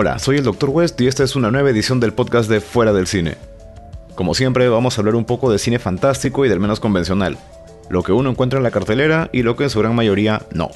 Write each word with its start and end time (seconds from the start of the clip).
Hola, 0.00 0.20
soy 0.20 0.36
el 0.36 0.44
Dr. 0.44 0.70
West 0.70 1.00
y 1.00 1.08
esta 1.08 1.24
es 1.24 1.34
una 1.34 1.50
nueva 1.50 1.70
edición 1.70 1.98
del 1.98 2.12
podcast 2.12 2.48
de 2.48 2.60
Fuera 2.60 2.92
del 2.92 3.08
Cine. 3.08 3.34
Como 4.14 4.32
siempre, 4.32 4.68
vamos 4.68 4.96
a 4.96 5.00
hablar 5.00 5.16
un 5.16 5.24
poco 5.24 5.50
de 5.50 5.58
cine 5.58 5.80
fantástico 5.80 6.46
y 6.46 6.48
del 6.48 6.60
menos 6.60 6.78
convencional, 6.78 7.36
lo 7.90 8.04
que 8.04 8.12
uno 8.12 8.30
encuentra 8.30 8.58
en 8.58 8.62
la 8.62 8.70
cartelera 8.70 9.28
y 9.32 9.42
lo 9.42 9.56
que 9.56 9.64
en 9.64 9.70
su 9.70 9.80
gran 9.80 9.96
mayoría 9.96 10.42
no. 10.54 10.70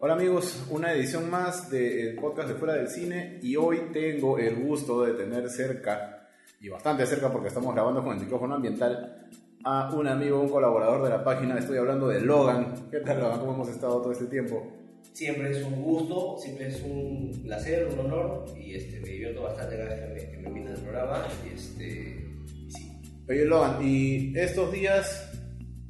Hola 0.00 0.14
amigos, 0.14 0.66
una 0.70 0.92
edición 0.92 1.30
más 1.30 1.70
del 1.70 2.16
podcast 2.16 2.48
de 2.48 2.54
Fuera 2.56 2.74
del 2.74 2.88
Cine 2.88 3.38
y 3.40 3.54
hoy 3.54 3.82
tengo 3.92 4.38
el 4.38 4.56
gusto 4.56 5.04
de 5.04 5.12
tener 5.12 5.48
cerca, 5.50 6.30
y 6.60 6.68
bastante 6.68 7.06
cerca 7.06 7.30
porque 7.30 7.46
estamos 7.46 7.72
grabando 7.72 8.02
con 8.02 8.16
el 8.16 8.24
micrófono 8.24 8.56
ambiental, 8.56 9.28
a 9.62 9.94
un 9.94 10.08
amigo, 10.08 10.40
un 10.40 10.48
colaborador 10.48 11.04
de 11.04 11.10
la 11.10 11.22
página, 11.22 11.56
estoy 11.56 11.78
hablando 11.78 12.08
de 12.08 12.22
Logan. 12.22 12.88
¿Qué 12.90 12.98
tal 12.98 13.20
Logan? 13.20 13.38
¿Cómo 13.38 13.54
hemos 13.54 13.68
estado 13.68 14.00
todo 14.00 14.10
este 14.10 14.26
tiempo? 14.26 14.75
Siempre 15.12 15.50
es 15.50 15.64
un 15.64 15.82
gusto, 15.82 16.36
siempre 16.38 16.68
es 16.68 16.82
un 16.82 17.30
placer, 17.42 17.88
un 17.92 17.98
honor 18.00 18.44
y 18.58 18.74
este, 18.74 19.00
me 19.00 19.08
divierto 19.08 19.42
bastante 19.44 19.76
cada 19.76 19.88
vez 19.88 20.00
que 20.00 20.06
me, 20.26 20.30
que 20.30 20.36
me 20.38 20.48
invitan 20.48 20.74
al 20.74 20.82
programa. 20.82 21.26
Y 21.44 21.54
este, 21.54 22.26
sí. 22.68 22.92
Oye 23.28 23.44
Logan, 23.46 23.78
y 23.82 24.36
estos 24.38 24.70
días 24.72 25.30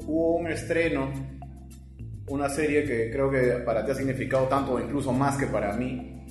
hubo 0.06 0.36
un 0.36 0.46
estreno, 0.46 1.10
una 2.28 2.48
serie 2.48 2.84
que 2.84 3.10
creo 3.10 3.30
que 3.30 3.62
para 3.64 3.84
ti 3.84 3.90
ha 3.90 3.94
significado 3.96 4.46
tanto 4.46 4.72
o 4.74 4.80
incluso 4.80 5.12
más 5.12 5.36
que 5.36 5.46
para 5.46 5.72
mí, 5.72 6.24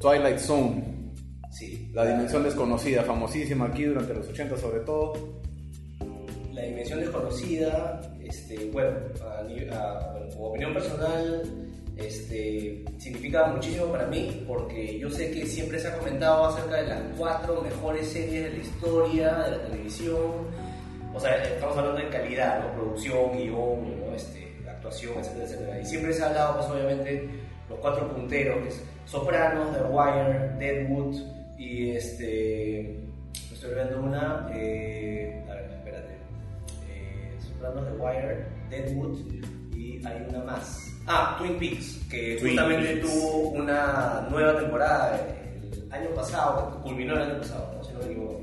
Twilight 0.00 0.38
Zone. 0.38 1.12
Sí. 1.52 1.90
La 1.92 2.06
dimensión 2.06 2.42
desconocida, 2.42 3.02
famosísima 3.04 3.66
aquí 3.66 3.84
durante 3.84 4.14
los 4.14 4.26
80 4.28 4.56
sobre 4.56 4.80
todo. 4.80 5.12
La 6.52 6.62
dimensión 6.62 6.98
desconocida, 7.00 8.00
este, 8.20 8.68
bueno, 8.72 8.96
a 9.22 9.38
a- 9.40 10.12
bueno, 10.12 10.28
como 10.34 10.46
opinión 10.48 10.72
personal, 10.74 11.42
este, 12.06 12.84
significa 12.98 13.46
muchísimo 13.46 13.86
para 13.86 14.06
mí 14.06 14.44
porque 14.46 14.98
yo 14.98 15.10
sé 15.10 15.30
que 15.30 15.46
siempre 15.46 15.78
se 15.78 15.88
ha 15.88 15.98
comentado 15.98 16.46
acerca 16.46 16.76
de 16.76 16.88
las 16.88 17.02
cuatro 17.16 17.62
mejores 17.62 18.08
series 18.08 18.44
de 18.44 18.50
la 18.50 18.62
historia 18.62 19.34
de 19.34 19.50
la 19.52 19.62
televisión. 19.64 20.46
O 21.14 21.20
sea, 21.20 21.42
estamos 21.42 21.76
hablando 21.76 22.00
de 22.00 22.08
calidad, 22.08 22.60
¿no? 22.60 22.72
Producción, 22.72 23.32
guion, 23.36 24.00
¿no? 24.00 24.14
este, 24.14 24.56
actuación, 24.68 25.14
etcétera, 25.18 25.44
etcétera. 25.44 25.80
Y 25.80 25.86
siempre 25.86 26.12
se 26.12 26.22
ha 26.22 26.28
hablado, 26.28 26.56
pues 26.56 26.70
obviamente, 26.70 27.28
los 27.68 27.78
cuatro 27.78 28.08
punteros, 28.14 28.62
que 28.62 28.68
es 28.68 28.82
Sopranos, 29.06 29.76
The 29.76 29.84
Wire, 29.84 30.48
Deadwood 30.58 31.16
y 31.58 31.90
este... 31.90 32.98
Estoy 33.52 33.70
olvidando 33.70 34.00
una... 34.00 34.50
eh, 34.54 35.44
a 35.48 35.54
ver, 35.54 35.70
espérate. 35.70 36.12
Eh, 36.88 37.36
Sopranos, 37.46 37.84
The 37.84 38.02
Wire, 38.02 38.46
Deadwood 38.70 39.18
y 39.76 40.04
hay 40.04 40.26
una 40.28 40.44
más. 40.44 40.81
Ah, 41.06 41.36
Twin 41.38 41.58
Peaks, 41.58 41.98
que 42.10 42.36
Twin 42.36 42.56
justamente 42.56 42.92
Peaks. 42.96 43.06
tuvo 43.10 43.48
una 43.50 44.26
nueva 44.30 44.58
temporada 44.58 45.16
el 45.16 45.92
año 45.92 46.10
pasado, 46.14 46.80
culminó 46.82 47.14
el 47.14 47.22
año 47.22 47.38
pasado, 47.38 47.74
¿no? 47.76 47.84
si 47.84 47.92
no 47.92 47.98
me 48.00 48.04
equivoco. 48.06 48.40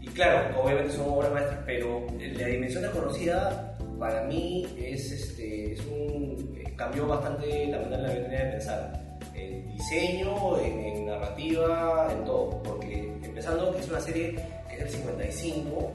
Y 0.00 0.06
claro, 0.08 0.60
obviamente 0.60 0.92
son 0.92 1.08
obras 1.08 1.32
maestras, 1.32 1.60
pero 1.66 2.06
la 2.18 2.46
dimensión 2.46 2.82
desconocida 2.82 3.76
para 3.98 4.22
mí 4.24 4.66
es, 4.78 5.10
este, 5.10 5.72
es 5.72 5.80
un, 5.86 6.54
eh, 6.56 6.72
cambió 6.76 7.06
bastante 7.06 7.66
la 7.66 7.78
manera 7.80 7.96
en 7.96 8.02
la 8.02 8.14
que 8.14 8.20
tenía 8.20 8.44
de 8.44 8.50
pensar. 8.52 9.18
En 9.34 9.68
diseño, 9.76 10.58
en, 10.60 10.80
en 10.80 11.06
narrativa, 11.06 12.08
en 12.12 12.24
todo. 12.24 12.62
Porque 12.62 13.12
empezando 13.22 13.72
que 13.72 13.80
es 13.80 13.88
una 13.88 14.00
serie 14.00 14.34
que 14.68 14.74
es 14.74 14.78
del 14.80 14.88
55, 14.88 15.92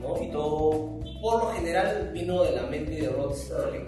¿no? 0.00 0.22
Y 0.22 0.30
todo, 0.30 1.00
por 1.20 1.44
lo 1.44 1.50
general, 1.52 2.10
vino 2.12 2.42
de 2.44 2.52
la 2.52 2.62
mente 2.62 2.92
de 2.92 3.08
Rod 3.08 3.34
Sterling. 3.34 3.84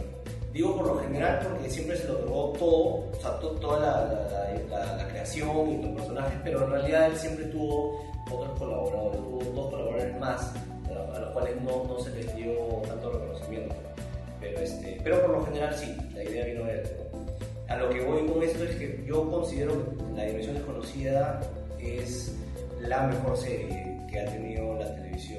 Digo 0.52 0.76
por 0.76 0.86
lo 0.86 0.98
general 0.98 1.40
porque 1.48 1.70
siempre 1.70 1.96
se 1.96 2.08
lo 2.08 2.14
otorgó 2.14 2.52
todo, 2.58 2.84
o 3.12 3.12
sea, 3.20 3.38
to- 3.38 3.50
toda 3.60 3.78
la, 3.78 3.90
la- 4.04 4.78
la- 4.86 4.96
la 4.96 5.08
creación 5.08 5.70
y 5.70 5.82
los 5.82 5.92
personajes, 5.96 6.38
pero 6.42 6.64
en 6.64 6.70
realidad 6.70 7.06
él 7.06 7.16
siempre 7.16 7.44
tuvo 7.46 8.00
otros 8.30 8.58
colaboradores, 8.58 9.16
tuvo 9.20 9.38
dos 9.54 9.70
colaboradores 9.70 10.18
más, 10.20 10.52
a 11.14 11.18
los- 11.18 11.30
cuales 11.32 11.62
no, 11.62 11.84
no 11.84 11.98
se 12.00 12.10
les 12.10 12.34
dio 12.36 12.52
tanto 12.88 13.10
reconocimiento. 13.12 13.74
Pero, 14.40 14.58
este, 14.60 15.00
pero 15.04 15.20
por 15.22 15.30
lo 15.30 15.44
general 15.46 15.74
sí, 15.76 15.94
la 16.14 16.24
idea 16.24 16.44
vino 16.46 16.64
de 16.64 16.72
él. 16.80 16.82
A 17.68 17.76
lo 17.76 17.88
que 17.90 18.00
voy 18.04 18.26
con 18.26 18.42
esto 18.42 18.64
es 18.64 18.74
que 18.74 19.04
yo 19.06 19.30
considero 19.30 19.72
que 19.74 20.16
La 20.16 20.24
Dimensión 20.24 20.56
Desconocida 20.56 21.40
es 21.78 22.34
la 22.80 23.06
mejor 23.06 23.36
serie 23.36 23.96
que 24.10 24.18
ha 24.18 24.24
tenido 24.26 24.74
la 24.74 24.92
televisión 24.96 25.38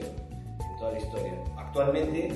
en 0.60 0.78
toda 0.80 0.94
la 0.94 1.00
historia. 1.00 1.34
Actualmente 1.58 2.30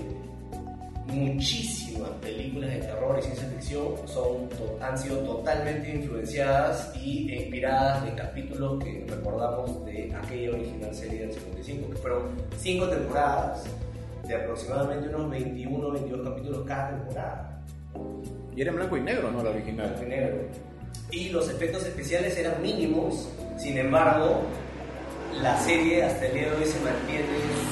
muchísimas 1.08 2.10
películas 2.22 2.72
de 2.72 2.78
terror 2.78 3.18
y 3.20 3.22
ciencia 3.22 3.48
ficción 3.48 3.96
son, 4.06 4.50
han 4.82 4.98
sido 4.98 5.20
totalmente 5.20 5.96
influenciadas 5.96 6.92
y 6.96 7.32
inspiradas 7.32 8.06
de 8.06 8.16
capítulos 8.16 8.84
que 8.84 9.06
recordamos 9.08 9.86
de 9.86 10.14
aquella 10.16 10.52
original 10.52 10.94
serie 10.94 11.22
del 11.22 11.34
55, 11.34 11.90
que 11.90 11.98
fueron 11.98 12.24
cinco 12.58 12.88
temporadas 12.88 13.64
de 14.28 14.36
aproximadamente 14.36 15.10
unos 15.10 15.30
21 15.30 15.92
22 15.92 16.30
capítulos 16.30 16.66
cada 16.68 16.90
temporada. 16.90 17.62
Y 18.56 18.62
era 18.62 18.72
en 18.72 18.78
blanco 18.78 18.98
y 18.98 19.02
negro, 19.02 19.32
¿no? 19.32 19.44
La 19.44 19.52
blanco 19.52 19.58
y 19.58 19.62
original. 19.62 20.06
negro. 20.08 20.38
Y 21.12 21.30
los 21.30 21.50
efectos 21.50 21.86
especiales 21.86 22.36
eran 22.38 22.62
mínimos, 22.62 23.30
sin 23.58 23.78
embargo, 23.78 24.42
la 25.42 25.58
serie 25.60 26.04
hasta 26.04 26.26
el 26.26 26.34
día 26.34 26.50
de 26.50 26.56
hoy 26.56 26.66
se 26.66 26.80
mantiene 26.80 27.26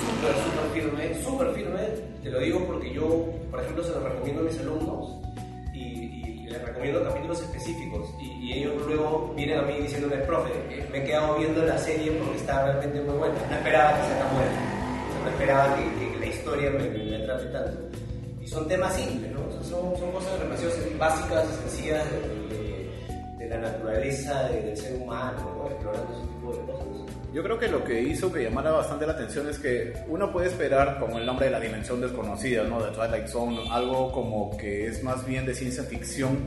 súper, 0.05 0.35
súper 0.43 0.73
firme, 0.73 1.23
súper 1.23 1.53
firme, 1.53 2.12
te 2.23 2.29
lo 2.31 2.39
digo 2.39 2.65
porque 2.65 2.93
yo, 2.93 3.25
por 3.51 3.59
ejemplo, 3.59 3.83
se 3.83 3.91
lo 3.91 3.99
recomiendo 4.07 4.41
a 4.41 4.45
mis 4.45 4.59
alumnos 4.59 5.19
y, 5.73 6.47
les 6.47 6.61
recomiendo 6.61 7.03
capítulos 7.03 7.41
específicos 7.41 8.09
y, 8.21 8.53
ellos 8.53 8.73
luego 8.85 9.33
vienen 9.35 9.59
a 9.59 9.61
mí 9.63 9.79
diciéndome, 9.81 10.17
profe, 10.17 10.51
me 10.91 10.99
he 10.99 11.03
quedado 11.03 11.37
viendo 11.37 11.65
la 11.65 11.77
serie 11.77 12.11
porque 12.11 12.37
está 12.37 12.63
realmente 12.65 13.01
muy 13.01 13.17
buena, 13.17 13.35
no 13.49 13.55
esperaba 13.55 13.97
que 13.99 14.07
sea 14.07 14.19
tan 14.19 14.35
buena, 14.35 15.23
no 15.23 15.29
esperaba 15.29 15.75
que, 15.75 16.19
la 16.19 16.25
historia 16.27 16.69
me, 16.69 16.89
me, 16.89 17.15
atrape 17.23 17.45
tanto. 17.45 17.97
Y 18.41 18.47
son 18.47 18.67
temas 18.67 18.93
simples, 18.95 19.31
¿no? 19.31 19.39
Son, 19.63 19.97
son 19.97 20.11
cosas 20.11 20.39
demasiado 20.39 20.73
básicas 20.99 21.47
sencillas 21.47 22.05
de, 22.11 22.19
de- 23.39 23.49
la 23.49 23.57
naturaleza 23.59 24.43
de- 24.49 24.61
del 24.63 24.77
ser 24.77 24.95
humano, 25.01 25.37
¿no? 25.57 25.69
Explorando 25.69 26.13
ese 26.13 26.27
tipo 26.27 26.51
de 26.53 26.71
cosas. 26.71 27.12
Yo 27.33 27.41
creo 27.41 27.57
que 27.57 27.67
lo 27.67 27.83
que 27.83 27.99
hizo 28.01 28.31
que 28.31 28.43
llamara 28.43 28.71
bastante 28.71 29.07
la 29.07 29.13
atención 29.13 29.49
es 29.49 29.57
que 29.57 29.91
uno 30.07 30.31
puede 30.31 30.47
esperar, 30.47 30.99
como 30.99 31.17
el 31.17 31.25
nombre 31.25 31.47
de 31.47 31.51
la 31.51 31.59
dimensión 31.59 31.99
desconocida, 31.99 32.63
¿no? 32.65 32.81
De 32.83 32.91
Twilight 32.91 33.27
Zone, 33.27 33.59
algo 33.71 34.11
como 34.11 34.55
que 34.55 34.85
es 34.87 35.03
más 35.03 35.25
bien 35.25 35.45
de 35.47 35.55
ciencia 35.55 35.83
ficción. 35.83 36.37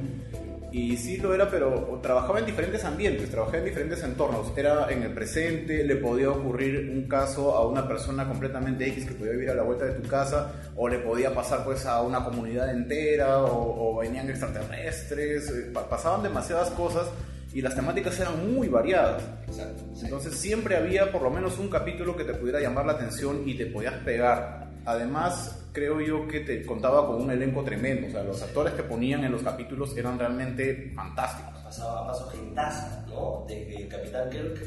Y 0.70 0.96
sí 0.98 1.16
lo 1.16 1.34
era, 1.34 1.50
pero 1.50 1.98
trabajaba 2.02 2.38
en 2.38 2.46
diferentes 2.46 2.84
ambientes, 2.84 3.30
trabajaba 3.30 3.58
en 3.58 3.64
diferentes 3.64 4.02
entornos. 4.04 4.52
Era 4.56 4.86
en 4.90 5.02
el 5.02 5.12
presente, 5.12 5.82
le 5.82 5.96
podía 5.96 6.30
ocurrir 6.30 6.90
un 6.92 7.08
caso 7.08 7.56
a 7.56 7.66
una 7.66 7.88
persona 7.88 8.28
completamente 8.28 8.86
X 8.88 9.06
que 9.06 9.14
podía 9.14 9.32
vivir 9.32 9.50
a 9.50 9.54
la 9.54 9.62
vuelta 9.62 9.86
de 9.86 9.92
tu 9.94 10.08
casa, 10.08 10.52
o 10.76 10.88
le 10.88 10.98
podía 10.98 11.34
pasar 11.34 11.64
pues 11.64 11.84
a 11.86 12.02
una 12.02 12.22
comunidad 12.24 12.70
entera, 12.70 13.38
o, 13.38 13.96
o 13.96 13.96
venían 13.98 14.28
extraterrestres, 14.28 15.50
eh, 15.50 15.70
pa- 15.72 15.88
pasaban 15.88 16.22
demasiadas 16.22 16.70
cosas 16.70 17.06
y 17.56 17.62
las 17.62 17.74
temáticas 17.74 18.20
eran 18.20 18.52
muy 18.52 18.68
variadas. 18.68 19.22
Exacto. 19.46 19.82
sí. 19.94 20.04
Entonces 20.04 20.34
siempre 20.34 20.76
había 20.76 21.10
por 21.10 21.22
lo 21.22 21.30
menos 21.30 21.58
un 21.58 21.70
capítulo 21.70 22.14
que 22.14 22.24
te 22.24 22.34
pudiera 22.34 22.60
llamar 22.60 22.84
la 22.84 22.92
atención 22.92 23.44
y 23.46 23.54
te 23.54 23.64
podías 23.64 23.94
pegar. 24.04 24.68
Además, 24.84 25.64
creo 25.72 26.02
yo 26.02 26.28
que 26.28 26.40
te 26.40 26.66
contaba 26.66 27.06
con 27.06 27.22
un 27.22 27.30
elenco 27.30 27.64
tremendo. 27.64 28.08
O 28.08 28.10
sea, 28.10 28.24
los 28.24 28.42
actores 28.42 28.74
que 28.74 28.82
ponían 28.82 29.24
en 29.24 29.32
los 29.32 29.42
capítulos 29.42 29.96
eran 29.96 30.18
realmente 30.18 30.92
fantásticos. 30.94 31.58
pasaba 31.60 32.06
paso 32.06 32.28
gentaza, 32.28 33.06
¿no? 33.08 33.46
Desde 33.48 33.84
el 33.84 33.88
Capitán 33.88 34.28
Kirk 34.28 34.60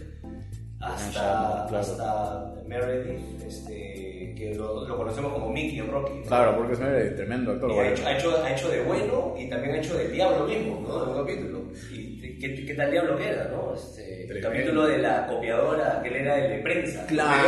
hasta, 0.79 1.67
claro. 1.69 1.77
hasta 1.77 2.53
Meredith, 2.65 3.43
este, 3.43 4.18
que 4.35 4.55
lo, 4.55 4.87
lo 4.87 4.97
conocemos 4.97 5.33
como 5.33 5.49
Mickey 5.49 5.79
en 5.79 5.91
Rocky. 5.91 6.13
¿no? 6.19 6.25
Claro, 6.25 6.57
porque 6.57 6.73
es 6.73 6.79
eh, 6.81 7.13
tremendo 7.15 7.51
actor. 7.51 7.71
Y 7.71 7.77
ha, 7.79 7.91
hecho, 7.91 8.05
ha, 8.07 8.17
hecho, 8.17 8.43
ha 8.43 8.51
hecho 8.51 8.69
de 8.69 8.81
bueno 8.81 9.35
y 9.37 9.49
también 9.49 9.75
ha 9.75 9.77
hecho 9.79 9.97
del 9.97 10.11
diablo 10.11 10.45
mismo, 10.47 10.81
¿no? 10.87 11.03
En 11.03 11.09
un 11.09 11.17
capítulo. 11.25 11.59
¿Y 11.91 12.39
qué, 12.39 12.65
qué 12.65 12.73
tal 12.73 12.91
diablo 12.91 13.17
que 13.17 13.27
era, 13.29 13.45
no? 13.45 13.73
Este, 13.73 14.25
el 14.25 14.41
capítulo 14.41 14.87
de 14.87 14.97
la 14.99 15.27
copiadora, 15.27 15.99
que 16.01 16.09
él 16.09 16.15
era 16.15 16.45
el 16.45 16.51
de 16.57 16.59
prensa. 16.63 17.05
Claro, 17.07 17.47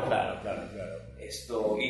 ¿no? 0.00 0.06
claro, 0.06 0.40
claro, 0.42 0.62
claro. 0.74 0.98
Esto, 1.18 1.76
y, 1.80 1.84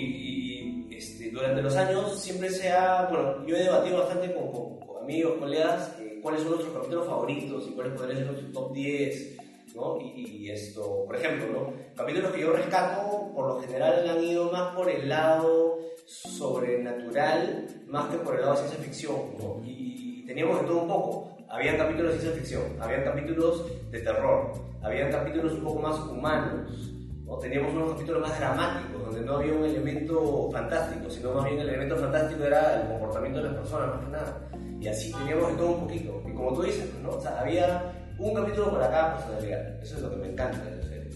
y, 0.90 0.96
este, 0.96 1.30
durante 1.30 1.62
los 1.62 1.76
años 1.76 2.18
siempre 2.20 2.50
se 2.50 2.70
ha, 2.70 3.06
bueno, 3.10 3.46
yo 3.46 3.56
he 3.56 3.62
debatido 3.62 3.98
bastante 3.98 4.32
con, 4.34 4.50
con- 4.50 4.78
con 4.80 5.02
amigos, 5.04 5.34
colegas, 5.38 5.94
eh, 6.00 6.18
cuáles 6.22 6.40
son 6.42 6.50
nuestros 6.52 6.74
capítulos 6.76 7.06
favoritos 7.06 7.66
y 7.68 7.70
cuáles 7.72 7.92
podrían 7.94 8.18
ser 8.18 8.26
nuestros 8.26 8.52
top 8.52 8.72
10, 8.72 9.36
¿no? 9.78 10.00
Y, 10.00 10.44
y 10.46 10.50
esto, 10.50 11.04
por 11.06 11.16
ejemplo, 11.16 11.46
¿no? 11.52 11.72
Capítulos 11.96 12.32
que 12.32 12.40
yo 12.40 12.52
rescato, 12.52 13.30
por 13.34 13.48
lo 13.48 13.60
general 13.60 14.08
han 14.08 14.22
ido 14.22 14.50
más 14.50 14.74
por 14.74 14.90
el 14.90 15.08
lado 15.08 15.78
sobrenatural, 16.06 17.66
más 17.86 18.08
que 18.08 18.16
por 18.18 18.34
el 18.34 18.40
lado 18.40 18.52
de 18.52 18.58
ciencia 18.58 18.84
ficción, 18.84 19.16
¿no? 19.38 19.60
Y 19.64 20.24
teníamos 20.26 20.60
de 20.60 20.66
todo 20.66 20.82
un 20.82 20.88
poco. 20.88 21.36
Habían 21.48 21.76
capítulos 21.78 22.12
de 22.12 22.18
ciencia 22.18 22.40
ficción, 22.40 22.62
habían 22.80 23.04
capítulos 23.04 23.64
de 23.90 24.00
terror, 24.00 24.52
habían 24.82 25.10
capítulos 25.10 25.52
un 25.54 25.64
poco 25.64 25.80
más 25.80 25.98
humanos, 26.00 26.92
¿no? 27.24 27.38
Teníamos 27.38 27.72
unos 27.72 27.92
capítulos 27.92 28.22
más 28.22 28.38
dramáticos, 28.38 29.02
donde 29.02 29.20
no 29.22 29.36
había 29.36 29.52
un 29.52 29.64
elemento 29.64 30.50
fantástico, 30.52 31.08
sino 31.08 31.32
más 31.32 31.44
bien 31.44 31.60
el 31.60 31.68
elemento 31.68 31.96
fantástico 31.96 32.44
era 32.44 32.82
el 32.82 32.88
comportamiento 32.88 33.38
de 33.38 33.44
las 33.46 33.54
personas, 33.54 33.88
más 33.88 34.04
que 34.04 34.10
nada. 34.10 34.50
Y 34.80 34.88
así 34.88 35.12
teníamos 35.12 35.50
de 35.50 35.56
todo 35.56 35.70
un 35.70 35.80
poquito. 35.80 36.22
Y 36.26 36.32
como 36.34 36.54
tú 36.54 36.62
dices, 36.62 36.94
¿no? 37.02 37.10
O 37.10 37.20
sea, 37.20 37.40
había 37.40 38.07
un 38.18 38.34
capítulo 38.34 38.72
para 38.72 38.90
cada 38.90 39.16
personalidad. 39.16 39.82
Eso 39.82 39.96
es 39.96 40.02
lo 40.02 40.10
que 40.10 40.16
me 40.16 40.32
encanta 40.32 40.64
de 40.64 40.76
la 40.76 40.82
serie. 40.82 41.10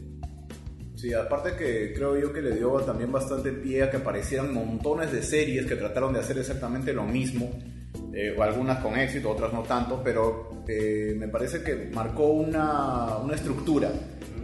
Sí, 0.97 1.13
aparte 1.13 1.57
que 1.57 1.93
creo 1.95 2.17
yo 2.19 2.33
que 2.33 2.41
le 2.41 2.53
dio 2.53 2.71
también 2.81 3.11
bastante 3.11 3.51
pie 3.53 3.83
a 3.83 3.91
que 3.91 3.97
aparecieran 3.97 4.55
montones 4.55 5.11
de 5.11 5.23
series 5.23 5.67
que 5.67 5.75
trataron 5.75 6.13
de 6.13 6.21
hacer 6.21 6.39
exactamente 6.39 6.93
lo 6.93 7.05
mismo, 7.05 7.51
eh, 8.15 8.37
algunas 8.41 8.79
con 8.79 8.97
éxito, 8.97 9.31
otras 9.31 9.53
no 9.53 9.63
tanto, 9.63 10.01
pero 10.03 10.63
eh, 10.69 11.15
me 11.19 11.29
parece 11.29 11.63
que 11.63 11.91
marcó 11.93 12.27
una, 12.29 13.17
una 13.17 13.35
estructura 13.35 13.91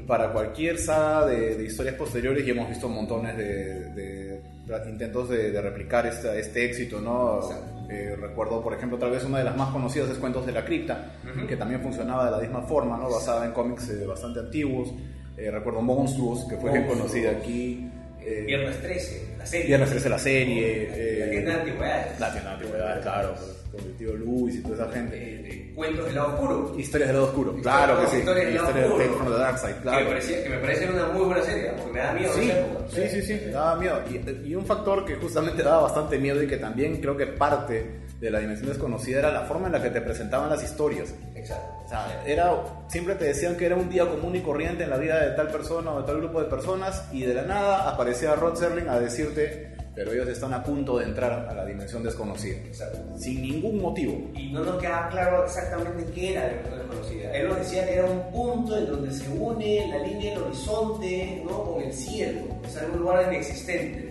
para 0.08 0.32
cualquier 0.32 0.78
saga 0.78 1.26
de, 1.26 1.62
historias 1.62 1.94
posteriores 1.94 2.44
y 2.46 2.50
hemos 2.50 2.69
visto 2.69 2.88
montones 2.88 3.37
de, 3.37 4.40
intentos 4.88 5.28
de, 5.28 5.60
replicar 5.60 6.06
este, 6.06 6.40
este 6.40 6.64
éxito, 6.64 6.99
¿no? 6.99 7.40
Eh, 7.88 8.17
recuerdo, 8.20 8.62
por 8.62 8.75
ejemplo, 8.75 8.99
tal 8.99 9.11
vez 9.11 9.25
una 9.25 9.38
de 9.38 9.44
las 9.44 9.56
más 9.56 9.70
conocidas 9.70 10.11
es 10.11 10.19
Cuentos 10.19 10.44
de 10.44 10.52
la 10.52 10.64
Cripta, 10.64 11.12
que 11.49 11.56
también 11.56 11.81
funcionaba 11.81 12.26
de 12.26 12.31
la 12.32 12.38
misma 12.38 12.62
forma, 12.62 12.99
¿no? 12.99 13.11
Basada 13.11 13.46
en 13.46 13.52
cómics 13.52 14.06
bastante 14.06 14.40
antiguos. 14.40 14.93
Eh, 15.38 15.50
recuerdo 15.52 15.81
Monstruos, 15.81 16.44
que 16.49 16.56
fue 16.56 16.73
bien 16.73 16.87
conocida 16.87 17.31
aquí. 17.31 17.88
Eh, 18.20 18.43
Viernes 18.44 18.81
13, 18.82 19.37
la 19.38 19.46
serie. 19.46 19.67
Viernes 19.69 19.90
13, 19.90 20.08
la 20.08 20.19
serie. 20.19 20.90
Eh, 20.93 21.19
la 21.20 21.31
tienda 21.31 21.52
de 21.52 21.61
antigüedades. 21.61 22.20
La 22.20 22.32
tienda 22.32 22.50
de 22.50 22.56
antigüedades, 22.56 23.02
claro. 23.02 23.35
Pues, 23.37 23.57
con 23.79 23.87
el 23.87 23.97
tío 23.97 24.15
Luis 24.15 24.57
y 24.57 24.63
toda 24.63 24.75
esa 24.75 24.93
gente. 24.93 25.73
cuentos 25.75 26.07
del 26.07 26.15
lado 26.15 26.29
oscuro. 26.35 26.75
Historias 26.79 27.09
del 27.09 27.17
lado 27.17 27.29
oscuro, 27.29 27.55
claro 27.63 28.01
que 28.01 28.07
sí. 28.09 28.17
Historias 28.19 28.47
del 28.47 28.55
lado 28.55 28.95
oscuro. 28.95 29.31
De 29.31 29.39
Dark 29.39 29.59
Side, 29.59 29.77
claro. 29.83 29.99
Que 29.99 30.05
me, 30.05 30.11
parecía, 30.11 30.43
que 30.43 30.49
me 30.49 30.59
parece 30.59 30.91
una 30.91 31.07
muy 31.09 31.25
buena 31.25 31.43
serie, 31.43 31.73
porque 31.77 31.93
me 31.93 32.01
da 32.01 32.13
miedo 32.13 32.33
sí, 32.35 32.51
esa 32.51 32.89
Sí, 32.89 33.09
sí, 33.09 33.23
sí, 33.23 33.41
me 33.47 33.53
daba 33.53 33.77
miedo. 33.77 34.03
Y, 34.11 34.49
y 34.49 34.55
un 34.55 34.67
factor 34.67 35.05
que 35.05 35.15
justamente 35.17 35.63
daba 35.63 35.83
bastante 35.83 36.19
miedo 36.19 36.43
y 36.43 36.47
que 36.47 36.57
también 36.57 37.01
creo 37.01 37.17
que 37.17 37.27
parte 37.27 38.09
de 38.21 38.31
la 38.31 38.41
dimensión 38.41 38.69
desconocida 38.69 39.21
era 39.21 39.33
la 39.33 39.43
forma 39.43 39.67
en 39.67 39.73
la 39.73 39.83
que 39.83 39.91
te 39.91 40.01
presentaban 40.01 40.51
las 40.51 40.63
historias. 40.63 41.15
Exacto. 41.35 41.85
O 41.85 41.89
sea, 41.89 42.23
era, 42.27 42.53
siempre 42.89 43.15
te 43.15 43.27
decían 43.27 43.57
que 43.57 43.67
era 43.67 43.77
un 43.77 43.89
día 43.89 44.07
común 44.07 44.35
y 44.35 44.41
corriente 44.41 44.85
en 44.85 44.91
la 44.91 44.97
vida 44.97 45.25
de 45.25 45.37
tal 45.37 45.49
persona 45.49 45.93
o 45.93 46.01
de 46.01 46.07
tal 46.07 46.19
grupo 46.19 46.43
de 46.43 46.49
personas 46.49 47.05
y 47.13 47.23
de 47.23 47.35
la 47.35 47.43
nada 47.43 47.89
aparecía 47.89 48.35
Rod 48.35 48.57
Serling 48.57 48.89
a 48.89 48.99
decirte, 48.99 49.78
pero 49.99 50.12
ellos 50.12 50.29
están 50.29 50.55
a 50.55 50.62
punto 50.62 50.99
de 50.99 51.06
entrar 51.06 51.49
a 51.50 51.53
la 51.53 51.65
dimensión 51.65 52.05
desconocida. 52.05 52.56
Exacto. 52.59 52.99
Sin 53.19 53.43
ningún 53.43 53.83
motivo. 53.83 54.31
Y 54.33 54.53
no 54.53 54.62
nos 54.62 54.81
queda 54.81 55.09
claro 55.11 55.45
exactamente 55.45 56.12
qué 56.15 56.35
era 56.35 56.43
la 56.43 56.49
dimensión 56.50 56.79
desconocida. 56.79 57.33
Él 57.37 57.49
nos 57.49 57.59
decía 57.59 57.85
que 57.85 57.95
era 57.95 58.05
un 58.05 58.31
punto 58.31 58.79
en 58.79 58.87
donde 58.87 59.12
se 59.12 59.29
une 59.29 59.89
la 59.89 59.99
línea 59.99 60.35
del 60.35 60.45
horizonte 60.45 61.43
¿no? 61.45 61.65
con 61.65 61.83
el 61.83 61.93
cielo. 61.93 62.43
O 62.65 62.69
sea, 62.69 62.87
un 62.93 63.00
lugar 63.00 63.27
inexistente 63.33 64.09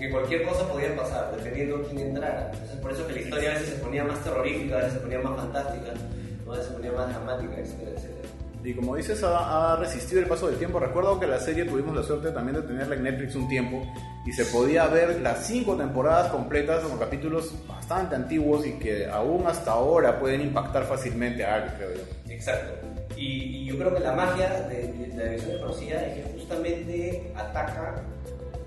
que 0.00 0.10
cualquier 0.10 0.44
cosa 0.44 0.66
podía 0.66 0.96
pasar, 0.96 1.30
dependiendo 1.36 1.78
de 1.78 1.84
quién 1.84 1.98
entrara. 2.08 2.50
Entonces, 2.52 2.76
por 2.78 2.92
eso 2.92 3.06
que 3.06 3.12
la 3.12 3.20
historia 3.20 3.50
a 3.50 3.54
veces 3.54 3.68
se 3.68 3.74
ponía 3.76 4.04
más 4.04 4.24
terrorífica, 4.24 4.74
a 4.76 4.78
veces 4.78 4.94
se 4.94 5.00
ponía 5.00 5.18
más 5.20 5.36
fantástica, 5.36 5.90
a 5.90 6.50
veces 6.50 6.66
se 6.66 6.72
ponía 6.72 6.92
más 6.92 7.08
dramática, 7.10 7.56
etcétera, 7.60 7.90
etcétera. 7.92 8.19
Y 8.62 8.74
como 8.74 8.96
dices, 8.96 9.22
ha, 9.22 9.76
resistido 9.76 10.20
el 10.20 10.28
paso 10.28 10.48
del 10.48 10.58
tiempo. 10.58 10.78
Recuerdo 10.78 11.18
que 11.18 11.26
la 11.26 11.38
serie 11.38 11.64
tuvimos 11.64 11.94
la 11.94 12.02
suerte 12.02 12.30
también 12.30 12.56
de 12.56 12.62
tenerla 12.62 12.94
en 12.94 13.02
Netflix 13.02 13.34
un 13.34 13.48
tiempo 13.48 13.82
y 14.26 14.32
se 14.32 14.44
podía 14.46 14.86
ver 14.86 15.20
las 15.20 15.46
cinco 15.46 15.76
temporadas 15.76 16.30
completas 16.30 16.82
con 16.82 16.98
capítulos 16.98 17.54
bastante 17.66 18.16
antiguos 18.16 18.66
y 18.66 18.72
que 18.72 19.06
aún 19.06 19.46
hasta 19.46 19.72
ahora 19.72 20.18
pueden 20.18 20.42
impactar 20.42 20.84
fácilmente 20.84 21.44
a 21.44 21.54
alguien, 21.54 21.74
creo 21.76 21.94
yo. 21.94 22.32
Exacto. 22.32 22.86
Y, 23.16 23.66
yo 23.66 23.78
creo 23.78 23.94
que 23.94 24.00
la 24.00 24.12
magia 24.12 24.66
de, 24.68 24.92
de, 24.92 25.16
la 25.16 25.24
versión 25.30 25.58
conocida 25.60 26.06
es 26.06 26.14
que 26.14 26.32
justamente 26.32 27.32
ataca 27.36 28.02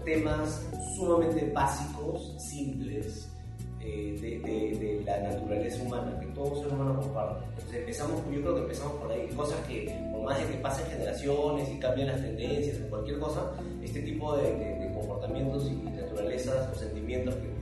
temas 0.05 0.61
sumamente 0.95 1.51
básicos, 1.53 2.35
simples, 2.41 3.32
eh, 3.85 4.39
de, 4.41 5.01
la 5.05 5.19
naturaleza 5.19 5.83
humana, 5.83 6.17
que 6.19 6.27
todo 6.27 6.63
ser 6.63 6.73
humano 6.73 6.99
comparte. 7.01 7.45
Entonces 7.49 7.75
empezamos, 7.75 8.21
yo 8.31 8.41
creo 8.41 8.55
que 8.55 8.61
empezamos 8.61 8.93
por 8.93 9.11
ahí, 9.11 9.27
cosas 9.35 9.59
que 9.67 10.09
por 10.11 10.23
más 10.23 10.39
de 10.39 10.45
que 10.45 10.57
pasen 10.59 10.85
generaciones 10.87 11.69
y 11.69 11.79
cambien 11.79 12.07
las 12.07 12.21
tendencias 12.21 12.77
o 12.85 12.89
cualquier 12.89 13.19
cosa, 13.19 13.51
este 13.81 14.01
tipo 14.01 14.37
de, 14.37 14.89
comportamientos 14.93 15.67
y 15.69 15.75
naturalezas 15.89 16.69
o 16.71 16.75
sentimientos 16.79 17.35
que, 17.35 17.53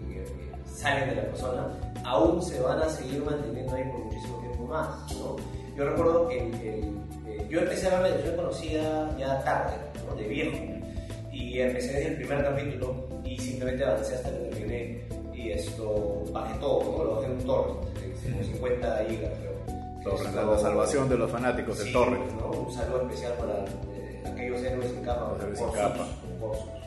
salen 0.75 1.09
de 1.09 1.15
la 1.15 1.23
persona 1.23 1.67
aún 2.05 2.41
se 2.41 2.59
van 2.61 2.81
a 2.81 2.89
seguir 2.89 3.23
manteniendo 3.23 3.75
ahí 3.75 3.83
por 3.91 4.05
muchísimo 4.05 4.39
tiempo 4.39 4.65
más. 4.65 5.13
¿no? 5.13 5.35
Yo 5.75 5.85
recuerdo 5.85 6.27
que 6.27 6.37
eh, 6.37 7.47
yo 7.49 7.59
empecé 7.59 7.87
a 7.87 7.99
ver 7.99 8.13
televisión 8.13 8.35
conocida 8.37 9.17
ya 9.17 9.43
tarde, 9.43 9.75
de 10.15 10.27
viejo, 10.27 10.57
y 11.31 11.59
empecé 11.59 11.93
desde 11.93 12.07
el 12.09 12.15
primer 12.15 12.43
capítulo 12.43 13.07
y 13.23 13.37
simplemente 13.37 13.83
avancé 13.83 14.15
hasta 14.15 14.29
que 14.29 14.37
terminé 14.37 15.10
y 15.41 15.51
esto 15.51 16.23
bajé 16.31 16.59
todo, 16.59 16.97
¿no? 16.97 17.03
lo 17.03 17.15
bajé 17.15 17.25
en 17.27 17.31
un 17.33 17.45
torrent, 17.45 17.79
como 18.31 18.43
50 18.43 19.05
gigas 19.09 19.31
creo. 20.03 20.47
la 20.47 20.57
salvación 20.59 21.09
de 21.09 21.17
los 21.17 21.31
fanáticos 21.31 21.79
del 21.79 21.93
torrent. 21.93 22.31
¿no? 22.39 22.51
Un 22.51 22.71
saludo 22.71 23.01
especial 23.03 23.33
para 23.33 23.65
eh, 23.95 24.23
aquellos 24.25 24.61
héroes 24.61 24.91
en 24.91 25.03
capa, 25.03 25.35
héroes 25.41 25.59
en 25.59 25.71
capa. 25.71 26.07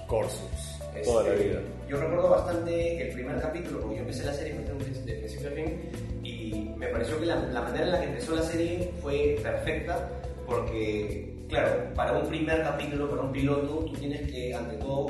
Corsus. 0.06 0.74
Toda 1.04 1.24
la 1.24 1.34
este, 1.34 1.48
vida. 1.48 1.60
Yo 1.88 1.96
recuerdo 1.98 2.30
bastante 2.30 3.08
el 3.08 3.14
primer 3.14 3.40
capítulo, 3.40 3.80
porque 3.80 3.96
yo 3.96 4.02
empecé 4.02 4.24
la 4.24 4.32
serie 4.32 4.54
de 4.54 5.14
principio 5.14 5.48
a 5.48 5.52
fin, 5.52 5.90
y 6.22 6.74
me 6.76 6.86
pareció 6.86 7.18
que 7.18 7.26
la, 7.26 7.36
la 7.36 7.62
manera 7.62 7.84
en 7.84 7.92
la 7.92 8.00
que 8.00 8.06
empezó 8.06 8.36
la 8.36 8.42
serie 8.42 8.92
fue 9.02 9.36
perfecta, 9.42 10.08
porque, 10.46 11.34
claro, 11.48 11.92
para 11.96 12.12
un 12.12 12.28
primer 12.28 12.62
capítulo, 12.62 13.10
para 13.10 13.22
un 13.22 13.32
piloto, 13.32 13.84
tú 13.86 13.92
tienes 13.94 14.30
que, 14.30 14.54
ante 14.54 14.76
todo, 14.76 15.06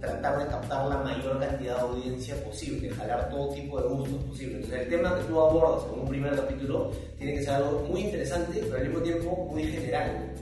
tratar 0.00 0.38
de 0.38 0.46
captar 0.46 0.86
la 0.86 0.98
mayor 0.98 1.38
cantidad 1.40 1.76
de 1.76 1.80
audiencia 1.80 2.34
posible, 2.44 2.90
jalar 2.90 3.28
todo 3.30 3.54
tipo 3.54 3.80
de 3.80 3.88
gustos 3.88 4.22
posible. 4.24 4.56
Entonces, 4.56 4.80
el 4.80 4.88
tema 4.88 5.16
que 5.16 5.24
tú 5.24 5.40
abordas 5.40 5.84
en 5.92 6.00
un 6.00 6.08
primer 6.08 6.36
capítulo 6.36 6.90
tiene 7.18 7.34
que 7.34 7.42
ser 7.42 7.54
algo 7.54 7.80
muy 7.88 8.02
interesante, 8.02 8.60
pero 8.62 8.76
al 8.76 8.84
mismo 8.88 9.00
tiempo 9.00 9.48
muy 9.50 9.64
general. 9.64 10.34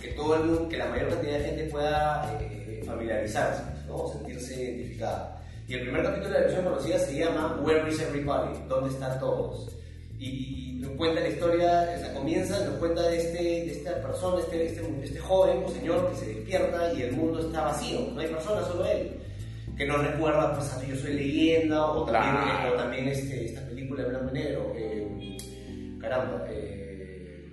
Que 0.00 0.08
todo 0.12 0.36
el 0.36 0.44
mundo, 0.44 0.68
que 0.68 0.76
la 0.76 0.86
mayor 0.86 1.08
cantidad 1.08 1.38
de 1.38 1.44
gente 1.44 1.64
pueda 1.64 2.38
eh, 2.40 2.82
familiarizarse, 2.86 3.62
¿no? 3.88 4.08
sentirse 4.08 4.62
identificada. 4.62 5.42
Y 5.66 5.74
el 5.74 5.82
primer 5.82 6.02
capítulo 6.02 6.28
de 6.28 6.34
la 6.34 6.40
versión 6.46 6.64
conocida 6.64 6.98
se 6.98 7.18
llama 7.18 7.60
Where 7.62 7.90
is 7.90 8.00
Everybody? 8.00 8.58
¿Dónde 8.68 8.90
están 8.90 9.18
todos? 9.20 9.77
Y, 10.18 10.78
nos 10.80 10.92
cuenta 10.92 11.20
la 11.20 11.28
historia, 11.28 11.90
o 11.96 11.98
sea, 11.98 12.14
comienza, 12.14 12.64
nos 12.64 12.76
cuenta 12.76 13.02
de, 13.02 13.16
este, 13.18 13.42
de 13.42 13.72
esta 13.72 14.00
persona, 14.00 14.40
este, 14.40 14.66
este, 14.66 15.04
este, 15.04 15.18
joven 15.18 15.62
o 15.64 15.68
señor 15.68 16.10
que 16.10 16.16
se 16.16 16.26
despierta 16.26 16.92
y 16.92 17.02
el 17.02 17.12
mundo 17.12 17.40
está 17.40 17.64
vacío, 17.64 18.00
no 18.14 18.20
hay 18.20 18.28
personas, 18.28 18.66
solo 18.66 18.86
él. 18.86 19.16
Que 19.76 19.86
nos 19.86 20.04
recuerda, 20.04 20.54
pues, 20.54 20.72
a 20.72 20.84
Yo 20.84 20.96
Soy 20.96 21.14
Leyenda, 21.14 21.84
o 21.86 22.04
también, 22.04 22.72
o 22.72 22.76
también 22.76 23.08
este, 23.08 23.46
esta 23.46 23.60
película 23.68 24.02
de 24.02 24.08
blanco 24.08 24.30
y 24.30 24.34
negro, 24.34 24.72
eh, 24.76 25.98
caramba, 26.00 26.46
eh, 26.48 27.48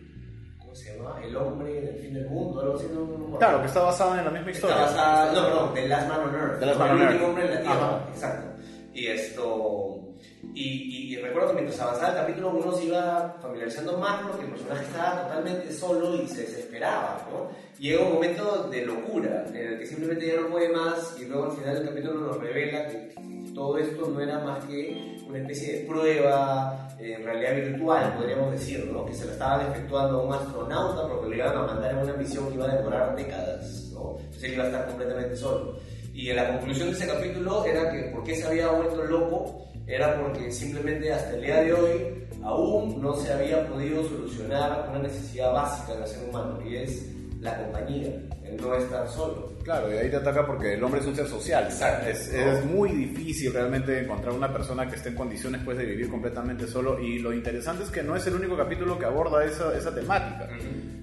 ¿cómo 0.57 0.73
se 0.73 0.95
llama? 0.95 1.21
El 1.23 1.35
hombre 1.35 1.81
del 1.81 1.95
fin 1.97 2.13
del 2.15 2.27
mundo, 2.27 2.61
algo 2.61 2.75
así, 2.75 2.85
no, 2.93 3.37
Claro, 3.37 3.61
que 3.61 3.67
está 3.67 3.81
basada 3.81 4.19
en 4.19 4.25
la 4.25 4.31
misma 4.31 4.51
historia. 4.51 4.75
Está 4.75 4.85
basada, 4.85 5.33
no, 5.33 5.47
perdón, 5.47 5.73
The 5.73 5.87
Last 5.87 6.09
Man 6.09 6.19
on 6.21 6.35
Earth. 6.35 6.59
The 6.59 6.65
Last 6.65 6.79
Man 6.79 6.89
on 6.91 7.01
Earth. 7.01 7.09
El 7.09 7.13
último 7.13 7.27
hombre 7.29 7.45
en 7.45 7.53
la 7.53 7.61
Tierra, 7.61 8.07
exacto. 8.11 8.47
Y 8.93 9.07
esto 9.07 9.94
y, 10.55 11.17
recuerdo 11.17 11.49
que 11.49 11.55
mientras 11.55 11.79
avanzaba 11.81 12.09
el 12.09 12.15
capítulo 12.15 12.49
uno 12.51 12.71
se 12.71 12.85
iba 12.85 13.35
familiarizando 13.41 13.97
más 13.97 14.21
porque 14.21 14.45
el 14.45 14.51
personaje 14.51 14.83
estaba 14.83 15.23
totalmente 15.23 15.73
solo 15.73 16.15
y 16.15 16.27
se 16.27 16.41
desesperaba, 16.41 17.27
¿no? 17.29 17.49
Llega 17.79 18.05
un 18.05 18.13
momento 18.13 18.69
de 18.69 18.85
locura 18.85 19.45
en 19.49 19.55
el 19.55 19.79
que 19.79 19.85
simplemente 19.85 20.27
ya 20.27 20.39
no 20.39 20.47
puede 20.47 20.69
más 20.69 21.15
y 21.19 21.25
luego 21.25 21.45
al 21.45 21.57
final 21.57 21.75
del 21.75 21.87
capítulo 21.89 22.19
nos 22.21 22.37
revela 22.39 22.87
que, 22.87 23.13
todo 23.55 23.77
esto 23.77 24.07
no 24.09 24.19
era 24.19 24.39
más 24.39 24.65
que 24.65 25.17
una 25.27 25.39
especie 25.39 25.79
de 25.79 25.85
prueba 25.85 26.89
en 26.99 27.23
realidad 27.23 27.55
virtual, 27.55 28.13
podríamos 28.17 28.51
decir, 28.51 28.85
¿no? 28.91 29.05
Que 29.05 29.13
se 29.13 29.25
la 29.25 29.31
estaban 29.31 29.71
efectuando 29.71 30.19
a 30.19 30.23
un 30.23 30.33
astronauta 30.33 31.07
porque 31.07 31.29
lo 31.29 31.35
iban 31.35 31.57
a 31.57 31.63
mandar 31.63 31.91
en 31.91 31.97
una 31.99 32.13
misión 32.13 32.49
que 32.49 32.55
iba 32.55 32.69
a 32.69 32.75
demorar 32.75 33.15
décadas, 33.15 33.91
¿no? 33.93 34.17
Entonces 34.19 34.43
él 34.43 34.53
iba 34.53 34.63
a 34.63 34.67
estar 34.67 34.87
completamente 34.87 35.35
solo. 35.37 35.77
Y 36.13 36.29
en 36.29 36.35
la 36.35 36.49
conclusión 36.49 36.89
de 36.89 36.95
ese 36.95 37.07
capítulo 37.07 37.65
era 37.65 37.91
que 37.91 38.09
por 38.11 38.23
qué 38.23 38.35
se 38.35 38.45
había 38.45 38.67
vuelto 38.69 39.03
loco 39.03 39.65
era 39.87 40.19
porque 40.21 40.51
simplemente 40.51 41.11
hasta 41.11 41.35
el 41.35 41.41
día 41.41 41.61
de 41.61 41.73
hoy 41.73 42.27
aún 42.43 43.01
no 43.01 43.15
se 43.15 43.31
había 43.31 43.67
podido 43.67 44.03
solucionar 44.03 44.87
una 44.89 44.99
necesidad 44.99 45.53
básica 45.53 45.95
del 45.95 46.07
ser 46.07 46.29
humano 46.29 46.59
y 46.65 46.75
es 46.77 47.11
la 47.39 47.57
compañía, 47.57 48.09
el 48.43 48.57
no 48.57 48.75
estar 48.75 49.07
solo. 49.07 49.53
Claro, 49.63 49.91
y 49.91 49.97
ahí 49.97 50.09
te 50.09 50.17
ataca 50.17 50.45
porque 50.45 50.73
el 50.73 50.83
hombre 50.83 51.01
es 51.01 51.07
un 51.07 51.15
ser 51.15 51.27
social. 51.27 51.65
Exacto. 51.65 52.07
Es, 52.07 52.33
es, 52.33 52.65
muy 52.65 52.89
difícil 52.89 53.53
realmente 53.53 53.99
encontrar 53.99 54.33
una 54.33 54.51
persona 54.51 54.87
que 54.87 54.95
esté 54.95 55.09
en 55.09 55.15
condiciones 55.15 55.61
pues, 55.63 55.77
de 55.77 55.85
vivir 55.85 56.09
completamente 56.09 56.67
solo. 56.67 56.99
Y 56.99 57.19
lo 57.19 57.33
interesante 57.33 57.83
es 57.83 57.89
que 57.89 58.03
no 58.03 58.15
es 58.15 58.25
el 58.27 58.35
único 58.35 58.55
capítulo 58.55 58.97
que 58.97 59.05
aborda 59.05 59.43
esa, 59.43 59.75
esa 59.75 59.93
temática. 59.93 60.49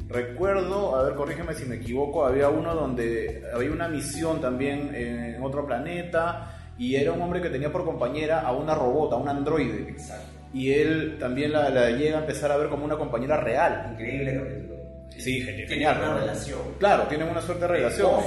Recuerdo, 0.09 0.97
a 0.97 1.05
ver, 1.05 1.15
corrígeme 1.15 1.55
si 1.55 1.65
me 1.65 1.77
equivoco, 1.77 2.25
había 2.25 2.49
uno 2.49 2.75
donde 2.75 3.45
había 3.53 3.71
una 3.71 3.89
misión 3.89 4.41
también 4.41 4.95
en 4.95 5.43
otro 5.43 5.67
planeta 5.67 6.62
y 6.83 6.97
era 6.97 7.13
un 7.13 7.23
hombre 7.23 7.41
que 7.41 7.49
tenía 7.49 7.71
por 7.71 7.85
compañera 7.85 8.41
a 8.41 8.51
una 8.51 8.75
robot, 8.75 9.13
a 9.13 9.17
un 9.17 9.29
androide. 9.29 9.89
Exacto. 9.89 10.27
Y 10.53 10.73
él 10.73 11.17
también 11.21 11.53
la, 11.53 11.91
llega 11.91 12.19
a 12.19 12.21
empezar 12.23 12.51
a 12.51 12.57
ver 12.57 12.69
como 12.69 12.85
una 12.85 12.97
compañera 12.97 13.37
real. 13.37 13.91
Increíble 13.93 14.35
capítulo. 14.35 14.75
Sí, 15.17 15.43
genial. 15.43 15.69
Tienen 15.69 15.89
una 16.11 16.15
relación. 16.15 16.61
Claro, 16.81 17.05
tienen 17.05 17.29
una 17.29 17.41
suerte 17.41 17.67
de 17.67 17.69
relación. 17.69 18.21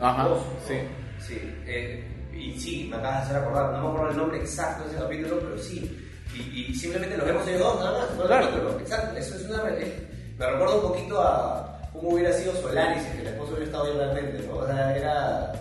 Ajá, 0.00 0.28
sí. 0.66 0.74
Sí, 1.20 1.40
eh, 1.68 2.04
y 2.36 2.58
sí, 2.58 2.88
me 2.90 2.96
acabas 2.96 3.28
de 3.28 3.36
hacer 3.36 3.36
acordar, 3.36 3.72
no 3.74 3.82
me 3.82 3.88
acuerdo 3.90 4.10
el 4.10 4.16
nombre 4.16 4.38
exacto 4.38 4.82
de 4.82 4.90
ese 4.90 4.98
capítulo, 5.00 5.38
pero 5.38 5.58
sí. 5.58 6.10
Y, 6.52 6.74
simplemente 6.74 7.16
los 7.16 7.26
vemos 7.26 7.46
ellos 7.46 7.60
dos, 7.60 7.78
nada 7.78 7.98
más. 8.00 8.26
claro. 8.26 8.80
Exacto, 8.80 9.16
eso 9.16 9.36
es 9.36 9.48
una. 9.48 9.62
me 9.62 10.46
recuerda 10.46 10.74
un 10.74 10.82
poquito 10.82 11.22
a 11.22 11.80
cómo 11.92 12.08
hubiera 12.08 12.32
sido 12.32 12.54
análisis, 12.68 13.08
que 13.12 13.20
el 13.20 13.28
esposo 13.28 13.52
hubiera 13.52 13.66
estado 13.66 13.84
bien 13.84 13.98
realmente, 13.98 14.48
¿no? 14.48 14.56
O 14.56 14.66
sea, 14.66 14.96
era 14.96 15.52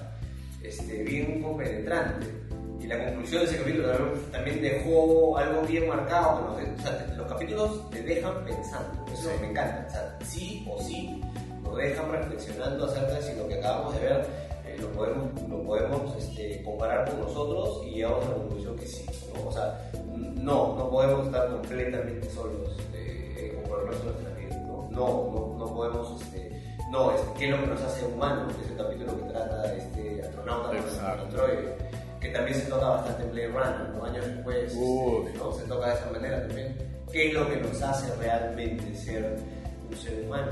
este, 0.79 1.03
bien 1.03 1.41
compenetrante. 1.41 2.27
Y 2.79 2.87
la 2.87 3.05
conclusión 3.05 3.43
de 3.43 3.49
ese 3.49 3.57
capítulo 3.59 3.89
también 4.31 4.61
dejó 4.61 5.37
algo 5.37 5.61
bien 5.61 5.87
marcado. 5.87 6.57
Que 6.57 6.63
o 6.63 6.81
sea, 6.81 7.13
los 7.15 7.27
capítulos 7.27 7.89
te 7.91 8.01
dejan 8.01 8.43
pensando, 8.43 9.05
eso 9.13 9.29
me 9.39 9.49
encanta. 9.51 9.85
O 9.87 9.91
sea, 9.91 10.17
sí 10.25 10.67
o 10.69 10.81
sí 10.81 11.21
nos 11.63 11.77
dejan 11.77 12.11
reflexionando 12.11 12.85
acerca 12.85 13.13
de 13.13 13.21
si 13.21 13.35
lo 13.37 13.47
que 13.47 13.55
acabamos 13.55 13.95
de 13.95 14.01
ver 14.01 14.25
eh, 14.65 14.77
lo 14.79 14.91
podemos, 14.91 15.49
lo 15.49 15.63
podemos 15.63 16.17
este, 16.17 16.61
comparar 16.63 17.09
con 17.09 17.21
nosotros 17.21 17.83
y 17.85 17.91
llegamos 17.91 18.25
a 18.25 18.29
la 18.29 18.35
conclusión 18.35 18.75
que 18.75 18.87
sí. 18.87 19.05
¿no? 19.33 19.47
O 19.47 19.51
sea, 19.51 19.91
no, 20.15 20.75
no 20.75 20.89
podemos 20.89 21.27
estar 21.27 21.49
completamente 21.49 22.29
solos 22.29 22.77
eh, 22.93 23.13
resto 23.85 24.07
de 24.07 24.13
nuestra 24.13 24.35
vida. 24.35 24.57
No, 24.57 24.89
no, 24.91 25.55
no, 25.57 25.73
podemos. 25.73 26.21
Este, 26.21 26.42
no, 26.93 27.11
es, 27.11 27.21
¿qué 27.39 27.45
es 27.45 27.51
lo 27.51 27.59
que 27.59 27.67
nos 27.67 27.81
hace 27.81 28.05
humanos? 28.05 28.53
Que 28.53 28.65
es 28.65 28.71
el 28.71 28.77
capítulo 28.77 29.17
que 29.17 29.33
trata 29.33 29.73
este 29.73 30.21
astronauta 30.21 30.69
Android, 31.23 31.59
que 32.21 32.29
también 32.29 32.55
se 32.55 32.69
toca 32.69 32.87
bastante 32.87 33.23
en 33.23 33.31
Blade 33.31 33.47
Runner, 33.47 33.89
¿no? 33.95 34.05
años 34.05 34.27
después, 34.27 34.71
este, 34.71 35.37
¿no? 35.39 35.53
se 35.53 35.63
toca 35.63 35.87
de 35.87 35.93
esa 35.95 36.11
manera 36.11 36.47
también. 36.47 36.77
¿Qué 37.11 37.27
es 37.29 37.33
lo 37.33 37.49
que 37.49 37.57
nos 37.57 37.81
hace 37.81 38.15
realmente 38.17 38.95
ser 38.95 39.37
un 39.89 39.97
ser 39.97 40.23
humano? 40.23 40.51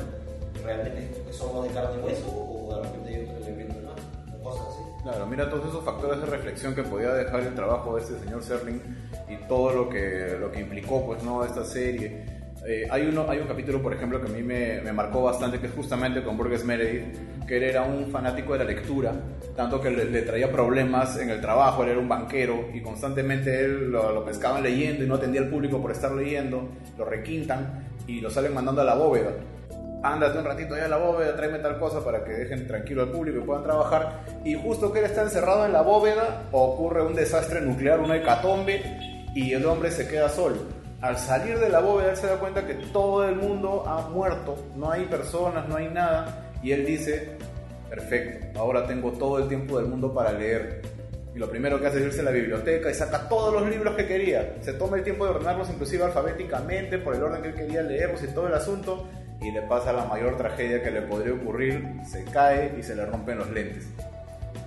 ¿Realmente 0.66 1.32
somos 1.32 1.68
de 1.68 1.74
carne 1.76 2.02
y 2.02 2.06
hueso 2.06 2.28
o 2.28 2.76
de 2.76 2.82
repente 2.82 3.10
hay 3.10 3.24
otro 3.24 3.38
elemento 3.38 3.76
más? 3.88 4.44
Cosas 4.44 4.68
así. 4.68 5.04
Claro, 5.04 5.26
mira 5.28 5.48
todos 5.48 5.68
esos 5.68 5.84
factores 5.84 6.22
de 6.22 6.26
reflexión 6.26 6.74
que 6.74 6.82
podía 6.82 7.14
dejar 7.14 7.42
el 7.42 7.54
trabajo 7.54 7.96
de 7.96 8.02
este 8.02 8.20
señor 8.20 8.42
Serling 8.42 8.82
y 9.30 9.36
todo 9.48 9.72
lo 9.74 9.90
que, 9.90 10.38
lo 10.40 10.52
que 10.52 10.62
implicó 10.62 11.06
pues, 11.06 11.22
¿no? 11.22 11.46
esta 11.46 11.64
serie 11.64 12.41
eh, 12.64 12.88
hay, 12.92 13.08
uno, 13.08 13.26
hay 13.28 13.40
un 13.40 13.48
capítulo, 13.48 13.82
por 13.82 13.92
ejemplo, 13.92 14.22
que 14.22 14.30
a 14.30 14.34
mí 14.34 14.44
me, 14.44 14.82
marcó 14.94 15.24
bastante, 15.24 15.60
que 15.60 15.66
es 15.66 15.74
justamente 15.74 16.22
con 16.22 16.38
Burgess 16.38 16.64
Meredith, 16.64 17.48
que 17.48 17.58
él 17.58 17.64
era 17.64 17.82
un 17.82 18.12
fanático 18.12 18.54
de 18.54 18.60
la 18.60 18.66
lectura, 18.66 19.14
tanto 19.56 19.82
que 19.82 19.90
le, 19.90 20.22
traía 20.22 20.52
problemas 20.52 21.18
en 21.18 21.32
el 21.32 21.42
trabajo, 21.42 21.84
él 21.84 21.90
era 21.90 22.00
un 22.00 22.08
banquero 22.08 22.70
y 22.72 22.82
constantemente 22.82 23.66
él 23.66 23.92
lo, 23.92 24.12
lo, 24.12 24.24
pescaban 24.24 24.62
leyendo 24.62 25.04
y 25.04 25.08
no 25.08 25.16
atendía 25.16 25.42
al 25.42 25.50
público 25.50 25.82
por 25.82 25.92
estar 25.92 26.12
leyendo, 26.12 26.70
lo 27.00 27.06
requintan 27.06 27.88
y 28.06 28.22
lo 28.22 28.30
salen 28.30 28.54
mandando 28.54 28.82
a 28.82 28.86
la 28.86 28.94
bóveda. 28.94 29.32
Ándate 30.04 30.38
un 30.38 30.46
ratito 30.46 30.76
allá 30.76 30.86
a 30.86 30.90
la 30.90 30.98
bóveda, 30.98 31.36
tráeme 31.36 31.60
tal 31.60 31.80
cosa 31.80 32.04
para 32.04 32.24
que 32.24 32.32
dejen 32.32 32.68
tranquilo 32.68 33.04
al 33.04 33.10
público 33.10 33.40
y 33.40 33.42
puedan 33.42 33.64
trabajar. 33.64 34.24
Y 34.44 34.54
justo 34.54 34.92
que 34.92 35.00
él 35.00 35.06
está 35.06 35.24
encerrado 35.24 35.66
en 35.66 35.74
la 35.74 35.82
bóveda, 35.82 36.48
ocurre 36.52 37.04
un 37.04 37.16
desastre 37.16 37.62
nuclear, 37.62 38.00
una 38.00 38.18
hecatombe, 38.18 38.82
y 39.34 39.54
el 39.54 39.66
hombre 39.66 39.92
se 39.92 40.08
queda 40.08 40.30
solo 40.30 40.81
al 41.02 41.18
salir 41.18 41.58
de 41.58 41.70
la 41.70 41.80
bóveda 41.80 42.12
él 42.12 42.18
se 42.18 42.28
da 42.28 42.38
cuenta 42.38 42.66
que 42.66 42.76
todo 42.76 43.28
el 43.28 43.36
mundo 43.36 43.84
ha 43.88 44.08
muerto, 44.10 44.56
no 44.76 44.92
hay 44.92 45.06
personas, 45.06 45.68
no 45.68 45.76
hay 45.76 45.90
nada, 45.90 46.52
y 46.62 46.72
él 46.72 46.86
dice, 46.86 47.38
perfecto, 47.90 48.60
ahora 48.60 48.86
tengo 48.86 49.12
todo 49.12 49.40
el 49.40 49.48
tiempo 49.48 49.78
del 49.80 49.88
mundo 49.88 50.14
para 50.14 50.32
leer. 50.32 50.82
Y 51.34 51.40
lo 51.40 51.50
primero 51.50 51.80
que 51.80 51.88
hace 51.88 52.00
es 52.00 52.06
irse 52.06 52.20
a 52.20 52.24
la 52.24 52.32
biblioteca 52.32 52.92
y 52.92 52.94
saca 52.94 53.28
todos 53.30 53.54
los 53.54 53.70
libros 53.70 53.96
que 53.96 54.06
quería. 54.06 54.58
Se 54.62 54.74
toma 54.74 54.98
el 54.98 55.04
tiempo 55.04 55.26
de 55.26 55.32
ordenarlos 55.32 55.70
inclusive 55.70 56.04
alfabéticamente 56.04 56.98
por 56.98 57.16
el 57.16 57.24
orden 57.24 57.42
que 57.42 57.48
él 57.50 57.56
quería 57.56 57.82
leerlos 57.82 58.22
y 58.24 58.28
todo 58.28 58.48
el 58.48 58.54
asunto. 58.54 59.08
Y 59.42 59.50
le 59.52 59.62
pasa 59.62 59.94
la 59.94 60.06
mayor 60.06 60.38
tragedia 60.38 60.84
que 60.84 60.92
le 60.92 61.02
podría 61.04 61.34
ocurrir. 61.34 62.02
Se 62.06 62.26
cae 62.26 62.76
y 62.78 62.84
se 62.84 62.96
le 62.96 63.06
rompen 63.06 63.38
los 63.38 63.50
lentes. 63.50 63.88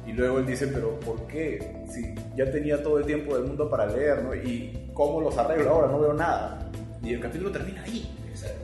Y 0.06 0.12
luego 0.12 0.38
él 0.38 0.46
dice, 0.46 0.66
pero 0.68 0.99
¿por 1.00 1.26
qué? 1.26 1.84
Si 1.88 2.14
ya 2.37 2.50
tenía 2.50 2.82
todo 2.82 2.99
el 2.99 3.06
tiempo 3.06 3.37
del 3.37 3.46
mundo 3.46 3.68
para 3.68 3.87
leer, 3.87 4.23
¿no? 4.23 4.34
Y 4.34 4.90
¿cómo 4.92 5.20
los 5.20 5.37
arreglo 5.38 5.70
ahora? 5.70 5.88
No 5.88 6.00
veo 6.00 6.12
nada. 6.12 6.70
Y 7.02 7.14
el 7.14 7.20
capítulo 7.20 7.50
termina 7.50 7.82
ahí. 7.82 8.11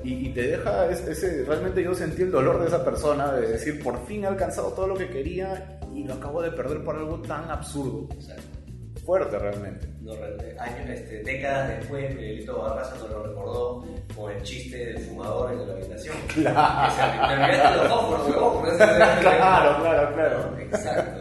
Y, 0.03 0.31
te 0.31 0.49
deja 0.49 0.91
ese, 0.91 1.45
realmente 1.45 1.83
yo 1.83 1.95
sentí 1.95 2.23
el 2.23 2.31
dolor 2.31 2.61
de 2.61 2.67
esa 2.67 2.85
persona 2.85 3.33
de 3.33 3.53
decir, 3.53 3.83
por 3.83 4.05
fin 4.07 4.25
he 4.25 4.27
alcanzado 4.27 4.73
todo 4.73 4.89
lo 4.89 4.95
que 4.95 5.09
quería 5.09 5.79
y 5.95 6.05
lo 6.05 6.15
acabo 6.15 6.43
de 6.43 6.51
perder 6.51 6.83
por 6.85 6.97
algo 6.97 7.21
tan 7.21 7.51
absurdo. 7.51 8.09
Fuerte 9.05 9.39
realmente. 9.39 9.89
No, 10.03 10.13
años, 10.13 10.89
este, 10.89 11.23
décadas 11.23 11.69
después, 11.69 12.15
Miguelito 12.15 12.61
Barraza 12.61 12.97
nos 12.97 13.11
lo 13.11 13.23
recordó 13.23 13.85
con 14.15 14.31
el 14.33 14.43
chiste 14.43 14.77
del 14.77 14.99
fumador 14.99 15.53
en 15.53 15.67
la 15.67 15.75
habitación. 15.75 16.17
Claro. 16.35 16.93
Claro, 19.21 19.83
claro, 19.83 20.15
claro. 20.15 20.59
Exacto, 20.59 21.20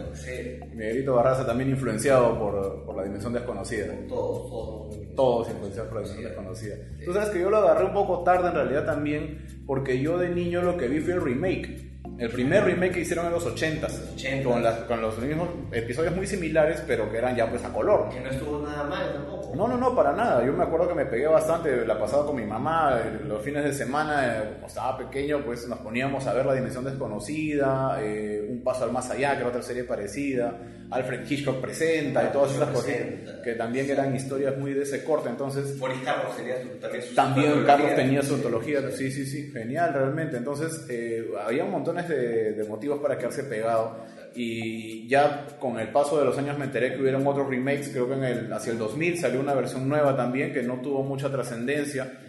Miguelito 0.80 1.14
Barraza 1.14 1.44
también 1.44 1.68
influenciado 1.68 2.38
por, 2.38 2.86
por 2.86 2.96
la 2.96 3.04
dimensión 3.04 3.34
desconocida. 3.34 3.92
Todos, 4.08 4.48
todos. 4.48 5.14
Todos 5.14 5.50
influenciados 5.50 5.90
por 5.90 6.00
la 6.00 6.08
dimensión 6.08 6.32
desconocida. 6.32 6.76
Tú 7.04 7.12
sabes 7.12 7.28
que 7.28 7.40
yo 7.40 7.50
lo 7.50 7.58
agarré 7.58 7.84
un 7.84 7.92
poco 7.92 8.22
tarde 8.22 8.48
en 8.48 8.54
realidad 8.54 8.86
también, 8.86 9.44
porque 9.66 10.00
yo 10.00 10.16
de 10.16 10.30
niño 10.30 10.62
lo 10.62 10.78
que 10.78 10.88
vi 10.88 11.00
fue 11.00 11.12
el 11.12 11.20
remake. 11.20 11.89
El 12.20 12.28
primer 12.28 12.62
remake 12.62 12.92
que 12.92 13.00
hicieron 13.00 13.24
en 13.26 13.32
los 13.32 13.46
80s, 13.46 14.44
Con, 14.44 14.62
con 14.86 15.00
los 15.00 15.18
mismos 15.20 15.48
episodios 15.72 16.14
muy 16.14 16.26
similares, 16.26 16.82
pero 16.86 17.10
que 17.10 17.16
eran 17.16 17.34
ya 17.34 17.48
pues 17.48 17.64
a 17.64 17.72
color. 17.72 18.10
Que 18.10 18.20
no 18.20 18.28
estuvo 18.28 18.60
nada 18.60 18.84
mal 18.84 19.10
tampoco. 19.10 19.56
No, 19.56 19.66
no, 19.66 19.78
no, 19.78 19.96
para 19.96 20.12
nada. 20.12 20.44
Yo 20.44 20.52
me 20.52 20.64
acuerdo 20.64 20.86
que 20.86 20.94
me 20.94 21.06
pegué 21.06 21.26
bastante, 21.26 21.86
la 21.86 21.98
pasaba 21.98 22.26
con 22.26 22.36
mi 22.36 22.44
mamá, 22.44 23.00
los 23.26 23.42
fines 23.42 23.64
de 23.64 23.72
semana, 23.72 24.36
eh, 24.36 24.50
como 24.54 24.66
estaba 24.66 24.98
pequeño, 24.98 25.42
pues 25.46 25.66
nos 25.66 25.78
poníamos 25.78 26.26
a 26.26 26.34
ver 26.34 26.44
La 26.44 26.52
Dimensión 26.52 26.84
Desconocida, 26.84 27.98
eh, 28.02 28.46
Un 28.50 28.62
Paso 28.62 28.84
al 28.84 28.92
Más 28.92 29.10
Allá, 29.10 29.32
que 29.32 29.40
era 29.40 29.48
otra 29.48 29.62
serie 29.62 29.84
parecida, 29.84 30.58
Alfred 30.90 31.30
Hitchcock 31.30 31.60
presenta 31.60 32.24
y 32.24 32.32
todas 32.32 32.54
esas 32.54 32.68
cosas 32.70 32.96
que 33.44 33.54
también 33.54 33.88
eran 33.88 34.14
historias 34.14 34.56
muy 34.58 34.74
de 34.74 34.82
ese 34.82 35.04
corte, 35.04 35.28
entonces... 35.28 35.78
Boris 35.78 36.00
Carlos 36.04 36.36
tenía 36.36 36.56
también 36.80 37.02
su 37.02 37.14
También 37.14 37.64
Carlos 37.64 37.94
tenía 37.94 38.22
su 38.22 38.34
ontología, 38.34 38.80
sí, 38.90 39.10
sí, 39.10 39.24
sí, 39.24 39.50
genial 39.52 39.94
realmente. 39.94 40.36
Entonces, 40.36 40.84
eh, 40.88 41.30
había 41.46 41.64
montones 41.64 42.08
de, 42.08 42.09
motivos 42.68 43.00
para 43.00 43.18
quedarse 43.18 43.44
pegado. 43.44 44.04
Y 44.34 45.08
ya 45.08 45.46
con 45.58 45.78
el 45.80 45.88
paso 45.88 46.18
de 46.18 46.24
los 46.24 46.38
años 46.38 46.56
me 46.56 46.66
enteré 46.66 46.94
que 46.94 47.00
hubieron 47.00 47.26
otros 47.26 47.48
remakes, 47.48 47.88
creo 47.88 48.08
que 48.08 48.14
en 48.14 48.24
el, 48.24 48.52
hacia 48.52 48.72
el 48.72 48.78
2000 48.78 49.18
salió 49.18 49.40
una 49.40 49.54
versión 49.54 49.88
nueva 49.88 50.16
también 50.16 50.52
que 50.52 50.62
no 50.62 50.80
tuvo 50.80 51.02
mucha 51.02 51.30
trascendencia. 51.30 52.20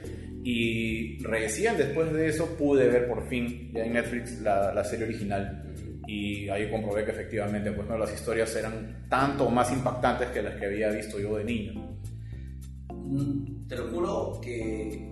Y 0.43 1.23
recién 1.23 1.77
después 1.77 2.11
de 2.11 2.27
eso 2.27 2.57
pude 2.57 2.87
ver 2.87 3.07
por 3.07 3.27
fin 3.27 3.71
ya 3.73 3.85
en 3.85 3.93
Netflix 3.93 4.41
la, 4.41 4.73
la 4.73 4.83
serie 4.83 5.05
original 5.05 5.71
y 6.07 6.49
ahí 6.49 6.69
comprobé 6.69 7.05
que 7.05 7.11
efectivamente 7.11 7.71
pues, 7.71 7.87
no, 7.87 7.97
las 7.97 8.13
historias 8.13 8.53
eran 8.55 9.05
tanto 9.07 9.49
más 9.49 9.71
impactantes 9.71 10.29
que 10.29 10.41
las 10.41 10.55
que 10.55 10.65
había 10.65 10.89
visto 10.89 11.19
yo 11.19 11.37
de 11.37 11.43
niño. 11.45 11.97
Mm, 12.89 13.67
te 13.67 13.77
lo 13.77 13.87
juro 13.87 14.41
que 14.41 15.10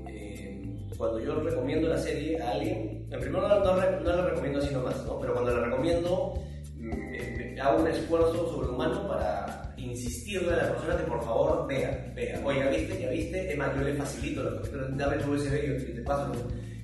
cuando 1.00 1.18
yo 1.22 1.40
recomiendo 1.40 1.88
la 1.88 1.98
serie 1.98 2.42
a 2.42 2.52
alguien, 2.52 3.08
en 3.10 3.20
primer 3.22 3.42
lugar 3.42 3.64
no, 3.64 3.74
no, 3.74 4.18
la 4.18 4.26
recomiendo 4.26 4.60
así 4.60 4.74
nomás, 4.74 5.02
¿no? 5.06 5.18
pero 5.18 5.32
cuando 5.32 5.56
la 5.56 5.66
recomiendo 5.66 6.34
mm, 6.76 6.92
eh, 7.14 7.58
hago 7.62 7.80
un 7.80 7.88
esfuerzo 7.88 8.52
sobrehumano 8.52 9.08
para 9.08 9.74
insistirle 9.78 10.52
a 10.52 10.58
la 10.58 10.74
persona 10.74 10.98
que 10.98 11.04
por 11.04 11.24
favor 11.24 11.66
vea, 11.68 12.12
vea. 12.14 12.42
¿ya 12.42 12.70
viste? 12.70 13.02
¿Ya 13.02 13.10
viste? 13.12 13.50
Es 13.50 13.58
más, 13.58 13.74
yo 13.78 13.82
le 13.82 13.94
facilito 13.94 14.44
los 14.44 14.56
capítulos, 14.56 14.98
dame 14.98 15.16
tu 15.20 15.32
USB 15.32 15.90
y 15.90 15.94
te 15.94 16.02
paso. 16.02 16.34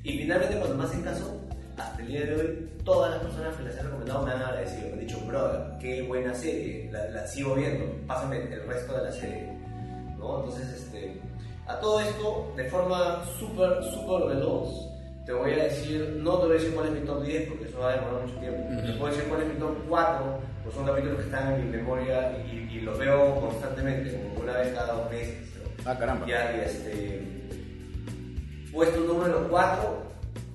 Y 0.06 0.18
finalmente 0.18 0.56
cuando 0.60 0.78
me 0.78 0.84
hacen 0.86 1.02
caso, 1.02 1.42
hasta 1.76 2.02
el 2.02 2.08
día 2.08 2.22
de 2.22 2.36
hoy, 2.36 2.70
todas 2.86 3.12
las 3.12 3.22
personas 3.22 3.54
que 3.58 3.64
les 3.64 3.76
he 3.76 3.84
recomendado 3.84 4.26
me 4.26 4.32
han 4.32 4.42
agradecido. 4.44 4.88
Me 4.88 4.94
han 4.94 5.00
dicho, 5.02 5.20
brother, 5.28 5.78
qué 5.82 6.04
buena 6.04 6.34
serie, 6.34 6.90
la, 6.90 7.10
la 7.10 7.28
sigo 7.28 7.56
viendo, 7.56 7.86
pásame 8.08 8.38
el 8.44 8.66
resto 8.66 8.96
de 8.96 9.04
la 9.04 9.12
serie. 9.12 9.52
¿no? 10.18 10.40
Entonces, 10.40 10.70
este 10.70 11.20
a 11.68 11.80
todo 11.80 12.00
esto, 12.00 12.54
de 12.56 12.66
forma 12.66 13.24
súper, 13.40 13.84
súper 13.84 14.36
veloz, 14.36 14.70
te 15.26 15.34
voy 15.34 15.54
a 15.54 15.64
decir, 15.64 16.20
no 16.20 16.38
te 16.38 16.46
voy 16.46 16.56
a 16.56 16.60
decir 16.60 16.76
cuál 16.76 16.88
es 16.88 16.94
mi 16.94 17.00
top 17.00 17.24
10 17.24 17.50
porque 17.50 17.66
eso 17.66 17.80
va 17.80 17.90
a 17.90 17.96
demorar 17.96 18.22
mucho 18.22 18.40
tiempo. 18.40 18.82
Te 18.86 18.94
puedo 18.94 19.12
decir 19.12 19.28
cuál 19.28 19.42
es 19.42 19.48
mi 19.48 19.56
top 19.56 19.76
4, 19.90 20.40
pues 20.64 20.76
son 20.76 20.86
capítulos 20.86 21.18
que 21.18 21.24
están 21.24 21.54
en 21.54 21.66
mi 21.66 21.78
memoria 21.78 22.38
y, 22.46 22.82
los 22.82 23.00
veo 23.00 23.40
constantemente, 23.40 24.12
como 24.12 24.44
una 24.44 24.58
vez 24.58 24.74
cada 24.74 24.94
dos 24.94 25.10
meses. 25.10 25.38
Ah, 25.86 25.98
caramba. 25.98 26.28
Ya, 26.28 26.56
y 26.56 26.60
este. 26.60 27.22
Puesto 28.72 29.00
número 29.00 29.48
4, 29.50 30.04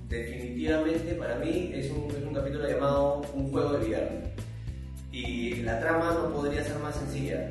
definitivamente 0.09 1.14
para 1.14 1.37
mí 1.37 1.73
es 1.75 1.90
un, 1.90 2.09
es 2.11 2.23
un 2.23 2.35
capítulo 2.35 2.69
llamado 2.69 3.23
Un 3.35 3.50
juego 3.50 3.73
de 3.73 3.85
billar. 3.85 4.11
Y 5.11 5.62
la 5.62 5.81
trama 5.81 6.12
no 6.14 6.33
podría 6.33 6.62
ser 6.62 6.79
más 6.79 6.95
sencilla 6.95 7.50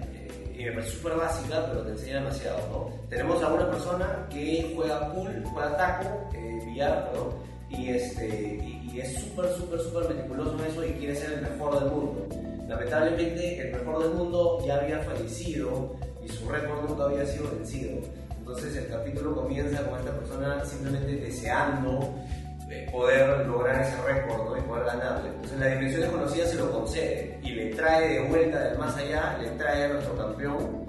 y 0.60 0.66
me 0.66 0.74
parece 0.74 0.92
súper 0.98 1.14
básica, 1.16 1.66
pero 1.68 1.84
te 1.84 1.92
enseña 1.92 2.16
demasiado, 2.16 2.60
¿no? 2.70 3.08
Tenemos 3.08 3.42
a 3.42 3.54
una 3.54 3.72
persona 3.72 4.28
que 4.30 4.74
juega 4.76 5.14
pool, 5.14 5.42
juega 5.54 5.78
taco, 5.78 6.30
eh, 6.34 6.60
billar, 6.66 7.12
¿no? 7.16 7.34
Y, 7.70 7.90
este, 7.92 8.58
y, 8.62 9.00
es 9.00 9.16
súper, 9.22 9.50
súper, 9.54 9.80
súper 9.80 10.14
meticuloso 10.14 10.60
en 10.60 10.66
eso 10.66 10.86
y 10.86 10.92
quiere 10.94 11.16
ser 11.16 11.32
el 11.32 11.42
mejor 11.44 11.80
del 11.80 11.90
mundo. 11.90 12.28
Lamentablemente, 12.68 13.62
el 13.62 13.72
mejor 13.72 14.04
del 14.04 14.14
mundo 14.14 14.62
ya 14.66 14.76
había 14.76 15.00
fallecido 15.00 15.96
y 16.22 16.28
su 16.28 16.50
récord 16.50 16.90
nunca 16.90 17.06
había 17.06 17.26
sido 17.26 17.50
vencido. 17.52 18.02
Entonces, 18.38 18.76
el 18.76 18.88
capítulo 18.88 19.36
comienza 19.36 19.82
con 19.86 19.98
esta 19.98 20.12
persona 20.12 20.66
simplemente 20.66 21.16
deseando 21.16 22.16
poder 22.92 23.48
lograr 23.48 23.82
ese 23.82 24.02
récord 24.04 24.58
y 24.58 24.62
poder 24.62 24.86
ganarle. 24.86 25.30
Entonces 25.30 25.60
la 25.60 25.68
dimensión 25.68 26.02
desconocida 26.02 26.46
se 26.46 26.56
lo 26.56 26.72
concede 26.72 27.40
y 27.42 27.50
le 27.52 27.76
trae 27.76 28.10
de 28.10 28.28
vuelta 28.28 28.60
del 28.60 28.78
más 28.78 28.96
allá, 28.98 29.38
le 29.42 29.50
trae 29.52 29.86
a 29.86 29.90
nuestro 29.90 30.16
campeón 30.16 30.86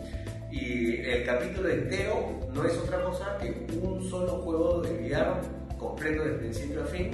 Y 0.50 1.00
el 1.08 1.24
capítulo 1.24 1.68
entero 1.68 2.28
no 2.52 2.64
es 2.64 2.76
otra 2.76 3.02
cosa 3.02 3.38
que 3.38 3.66
un 3.82 4.02
solo 4.10 4.40
juego 4.42 4.82
de 4.82 4.90
VR 4.90 5.40
completo 5.78 6.24
de 6.24 6.32
principio 6.32 6.82
a 6.82 6.86
fin, 6.86 7.10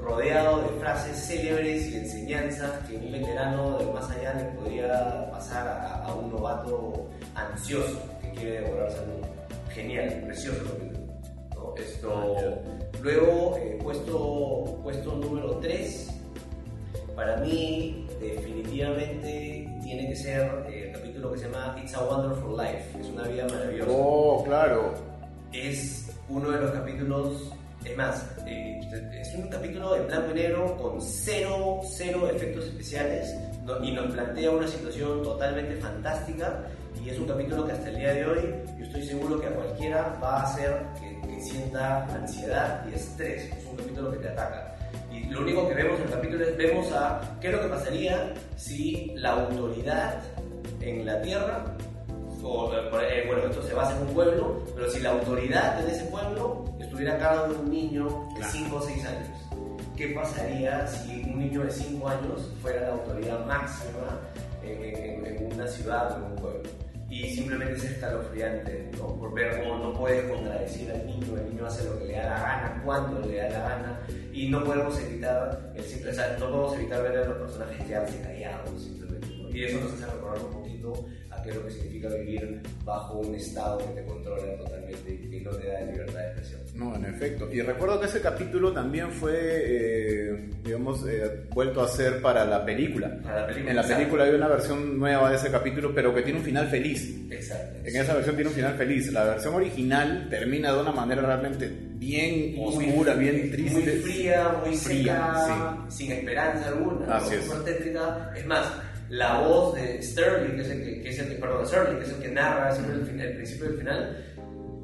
rodeado 0.00 0.62
de 0.62 0.80
frases 0.80 1.16
célebres 1.16 1.88
y 1.88 1.96
enseñanzas 1.96 2.70
que 2.86 2.96
un 2.96 3.10
veterano 3.10 3.78
del 3.78 3.92
más 3.92 4.10
allá 4.10 4.34
le 4.34 4.44
podría 4.58 5.30
pasar 5.30 5.66
a, 5.66 6.14
un 6.14 6.30
novato 6.30 7.08
ansioso 7.34 8.00
que 8.22 8.30
quiere 8.30 8.60
devorarse 8.60 8.98
al 8.98 9.06
mundo. 9.06 9.28
Genial, 9.70 10.22
precioso 10.26 10.64
capítulo. 10.64 11.00
¿no? 11.54 11.74
Esto, 11.76 12.62
luego, 13.02 13.56
eh, 13.58 13.78
puesto, 13.82 14.78
puesto 14.82 15.16
número 15.16 15.56
3, 15.56 16.10
para 17.14 17.36
mí 17.38 18.06
definitivamente 18.20 19.68
tiene 19.82 20.08
que 20.08 20.16
ser 20.16 20.66
eh, 20.68 20.88
el 20.88 20.92
capítulo 20.92 21.32
que 21.32 21.38
se 21.38 21.44
llama 21.46 21.76
It's 21.82 21.94
a 21.94 22.04
Wonderful 22.04 22.56
Life, 22.56 22.98
es 23.00 23.06
una 23.08 23.28
vida 23.28 23.46
maravillosa. 23.48 23.90
Oh, 23.90 24.44
claro. 24.44 24.94
Es 25.52 26.10
uno 26.28 26.50
de 26.50 26.60
los 26.60 26.70
capítulos, 26.70 27.52
es 27.84 27.96
más, 27.96 28.24
eh, 28.46 28.80
es 29.20 29.34
un 29.34 29.48
capítulo 29.48 29.96
en 29.96 30.06
blanco 30.06 30.30
y 30.30 30.34
negro 30.34 30.76
con 30.76 31.00
cero, 31.00 31.80
cero 31.96 32.28
efectos 32.32 32.66
especiales 32.66 33.34
y 33.82 33.92
nos 33.92 34.12
plantea 34.12 34.50
una 34.50 34.66
situación 34.66 35.22
totalmente 35.22 35.76
fantástica 35.76 36.64
y 37.04 37.10
es 37.10 37.18
un 37.18 37.26
capítulo 37.26 37.66
que 37.66 37.72
hasta 37.72 37.88
el 37.88 37.96
día 37.96 38.12
de 38.14 38.26
hoy 38.26 38.54
yo 38.78 38.84
estoy 38.84 39.02
seguro 39.06 39.40
que 39.40 39.46
a 39.46 39.50
cualquiera 39.50 40.18
va 40.22 40.40
a 40.40 40.42
hacer 40.42 40.82
que, 41.00 41.09
que 41.40 41.46
sienta 41.46 42.04
ansiedad 42.04 42.86
y 42.90 42.94
estrés, 42.94 43.52
es 43.56 43.64
un 43.66 43.76
capítulo 43.76 44.12
que 44.12 44.18
te 44.18 44.28
ataca 44.28 44.70
lo 45.30 45.42
único 45.42 45.68
que 45.68 45.74
vemos 45.74 45.98
en 46.00 46.06
el 46.06 46.10
capítulo 46.10 46.44
es 46.44 46.56
vemos 46.56 46.92
a 46.92 47.20
qué 47.40 47.48
es 47.48 47.52
lo 47.54 47.62
que 47.62 47.68
pasaría 47.68 48.34
si 48.56 49.12
la 49.14 49.30
autoridad 49.30 50.22
en 50.80 51.06
la 51.06 51.22
tierra, 51.22 51.64
o, 52.42 52.72
eh, 52.74 53.24
bueno, 53.26 53.46
esto 53.48 53.62
se 53.62 53.74
basa 53.74 53.96
en 53.96 54.08
un 54.08 54.14
pueblo, 54.14 54.64
pero 54.74 54.90
si 54.90 55.00
la 55.00 55.10
autoridad 55.10 55.80
en 55.84 55.90
ese 55.90 56.04
pueblo 56.06 56.64
estuviera 56.80 57.14
a 57.14 57.18
cargo 57.18 57.52
de 57.52 57.60
un 57.60 57.70
niño 57.70 58.28
de 58.36 58.44
5 58.44 58.76
o 58.76 58.82
6 58.82 59.04
años. 59.04 59.28
¿Qué 59.96 60.08
pasaría 60.08 60.86
si 60.86 61.22
un 61.22 61.38
niño 61.38 61.64
de 61.64 61.70
5 61.70 62.08
años 62.08 62.50
fuera 62.62 62.80
la 62.80 62.92
autoridad 62.92 63.44
máxima 63.46 64.18
en, 64.62 65.26
en 65.26 65.52
una 65.52 65.66
ciudad 65.68 66.12
o 66.12 66.16
en 66.16 66.22
un 66.32 66.36
pueblo? 66.36 66.79
Y 67.10 67.28
simplemente 67.34 67.74
es 67.74 67.84
escalofriante, 67.84 68.88
¿no? 68.96 69.16
Por 69.16 69.34
ver 69.34 69.60
cómo 69.60 69.78
no 69.78 69.92
puedes 69.92 70.30
contradecir 70.30 70.92
al 70.92 71.04
niño, 71.04 71.36
el 71.36 71.50
niño 71.50 71.66
hace 71.66 71.84
lo 71.84 71.98
que 71.98 72.04
le 72.04 72.12
da 72.12 72.24
la 72.30 72.40
gana, 72.40 72.82
cuando 72.84 73.20
le 73.26 73.36
da 73.36 73.50
la 73.50 73.68
gana, 73.68 74.00
y 74.32 74.48
no 74.48 74.62
podemos 74.64 74.98
evitar 75.00 75.72
el 75.74 75.82
simple, 75.82 76.12
o 76.12 76.14
sea, 76.14 76.36
no 76.38 76.50
podemos 76.50 76.74
evitar 76.76 77.02
ver 77.02 77.18
a 77.18 77.24
los 77.24 77.38
personajes 77.38 77.84
quedarse 77.84 78.20
callados 78.22 78.80
simplemente, 78.80 79.26
y 79.52 79.64
eso 79.64 79.80
nos 79.80 79.92
hace 79.92 80.06
recordar 80.06 80.44
un 80.44 80.52
poquito 80.52 81.04
qué 81.42 81.50
es 81.50 81.56
lo 81.56 81.64
que 81.64 81.70
significa 81.70 82.08
vivir 82.08 82.60
bajo 82.84 83.18
un 83.18 83.34
estado 83.34 83.78
que 83.78 84.00
te 84.00 84.06
controla 84.06 84.56
totalmente 84.56 85.12
y 85.12 85.30
que 85.30 85.40
no 85.40 85.50
te 85.50 85.66
da 85.68 85.80
libertad 85.80 86.18
de 86.18 86.26
expresión. 86.26 86.60
No, 86.74 86.96
en 86.96 87.04
efecto. 87.04 87.48
Y 87.52 87.60
recuerdo 87.62 88.00
que 88.00 88.06
ese 88.06 88.20
capítulo 88.20 88.72
también 88.72 89.10
fue, 89.10 89.32
eh, 89.34 90.50
digamos, 90.64 91.06
eh, 91.08 91.46
vuelto 91.52 91.82
a 91.82 91.88
ser 91.88 92.20
para 92.20 92.44
la 92.44 92.64
película. 92.64 93.18
Para 93.22 93.42
la 93.42 93.46
película. 93.46 93.70
En 93.70 93.76
la 93.76 93.82
película 93.82 94.24
hay 94.24 94.34
una 94.34 94.48
versión 94.48 94.98
nueva 94.98 95.30
de 95.30 95.36
ese 95.36 95.50
capítulo, 95.50 95.94
pero 95.94 96.14
que 96.14 96.22
tiene 96.22 96.38
un 96.38 96.44
final 96.44 96.68
feliz. 96.68 97.16
Exacto. 97.30 97.78
En 97.84 97.96
esa 97.96 98.14
versión 98.14 98.36
tiene 98.36 98.50
un 98.50 98.56
final 98.56 98.74
feliz. 98.74 99.12
La 99.12 99.24
versión 99.24 99.54
original 99.54 100.28
termina 100.28 100.72
de 100.72 100.80
una 100.80 100.92
manera 100.92 101.22
realmente 101.22 101.70
bien 102.00 102.56
oscura, 102.58 103.14
bien 103.14 103.50
triste. 103.50 103.72
Muy 103.72 103.82
fría, 103.82 104.56
muy 104.64 104.76
seca, 104.76 105.86
sin 105.88 106.12
esperanza 106.12 106.68
alguna. 106.68 107.16
Así 107.16 107.34
es. 107.34 107.50
Es 108.36 108.46
más, 108.46 108.66
la 109.10 109.40
voz 109.40 109.74
de 109.74 110.00
Sterling, 110.02 110.54
que 110.56 110.62
es 110.62 110.70
el 110.70 110.82
que, 110.82 111.08
es 111.08 111.18
el 111.18 111.36
perdón, 111.36 111.66
Sterling, 111.66 111.98
que 111.98 112.04
es 112.04 112.12
el 112.12 112.22
que 112.22 112.28
narra 112.28 112.74
el, 112.74 113.20
el 113.20 113.34
principio 113.34 113.66
y 113.66 113.68
el 113.68 113.78
final, 113.78 114.24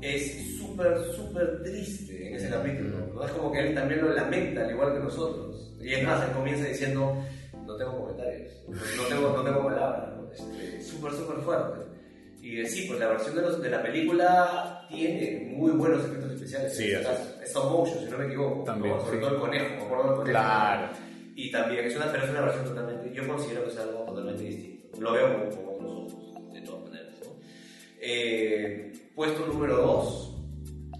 es 0.03 0.59
súper, 0.59 0.99
súper 1.15 1.63
triste 1.63 2.29
en 2.29 2.35
ese 2.35 2.51
capítulo. 2.51 3.07
¿no? 3.15 3.25
Es 3.25 3.31
como 3.31 3.53
que 3.53 3.61
él 3.61 3.75
también 3.75 4.03
lo 4.03 4.13
lamenta, 4.13 4.65
al 4.65 4.71
igual 4.73 4.93
que 4.93 5.01
nosotros. 5.01 5.73
Y 5.81 5.95
es 5.95 6.05
más, 6.05 6.23
él 6.25 6.35
comienza 6.35 6.67
diciendo, 6.67 7.25
no 7.65 7.77
tengo 7.77 8.01
comentarios, 8.01 8.53
no 8.69 9.05
tengo, 9.09 9.33
no 9.37 9.43
tengo 9.45 9.65
palabras. 9.65 10.11
Este, 10.33 10.83
súper, 10.83 11.13
súper 11.13 11.37
fuerte. 11.39 11.87
Y 12.43 12.65
sí, 12.67 12.85
pues 12.87 13.01
la 13.01 13.09
versión 13.09 13.35
de, 13.35 13.43
los, 13.43 13.63
de, 13.63 13.71
la 13.71 13.83
película 13.83 14.87
tiene 14.89 15.53
muy 15.57 15.73
buenos 15.73 16.05
efectos 16.05 16.33
especiales. 16.33 16.77
Sí, 16.77 16.93
es 16.93 17.07
stop 17.49 17.73
motion, 17.73 18.05
si 18.05 18.11
no 18.11 18.19
me 18.19 18.27
equivoco. 18.27 18.65
También. 18.65 19.01
Sobre 19.01 19.19
todo 19.19 19.31
el 19.31 19.41
conejo, 19.41 19.75
me 19.77 19.83
acuerdo 19.83 20.05
del 20.05 20.17
conejo. 20.17 20.31
Claro. 20.31 21.06
Y 21.39 21.51
también 21.51 21.85
es 21.85 21.95
una, 21.95 22.11
pero 22.11 22.25
es 22.25 22.31
una 22.31 22.41
versión 22.41 22.65
totalmente, 22.65 23.13
yo 23.15 23.29
considero 23.29 23.65
que 23.65 23.71
es 23.71 23.79
algo 23.79 24.05
totalmente 24.05 24.43
distinto. 24.43 24.99
Lo 24.99 25.13
veo 25.13 25.51
como, 25.51 25.51
como 25.51 25.73
otros 25.73 26.15
ojos, 26.15 26.55
de 26.55 26.61
todas 26.63 26.85
maneras. 26.85 27.15
¿no? 27.23 27.33
Eh, 28.01 28.93
puesto 29.15 29.47
número 29.47 29.77
2. 29.77 30.33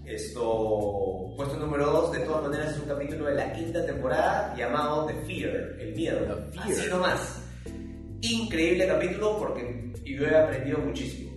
Esto, 0.05 1.33
puesto 1.35 1.57
número 1.57 1.87
2, 1.87 2.11
de 2.11 2.19
todas 2.19 2.43
maneras, 2.43 2.75
es 2.75 2.79
un 2.79 2.87
capítulo 2.87 3.25
de 3.25 3.33
la 3.33 3.51
quinta 3.51 3.83
temporada 3.83 4.55
llamado 4.55 5.07
The 5.07 5.15
Fear, 5.25 5.75
el 5.79 5.95
miedo. 5.95 6.19
Fear. 6.51 6.67
Así 6.67 6.87
nomás. 6.87 7.43
Increíble 8.21 8.87
capítulo 8.87 9.39
porque 9.39 9.91
yo 10.05 10.27
he 10.27 10.35
aprendido 10.35 10.77
muchísimo. 10.77 11.27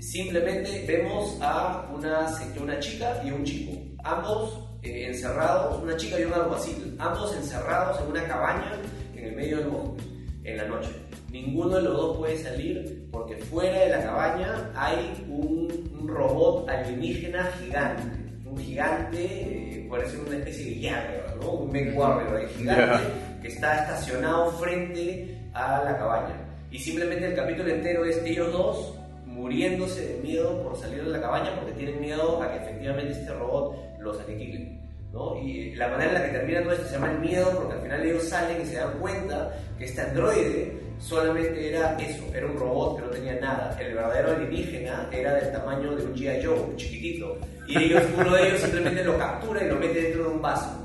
Simplemente 0.00 0.84
vemos 0.88 1.38
a 1.40 1.88
una, 1.94 2.26
una 2.60 2.80
chica 2.80 3.22
y 3.24 3.30
un 3.30 3.44
chico. 3.44 3.80
Ambos 4.02 4.71
eh, 4.82 5.06
encerrados, 5.06 5.82
una 5.82 5.96
chica 5.96 6.18
y 6.18 6.24
un 6.24 6.34
alguacil, 6.34 6.96
ambos 6.98 7.34
encerrados 7.36 8.00
en 8.00 8.08
una 8.08 8.26
cabaña 8.26 8.72
en 9.14 9.24
el 9.24 9.36
medio 9.36 9.58
del 9.58 9.68
bosque, 9.68 10.02
en 10.44 10.56
la 10.56 10.64
noche. 10.64 10.90
Ninguno 11.30 11.76
de 11.76 11.82
los 11.82 11.96
dos 11.96 12.16
puede 12.18 12.36
salir 12.38 13.08
porque 13.10 13.36
fuera 13.36 13.78
de 13.78 13.88
la 13.90 14.02
cabaña 14.02 14.70
hay 14.74 15.24
un, 15.28 15.90
robot 16.04 16.68
alienígena 16.68 17.44
gigante. 17.58 18.02
Un 18.44 18.58
gigante, 18.58 19.24
eh, 19.24 19.88
ser 20.06 20.20
una 20.26 20.36
especie 20.36 20.74
de 20.74 20.88
Jagger, 20.88 21.36
¿no? 21.40 21.52
Un 21.52 21.72
Meg 21.72 21.96
Warrior 21.96 22.48
gigante 22.48 23.04
que 23.40 23.48
está 23.48 23.82
estacionado 23.82 24.50
frente 24.52 25.38
a 25.54 25.82
la 25.84 25.96
cabaña. 25.96 26.34
Y 26.70 26.78
simplemente 26.78 27.26
el 27.26 27.34
capítulo 27.34 27.70
entero 27.70 28.04
es 28.04 28.22
ellos 28.24 28.52
dos 28.52 28.94
muriéndose 29.26 30.06
de 30.06 30.22
miedo 30.22 30.62
por 30.62 30.76
salir 30.76 31.02
de 31.04 31.10
la 31.10 31.20
cabaña 31.20 31.54
porque 31.56 31.72
tienen 31.72 32.00
miedo 32.00 32.42
a 32.42 32.50
que 32.50 32.58
efectivamente 32.58 33.12
este 33.12 33.32
robot 33.32 33.74
los 34.02 34.20
aniquile. 34.20 34.78
¿no? 35.12 35.38
Y 35.38 35.74
la 35.74 35.88
manera 35.88 36.12
en 36.12 36.14
la 36.14 36.24
que 36.24 36.38
termina 36.38 36.62
todo 36.62 36.72
esto 36.72 36.86
se 36.86 36.94
llama 36.94 37.12
el 37.12 37.18
miedo 37.18 37.50
porque 37.54 37.74
al 37.74 37.82
final 37.82 38.02
ellos 38.06 38.22
salen 38.24 38.62
y 38.62 38.66
se 38.66 38.76
dan 38.76 38.98
cuenta 38.98 39.52
que 39.78 39.84
este 39.84 40.00
androide 40.00 40.72
solamente 40.98 41.68
era 41.68 41.96
eso, 41.98 42.24
era 42.34 42.46
un 42.46 42.56
robot 42.56 42.96
que 42.96 43.02
no 43.02 43.10
tenía 43.10 43.34
nada. 43.40 43.76
El 43.78 43.94
verdadero 43.94 44.32
alienígena 44.32 45.08
era 45.12 45.34
del 45.34 45.52
tamaño 45.52 45.96
de 45.96 46.04
un 46.04 46.14
G.I. 46.14 46.44
Joe, 46.44 46.76
chiquitito. 46.76 47.38
Y 47.66 47.76
ellos, 47.76 48.02
uno 48.16 48.34
de 48.34 48.48
ellos 48.48 48.60
simplemente 48.60 49.04
lo 49.04 49.18
captura 49.18 49.64
y 49.64 49.68
lo 49.68 49.76
mete 49.76 50.02
dentro 50.02 50.24
de 50.24 50.28
un 50.30 50.42
vaso. 50.42 50.78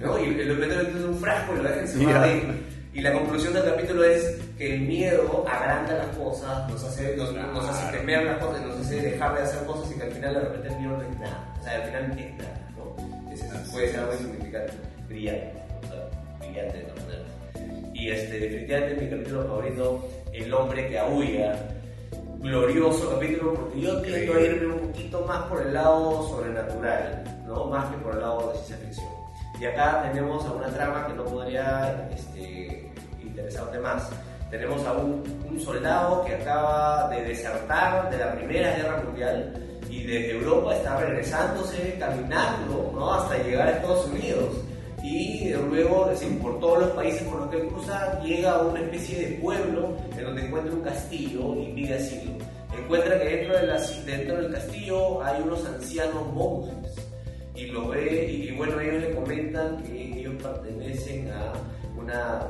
¿no? 0.00 0.18
Y 0.18 0.44
lo 0.44 0.54
mete 0.54 0.76
dentro 0.76 1.00
de 1.00 1.08
un 1.08 1.18
frasco 1.18 1.54
y 1.54 1.56
lo 1.56 1.62
deja 1.62 1.80
encerrado 1.80 2.24
ahí. 2.24 2.64
Y 2.94 3.00
la 3.00 3.12
conclusión 3.12 3.54
del 3.54 3.64
capítulo 3.64 4.04
es 4.04 4.38
que 4.58 4.74
el 4.74 4.82
miedo 4.82 5.46
agranda 5.48 5.94
las 5.94 6.14
cosas, 6.14 6.68
nos 6.68 6.84
hace, 6.84 7.16
nos, 7.16 7.30
hace 7.66 7.96
temer 7.96 8.22
las 8.24 8.36
cosas, 8.36 8.66
nos 8.66 8.80
hace 8.80 9.00
dejar 9.00 9.34
de 9.34 9.42
hacer 9.42 9.64
cosas 9.64 9.90
y 9.90 9.94
que 9.98 10.02
al 10.02 10.12
final 10.12 10.34
de 10.34 10.40
repente 10.40 10.68
el 10.68 10.76
miedo 10.76 10.96
no 10.98 11.02
es 11.02 11.18
nada. 11.18 11.54
O 11.58 11.64
sea, 11.64 11.74
al 11.76 11.82
final 11.84 12.18
es 12.18 12.36
nada. 12.36 12.61
Puede 13.70 13.90
ser 13.90 14.00
algo 14.00 14.12
insignificante, 14.14 14.72
brillante, 15.08 15.52
o 15.82 15.86
sea, 15.86 16.08
brillante 16.38 16.78
de 16.78 16.84
todas 16.84 17.04
maneras. 17.04 17.26
Y 17.94 18.10
este, 18.10 18.38
definitivamente 18.38 19.04
mi 19.04 19.10
capítulo 19.10 19.44
favorito, 19.44 20.08
El 20.32 20.54
hombre 20.54 20.88
que 20.88 20.98
aúlla. 20.98 21.68
Glorioso 22.38 23.10
capítulo 23.10 23.54
porque 23.54 23.80
yo 23.80 24.02
tiendo 24.02 24.34
a 24.34 24.40
irme 24.40 24.74
un 24.74 24.88
poquito 24.88 25.24
más 25.26 25.42
por 25.44 25.62
el 25.62 25.72
lado 25.72 26.28
sobrenatural, 26.28 27.22
¿no? 27.46 27.66
más 27.66 27.88
que 27.88 27.98
por 27.98 28.14
el 28.14 28.20
lado 28.20 28.50
de 28.50 28.58
ciencia 28.58 28.76
ficción. 28.78 29.08
Y 29.60 29.64
acá 29.64 30.10
tenemos 30.10 30.44
a 30.44 30.50
una 30.50 30.66
trama 30.66 31.06
que 31.06 31.12
no 31.12 31.24
podría 31.24 32.08
este, 32.12 32.90
interesarte 33.22 33.78
más. 33.78 34.10
Tenemos 34.50 34.84
a 34.84 34.92
un, 34.94 35.22
un, 35.48 35.60
soldado 35.60 36.24
que 36.24 36.34
acaba 36.34 37.08
de 37.10 37.22
desertar 37.22 38.10
de 38.10 38.18
la 38.18 38.34
Primera 38.34 38.76
Guerra 38.76 39.02
Mundial 39.04 39.71
y 39.92 40.04
desde 40.04 40.30
Europa 40.32 40.74
está 40.74 40.98
regresándose, 40.98 41.96
caminando 41.98 42.92
¿no? 42.94 43.12
hasta 43.12 43.36
llegar 43.42 43.68
a 43.68 43.72
Estados 43.72 44.06
Unidos. 44.06 44.48
Y 45.04 45.52
luego, 45.68 46.08
decir, 46.08 46.38
por 46.38 46.58
todos 46.60 46.78
los 46.78 46.90
países 46.92 47.22
por 47.24 47.40
los 47.40 47.50
que 47.50 47.66
cruza, 47.66 48.20
llega 48.22 48.52
a 48.52 48.62
una 48.62 48.80
especie 48.80 49.18
de 49.18 49.36
pueblo 49.36 49.96
en 50.16 50.24
donde 50.24 50.46
encuentra 50.46 50.72
un 50.72 50.80
castillo 50.80 51.56
y 51.60 51.72
pide 51.74 51.94
asilo. 51.94 52.32
Encuentra 52.78 53.18
que 53.20 53.24
dentro, 53.24 53.58
de 53.58 53.66
la, 53.66 53.80
dentro 54.06 54.36
del 54.36 54.52
castillo 54.52 55.22
hay 55.22 55.42
unos 55.42 55.66
ancianos 55.66 56.32
monjes 56.32 56.94
y 57.54 57.66
lo 57.66 57.88
ve 57.88 58.32
y, 58.32 58.56
bueno, 58.56 58.80
ellos 58.80 59.02
le 59.02 59.14
comentan 59.14 59.82
que 59.82 60.20
ellos 60.20 60.34
pertenecen 60.42 61.30
a 61.32 61.52
una, 62.00 62.46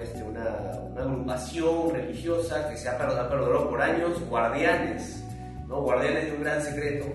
este, 0.00 0.22
una, 0.22 0.80
una, 0.94 1.02
agrupación 1.02 1.90
religiosa 1.92 2.70
que 2.70 2.76
se 2.78 2.88
ha 2.88 2.96
perdurado 2.96 3.68
por 3.68 3.82
años, 3.82 4.18
guardianes, 4.30 5.22
¿no? 5.70 5.82
guardianes 5.82 6.26
de 6.26 6.32
un 6.32 6.42
gran 6.42 6.62
secreto, 6.62 7.06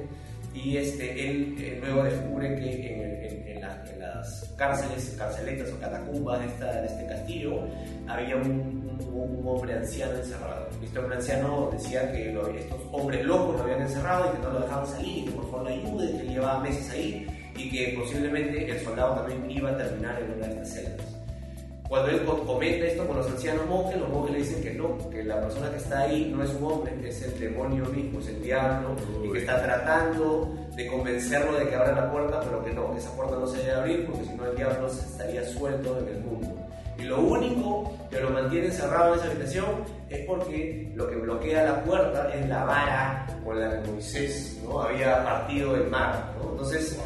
y 0.54 0.78
este, 0.78 1.30
él, 1.30 1.80
luego 1.82 2.04
descubre 2.04 2.56
que 2.56 2.94
en, 2.94 3.48
en, 3.58 3.62
la, 3.62 3.84
las 4.00 4.54
cárceles, 4.58 5.16
carceletas 5.18 5.72
o 5.74 5.80
catacumbas 5.80 6.40
de 6.40 6.86
este 6.86 7.06
castillo, 7.06 7.60
había 8.08 8.38
un, 8.38 8.86
hombre 9.46 9.74
anciano 9.76 10.16
encerrado. 10.16 10.68
Este 10.84 10.98
hombre 10.98 11.18
anciano 11.18 11.70
decía 11.72 12.12
que 12.12 12.32
estos 12.58 12.82
hombres 12.92 13.24
locos 13.26 13.58
lo 13.58 13.64
habían 13.64 13.82
encerrado 13.82 14.32
y 14.32 14.36
que 14.36 14.44
no 14.44 14.54
lo 14.54 14.60
dejaban 14.62 14.88
salir, 14.88 15.18
y 15.18 15.26
que 15.26 15.32
por 15.32 15.52
favor 15.52 15.64
lo 15.64 15.70
ayude, 15.70 16.22
que 16.22 16.28
llevaba 16.30 16.60
meses 16.62 16.90
ahí 16.90 17.28
y 17.58 17.70
que 17.70 17.96
posiblemente 17.98 18.70
el 18.70 18.80
soldado 18.84 19.16
también 19.16 19.52
iba 19.52 19.72
a 19.72 19.78
terminar 19.78 20.22
en 20.22 20.32
una 20.32 20.48
de 20.48 20.54
estas 20.54 20.74
celdas. 20.74 21.15
Cuando 21.88 22.10
él 22.10 22.26
comenta 22.26 22.86
esto 22.86 23.06
con 23.06 23.18
los 23.18 23.28
ancianos 23.28 23.68
monjes, 23.68 24.00
los 24.00 24.10
monjes 24.10 24.32
le 24.32 24.40
dicen 24.40 24.64
que 24.64 24.74
no, 24.74 25.10
que 25.12 25.24
la 25.24 25.40
persona 25.40 25.70
que 25.70 25.78
está 25.78 26.02
ahí 26.02 26.34
no 26.36 26.44
es 26.44 26.50
un 26.56 26.72
hombre, 26.72 26.94
es 27.08 27.22
el 27.22 27.40
demonio 27.40 27.86
mismo, 27.86 28.20
es 28.20 28.28
el 28.30 28.42
diablo, 28.42 28.96
y 29.24 29.32
que 29.32 29.40
está 29.40 29.62
tratando 29.62 30.52
de 30.76 30.88
convencerlo 30.88 31.54
de 31.60 31.68
que 31.68 31.76
abra 31.76 31.94
la 31.94 32.12
puerta, 32.12 32.42
pero 32.42 32.66
que 32.66 32.74
no, 32.74 32.92
que 32.92 32.98
esa 32.98 33.12
puerta 33.12 33.36
no 33.36 33.46
se 33.46 33.60
debe 33.60 33.74
abrir 33.74 34.06
porque 34.08 34.26
si 34.26 34.34
no 34.34 34.46
el 34.46 34.56
diablo 34.56 34.88
estaría 34.88 35.46
suelto 35.46 36.00
en 36.00 36.08
el 36.08 36.22
mundo. 36.22 36.56
Y 36.98 37.04
lo 37.04 37.22
único 37.22 37.94
que 38.10 38.20
lo 38.20 38.30
mantiene 38.32 38.72
cerrado 38.72 39.14
en 39.14 39.20
esa 39.20 39.30
habitación 39.30 39.66
es 40.10 40.26
porque 40.26 40.92
lo 40.96 41.08
que 41.08 41.16
bloquea 41.18 41.66
la 41.66 41.84
puerta 41.84 42.34
es 42.34 42.48
la 42.48 42.64
vara 42.64 43.28
con 43.44 43.60
la 43.60 43.82
que 43.82 43.92
Moisés 43.92 44.60
¿no? 44.64 44.82
había 44.82 45.24
partido 45.24 45.76
el 45.76 45.88
mar. 45.90 46.34
Entonces, 46.42 46.98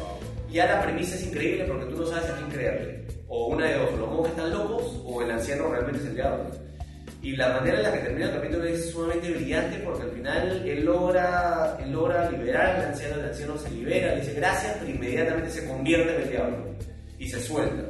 ya 0.50 0.66
la 0.66 0.82
premisa 0.82 1.16
es 1.16 1.26
increíble 1.26 1.64
porque 1.64 1.86
tú 1.86 1.96
no 1.98 2.06
sabes 2.06 2.30
a 2.30 2.36
quién 2.36 2.50
creerle. 2.50 2.99
O 3.32 3.46
una 3.46 3.64
de 3.64 3.78
dos, 3.78 3.92
los 3.96 4.08
monjes 4.08 4.32
están 4.32 4.50
locos 4.50 5.02
o 5.06 5.22
el 5.22 5.30
anciano 5.30 5.68
realmente 5.68 6.00
es 6.00 6.06
el 6.08 6.14
diablo. 6.16 6.50
Y 7.22 7.36
la 7.36 7.48
manera 7.52 7.76
en 7.76 7.82
la 7.84 7.92
que 7.92 7.98
termina 8.00 8.26
el 8.26 8.34
capítulo 8.34 8.64
es 8.64 8.90
sumamente 8.90 9.30
brillante 9.30 9.78
porque 9.84 10.02
al 10.02 10.10
final 10.10 10.68
él 10.68 10.84
logra, 10.84 11.76
él 11.80 11.92
logra 11.92 12.28
liberar 12.28 12.76
al 12.76 12.86
anciano, 12.86 13.20
el 13.20 13.26
anciano 13.26 13.56
se 13.56 13.70
libera, 13.70 14.14
le 14.14 14.20
dice 14.20 14.34
gracias, 14.34 14.76
pero 14.80 14.90
inmediatamente 14.90 15.50
se 15.50 15.68
convierte 15.68 16.16
en 16.16 16.22
el 16.22 16.28
diablo 16.28 16.56
y 17.20 17.28
se 17.28 17.40
suelta. 17.40 17.84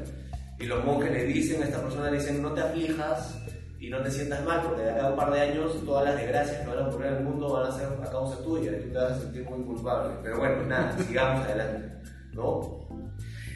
Y 0.58 0.66
los 0.66 0.84
monjes 0.84 1.10
le 1.10 1.24
dicen 1.24 1.62
a 1.62 1.64
esta 1.64 1.80
persona, 1.80 2.10
le 2.10 2.18
dicen 2.18 2.42
no 2.42 2.52
te 2.52 2.60
aflijas 2.60 3.38
y 3.78 3.88
no 3.88 4.02
te 4.02 4.10
sientas 4.10 4.44
mal 4.44 4.60
porque 4.62 4.82
de 4.82 4.90
acá 4.90 5.06
a 5.06 5.10
un 5.10 5.16
par 5.16 5.32
de 5.32 5.40
años 5.40 5.72
todas 5.86 6.04
las 6.04 6.16
desgracias 6.16 6.58
que 6.58 6.68
van 6.68 6.78
a 6.80 6.88
ocurrir 6.88 7.06
en 7.06 7.14
el 7.14 7.24
mundo 7.24 7.50
van 7.54 7.66
a 7.66 7.74
ser 7.74 7.86
a 7.86 8.10
causa 8.10 8.42
tuya 8.42 8.72
y 8.72 8.82
tú 8.82 8.92
te 8.92 8.98
vas 8.98 9.12
a 9.12 9.20
sentir 9.20 9.48
muy 9.48 9.64
culpable. 9.64 10.16
Pero 10.22 10.38
bueno, 10.38 10.66
nada, 10.66 10.98
sigamos 11.08 11.46
adelante. 11.46 11.90
¿no? 12.32 13.09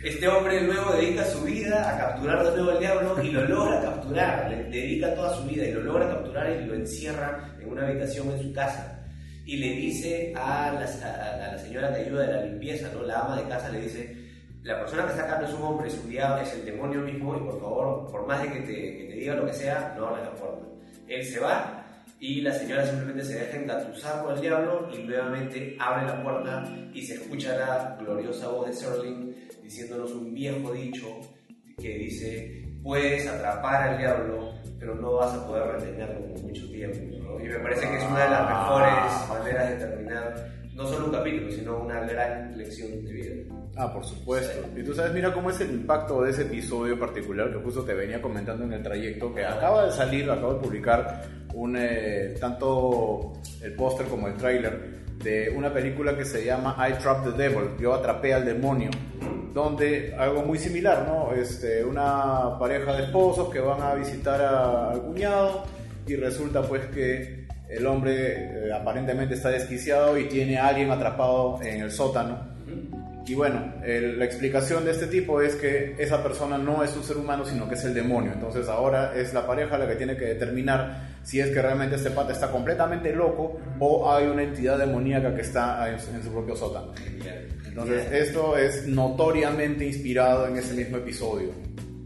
Este 0.05 0.29
hombre 0.29 0.61
luego 0.61 0.93
dedica 0.93 1.25
su 1.25 1.41
vida 1.45 1.91
a 1.91 1.97
capturar 1.97 2.45
de 2.45 2.51
nuevo 2.51 2.73
al 2.73 2.79
diablo 2.79 3.23
y 3.23 3.31
lo 3.31 3.43
logra 3.47 3.81
capturar, 3.81 4.51
le 4.51 4.65
dedica 4.65 5.15
toda 5.15 5.35
su 5.35 5.45
vida 5.45 5.65
y 5.65 5.73
lo 5.73 5.81
logra 5.81 6.07
capturar 6.07 6.51
y 6.51 6.67
lo 6.67 6.75
encierra 6.75 7.57
en 7.59 7.71
una 7.71 7.87
habitación 7.87 8.31
en 8.33 8.43
su 8.43 8.53
casa. 8.53 9.03
Y 9.47 9.57
le 9.57 9.71
dice 9.71 10.35
a 10.37 10.73
la, 10.73 11.57
señora 11.57 11.95
que 11.95 12.03
ayuda 12.03 12.27
de 12.27 12.33
la 12.35 12.45
limpieza, 12.45 12.91
¿no? 12.93 13.03
la 13.03 13.21
ama 13.21 13.41
de 13.41 13.49
casa, 13.49 13.71
le 13.71 13.81
dice, 13.81 14.15
la 14.63 14.79
persona 14.79 15.07
que 15.07 15.13
está 15.13 15.25
acá 15.25 15.39
no 15.39 15.49
es 15.49 15.55
un 15.55 15.63
hombre, 15.63 15.89
es 15.89 15.99
un 15.99 16.11
diablo, 16.11 16.43
es 16.43 16.53
el 16.53 16.67
demonio 16.67 17.01
mismo 17.01 17.39
y 17.39 17.41
por 17.41 17.59
favor, 17.59 18.11
por 18.11 18.27
más 18.27 18.43
de 18.43 18.53
que 18.53 18.61
te, 18.61 18.75
que 18.99 19.07
te 19.09 19.15
diga 19.15 19.35
lo 19.37 19.47
que 19.47 19.55
sea, 19.55 19.95
no 19.97 20.15
la 20.15 20.35
puerta. 20.35 20.67
Él 21.09 21.25
se 21.25 21.41
va 21.41 21.83
y 22.21 22.43
la 22.43 22.53
señora 22.53 22.87
simplemente 22.87 23.25
se 23.25 23.39
deja 23.39 23.57
engatusar 23.57 24.23
por 24.23 24.35
el 24.35 24.41
diablo 24.43 24.87
y 24.93 25.03
nuevamente 25.03 25.79
abre 25.81 26.07
la 26.07 26.23
puerta 26.23 26.63
y 26.93 27.03
se 27.07 27.15
escucha 27.15 27.57
la 27.57 27.97
gloriosa 27.99 28.49
voz 28.49 28.67
de 28.67 28.73
Serling 28.75 29.34
diciéndonos 29.65 30.13
un 30.13 30.33
viejo 30.33 30.73
dicho 30.73 31.09
que 31.81 31.99
dice, 31.99 32.69
puedes 32.83 33.27
atrapar 33.27 33.89
al 33.89 33.99
diablo, 33.99 34.53
pero 34.79 34.95
no 34.95 35.15
vas 35.15 35.35
a 35.35 35.47
poder 35.47 35.67
retenerlo 35.73 36.21
por 36.29 36.43
mucho 36.43 36.71
tiempo. 36.71 37.41
Y 37.41 37.49
me 37.49 37.59
parece 37.59 37.89
que 37.89 37.97
es 37.97 38.05
una 38.05 38.25
de 38.25 38.31
las 38.31 38.49
mejores 38.49 39.29
maneras 39.29 39.71
de 39.71 39.77
terminar 39.77 40.55
no 40.75 40.87
solo 40.87 41.07
un 41.07 41.13
capítulo, 41.13 41.51
sino 41.51 41.79
una 41.79 42.01
gran 42.01 42.57
lección 42.57 43.05
de 43.05 43.13
vida. 43.13 43.35
Ah, 43.77 43.93
por 43.93 44.05
supuesto. 44.05 44.67
Y 44.77 44.83
tú 44.83 44.93
sabes, 44.93 45.13
mira 45.13 45.33
cómo 45.33 45.51
es 45.51 45.61
el 45.61 45.71
impacto 45.71 46.23
de 46.23 46.31
ese 46.31 46.43
episodio 46.43 46.99
particular 46.99 47.51
que 47.51 47.59
justo 47.59 47.85
te 47.85 47.95
venía 47.95 48.21
comentando 48.21 48.65
en 48.65 48.73
el 48.73 48.83
trayecto, 48.83 49.35
que 49.35 49.45
acaba 49.45 49.87
de 49.87 49.93
salir, 49.93 50.31
acabo 50.31 50.55
de 50.55 50.61
publicar 50.61 51.23
un, 51.55 51.77
eh, 51.77 52.35
tanto 52.41 53.33
el 53.63 53.75
póster 53.75 54.07
como 54.07 54.29
el 54.29 54.35
tráiler 54.35 55.04
de 55.25 55.51
una 55.57 55.73
película 55.73 56.17
que 56.17 56.25
se 56.25 56.45
llama 56.45 56.77
I 56.79 57.03
Trapped 57.03 57.33
the 57.33 57.37
Devil, 57.37 57.71
yo 57.81 57.95
atrapé 57.95 58.35
al 58.35 58.45
demonio, 58.45 58.91
donde 59.53 60.15
algo 60.17 60.43
muy 60.43 60.59
similar, 60.59 61.07
¿no? 61.09 61.33
Este, 61.33 61.83
una 61.83 62.59
pareja 62.59 62.93
de 62.93 63.05
esposos 63.05 63.49
que 63.49 63.59
van 63.59 63.81
a 63.81 63.95
visitar 63.95 64.41
al 64.41 65.01
cuñado 65.01 65.65
y 66.07 66.15
resulta 66.17 66.63
pues 66.63 66.87
que 66.87 67.47
el 67.69 67.87
hombre 67.87 68.67
eh, 68.67 68.73
aparentemente 68.73 69.35
está 69.35 69.49
desquiciado 69.49 70.19
y 70.19 70.29
tiene 70.29 70.59
a 70.59 70.69
alguien 70.69 70.91
atrapado 70.91 71.59
en 71.63 71.81
el 71.81 71.91
sótano 71.91 72.54
y 73.27 73.35
bueno, 73.35 73.73
la 73.83 74.25
explicación 74.25 74.85
de 74.85 74.91
este 74.91 75.07
tipo 75.07 75.41
es 75.41 75.55
que 75.57 75.95
esa 75.99 76.23
persona 76.23 76.59
no 76.59 76.85
es 76.85 76.95
un 76.95 77.03
ser 77.03 77.17
humano, 77.17 77.45
sino 77.45 77.69
que 77.69 77.75
es 77.75 77.85
el 77.85 77.95
demonio. 77.95 78.33
Entonces 78.33 78.69
ahora 78.69 79.15
es 79.17 79.33
la 79.33 79.47
pareja 79.47 79.79
la 79.79 79.89
que 79.89 79.97
tiene 79.97 80.17
que 80.17 80.27
determinar 80.27 81.15
si 81.23 81.41
es 81.41 81.49
que 81.51 81.63
realmente 81.63 81.97
este 81.97 82.11
pata 82.11 82.33
está 82.33 82.51
completamente 82.51 83.15
loco 83.15 83.59
o 83.81 84.13
hay 84.13 84.27
una 84.27 84.43
entidad 84.43 84.79
demoníaca 84.79 85.35
que 85.35 85.41
está 85.41 85.91
en, 85.91 85.99
su 85.99 86.31
propio 86.31 86.55
sótano. 86.55 86.93
Entonces 87.67 88.13
esto 88.13 88.59
es 88.59 88.87
notoriamente 88.87 89.87
inspirado 89.87 90.47
en 90.47 90.59
ese 90.59 90.75
mismo 90.75 90.99
episodio. 90.99 91.51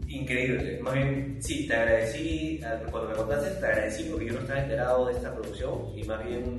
Increíble. 0.07 0.79
Más 0.81 0.93
bien, 0.95 1.37
sí, 1.39 1.67
te 1.67 1.75
agradecí, 1.75 2.59
cuando 2.89 3.09
me 3.09 3.15
contaste, 3.15 3.59
te 3.59 3.65
agradecí 3.65 4.03
porque 4.09 4.25
yo 4.25 4.33
no 4.33 4.39
estaba 4.39 4.61
enterado 4.61 5.07
de 5.07 5.13
esta 5.13 5.33
producción 5.35 5.81
y 5.95 6.03
más 6.03 6.25
bien 6.25 6.55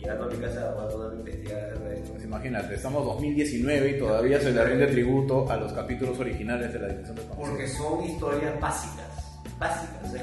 llegando 0.00 0.24
a 0.24 0.28
mi 0.28 0.36
casa 0.36 0.74
voy 0.74 0.84
a 0.84 0.88
poder 0.88 1.18
investigar 1.18 1.60
acerca 1.60 1.88
de 1.88 1.94
esto. 1.96 2.12
Pues 2.12 2.24
imagínate, 2.24 2.74
estamos 2.74 3.04
2019 3.04 3.90
y 3.90 3.98
todavía 3.98 4.40
se 4.40 4.52
le 4.52 4.64
rinde 4.64 4.86
tributo 4.86 5.50
a 5.50 5.56
los 5.56 5.72
capítulos 5.72 6.18
originales 6.18 6.72
de 6.72 6.78
la 6.78 6.88
Dimensión 6.88 7.16
de 7.16 7.22
Porque 7.22 7.68
son 7.68 8.04
historias 8.04 8.60
básicas, 8.60 9.40
básicas, 9.58 10.14
¿eh? 10.14 10.22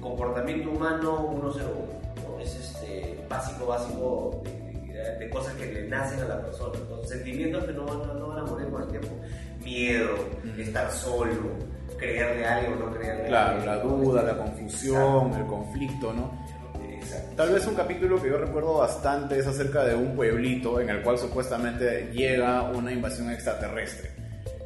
comportamiento 0.00 0.70
humano 0.70 1.28
101, 1.42 1.64
¿no? 2.28 2.40
es 2.40 2.54
este, 2.54 3.18
básico, 3.28 3.66
básico 3.66 4.42
de, 5.18 5.30
cosas 5.30 5.54
que 5.54 5.66
le 5.66 5.88
nacen 5.88 6.20
a 6.20 6.24
la 6.24 6.40
persona, 6.40 6.78
sentimientos 7.04 7.64
que 7.64 7.72
no 7.72 7.84
van, 7.84 8.18
no 8.18 8.28
van 8.28 8.38
a 8.38 8.42
morir 8.44 8.68
con 8.68 8.82
el 8.82 8.88
tiempo, 8.88 9.08
miedo, 9.62 10.14
estar 10.56 10.90
solo, 10.92 11.50
creerle 11.98 12.46
a 12.46 12.56
alguien 12.56 12.72
o 12.74 12.86
no 12.86 12.92
creerle. 12.92 13.28
Claro, 13.28 13.64
la 13.64 13.78
duda, 13.78 14.22
la 14.22 14.36
confusión, 14.36 15.34
el 15.34 15.46
conflicto, 15.46 16.12
¿no? 16.12 16.45
Tal 17.36 17.52
vez 17.52 17.66
un 17.66 17.74
capítulo 17.74 18.20
que 18.22 18.28
yo 18.28 18.38
recuerdo 18.38 18.78
bastante 18.78 19.38
es 19.38 19.46
acerca 19.46 19.84
de 19.84 19.94
un 19.94 20.16
pueblito 20.16 20.80
en 20.80 20.88
el 20.88 21.02
cual 21.02 21.18
supuestamente 21.18 22.10
llega 22.12 22.62
una 22.70 22.92
invasión 22.92 23.30
extraterrestre. 23.30 24.10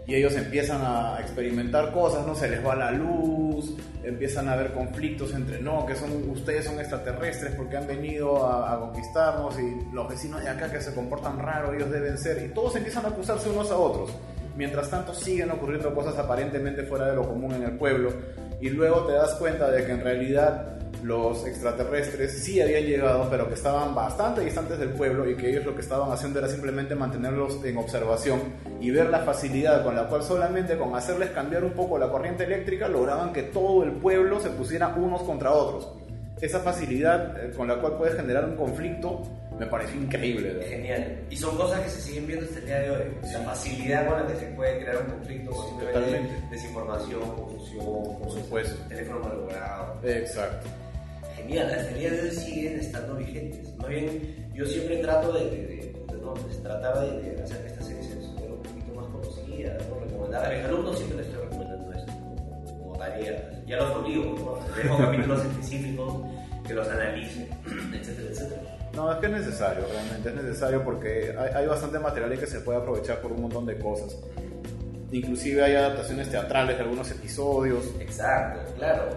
Y 0.07 0.15
ellos 0.15 0.35
empiezan 0.35 0.81
a 0.83 1.19
experimentar 1.21 1.93
cosas, 1.93 2.27
no 2.27 2.35
se 2.35 2.49
les 2.49 2.65
va 2.67 2.75
la 2.75 2.91
luz, 2.91 3.77
empiezan 4.03 4.49
a 4.49 4.55
haber 4.55 4.73
conflictos 4.73 5.33
entre, 5.35 5.61
no, 5.61 5.87
que 5.87 5.95
son 5.95 6.29
ustedes 6.31 6.65
son 6.65 6.81
extraterrestres 6.81 7.55
porque 7.55 7.77
han 7.77 7.87
venido 7.87 8.45
a, 8.45 8.81
conquistarnos 8.81 9.57
y 9.61 9.95
los 9.95 10.09
vecinos 10.09 10.43
de 10.43 10.49
acá 10.49 10.71
que 10.71 10.81
se 10.81 10.95
comportan 10.95 11.39
raro, 11.39 11.73
ellos 11.75 11.91
deben 11.91 12.19
ser, 12.19 12.45
y 12.45 12.49
todos 12.53 12.75
empiezan 12.77 13.05
a 13.05 13.09
acusarse 13.09 13.51
unos 13.51 13.71
a 13.71 13.77
otros. 13.77 14.11
Mientras 14.57 14.91
tanto 14.91 15.15
siguen 15.15 15.51
ocurriendo 15.53 15.95
cosas 15.95 16.19
aparentemente 16.19 16.83
fuera 16.83 17.07
de 17.07 17.15
lo 17.15 17.27
común 17.27 17.53
en 17.55 17.63
el 17.63 17.79
pueblo 17.79 18.13
y 18.61 18.69
luego 18.69 19.07
te 19.07 19.13
das 19.13 19.35
cuenta 19.35 19.71
de 19.71 19.87
que 19.87 19.93
en 19.93 20.01
realidad 20.01 20.81
los 21.03 21.47
extraterrestres 21.47 22.43
sí 22.43 22.61
habían 22.61 22.85
llegado, 22.85 23.29
pero 23.31 23.49
que 23.49 23.55
estaban 23.55 23.95
bastante 23.95 24.43
distantes 24.43 24.79
del 24.79 24.91
pueblo 24.91 25.29
y 25.29 25.37
que 25.37 25.51
ellos 25.51 25.65
lo 25.65 25.75
que 25.75 25.81
estaban 25.81 26.11
haciendo 26.13 26.39
era 26.39 26.49
simplemente 26.49 26.95
mantenerlos 26.95 27.65
en 27.65 27.77
observación 27.79 28.41
y 28.81 28.91
ver 28.91 29.09
la 29.09 29.21
facilidad 29.21 29.83
con 29.83 29.97
la 29.97 30.09
cual 30.09 30.23
solamente 30.23 30.77
con 30.77 30.95
hacerles 30.95 31.31
cambiar 31.31 31.65
un 31.65 31.73
poco 31.73 31.99
la 31.99 32.11
corriente 32.11 32.45
eléctrica 32.45 32.89
lograban 32.89 33.33
que 33.33 33.45
todo 33.45 33.83
el 33.85 33.93
pueblo 33.93 34.41
se 34.41 34.51
pusiera 34.51 34.89
unos 34.89 35.23
contra 35.23 35.53
otros. 35.53 35.89
Esa 36.41 36.61
facilidad 36.61 37.45
eh, 37.45 37.53
con 37.55 37.69
la 37.69 37.77
cual 37.77 37.97
puedes 37.99 38.17
generar 38.17 38.45
un 38.47 38.57
conflicto 38.57 39.23
me 39.59 39.67
pareció 39.67 40.01
increíble. 40.01 40.65
Genial. 40.67 41.19
Y 41.29 41.37
son 41.37 41.55
cosas 41.55 41.81
que 41.81 41.91
se 41.91 42.01
siguen 42.01 42.27
viendo 42.27 42.47
hasta 42.47 42.61
el 42.61 42.65
día 42.65 42.79
de 42.79 42.91
hoy. 42.91 43.03
La 43.31 43.41
facilidad 43.41 44.09
con 44.09 44.23
la 44.23 44.27
que 44.27 44.37
se 44.37 44.47
puede 44.47 44.79
crear 44.81 44.97
un 45.03 45.11
conflicto 45.13 45.51
Totalmente. 45.51 46.49
desinformación, 46.51 47.21
confusión, 47.21 48.19
por 48.19 48.31
supuesto. 48.31 48.83
Teléfono 48.89 49.21
malogrado. 49.21 49.99
Exacto 50.03 50.67
día 51.49 52.11
de 52.11 52.21
hoy 52.23 52.31
siguen 52.31 52.81
estando 52.81 53.17
vigentes. 53.17 53.77
Más 53.77 53.89
bien, 53.89 54.51
yo 54.55 54.65
siempre 54.67 54.99
trato 54.99 55.33
de, 55.33 55.45
de, 55.51 55.95
tratar 56.63 57.01
de, 57.01 57.43
hacer 57.43 57.63
que 57.63 57.67
esta 57.69 57.83
serie 57.83 58.03
sea 58.03 58.15
un 58.15 58.63
poquito 58.63 58.95
más 58.95 59.07
conocida, 59.07 59.77
¿no? 59.89 60.01
recomendar 60.01 60.45
a 60.45 60.57
mis 60.57 60.65
alumnos 60.65 60.97
siempre 60.97 61.19
les 61.19 61.27
estoy 61.27 61.45
recomendando 61.45 61.93
esto 61.93 62.13
como, 62.79 62.97
tarea. 62.99 63.63
Ya 63.67 63.77
los 63.77 63.97
obligo, 63.97 64.25
¿no? 64.25 64.75
dejo 64.75 64.99
capítulos 64.99 65.45
específicos 65.45 66.15
que 66.67 66.75
los 66.75 66.89
analicen, 66.89 67.49
etcétera, 67.95 68.29
etcétera. 68.31 68.63
No, 68.95 69.13
es 69.13 69.19
que 69.19 69.27
es 69.27 69.33
necesario, 69.33 69.85
realmente 69.93 70.29
es 70.29 70.35
necesario 70.35 70.85
porque 70.85 71.35
hay, 71.39 71.51
hay 71.55 71.67
bastante 71.67 71.99
material 71.99 72.35
y 72.35 72.39
que 72.39 72.47
se 72.47 72.61
puede 72.61 72.79
aprovechar 72.79 73.21
por 73.21 73.33
un 73.33 73.43
montón 73.43 73.67
de 73.67 73.79
cosas. 73.79 74.17
Inclusive 75.13 75.63
hay 75.63 75.75
adaptaciones 75.75 76.31
teatrales 76.31 76.77
de 76.77 76.83
algunos 76.83 77.11
episodios. 77.11 77.85
Exacto, 78.01 78.61
claro 78.77 79.09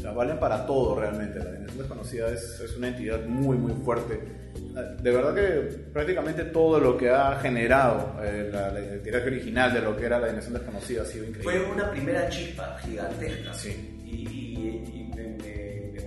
Sea, 0.00 0.12
valen 0.12 0.38
para 0.38 0.64
todo 0.66 0.98
realmente. 0.98 1.38
La 1.38 1.50
Dimensión 1.50 1.78
Desconocida 1.78 2.28
es, 2.32 2.60
es 2.60 2.76
una 2.76 2.88
entidad 2.88 3.24
muy, 3.26 3.56
muy 3.56 3.72
fuerte. 3.84 4.20
De 5.02 5.10
verdad 5.10 5.34
que 5.34 5.76
prácticamente 5.92 6.44
todo 6.44 6.78
lo 6.78 6.96
que 6.96 7.10
ha 7.10 7.36
generado 7.40 8.14
eh, 8.22 8.48
la, 8.52 8.70
la 8.70 8.80
original 9.24 9.72
de 9.72 9.80
lo 9.80 9.96
que 9.96 10.06
era 10.06 10.20
la 10.20 10.28
Dimensión 10.28 10.54
Desconocida 10.54 11.02
ha 11.02 11.04
sido 11.04 11.24
increíble. 11.26 11.58
Fue 11.58 11.70
una 11.72 11.90
primera 11.90 12.28
chispa 12.28 12.78
gigantesca. 12.84 13.52
Sí. 13.54 14.00
Y, 14.04 14.14
y- 14.14 14.97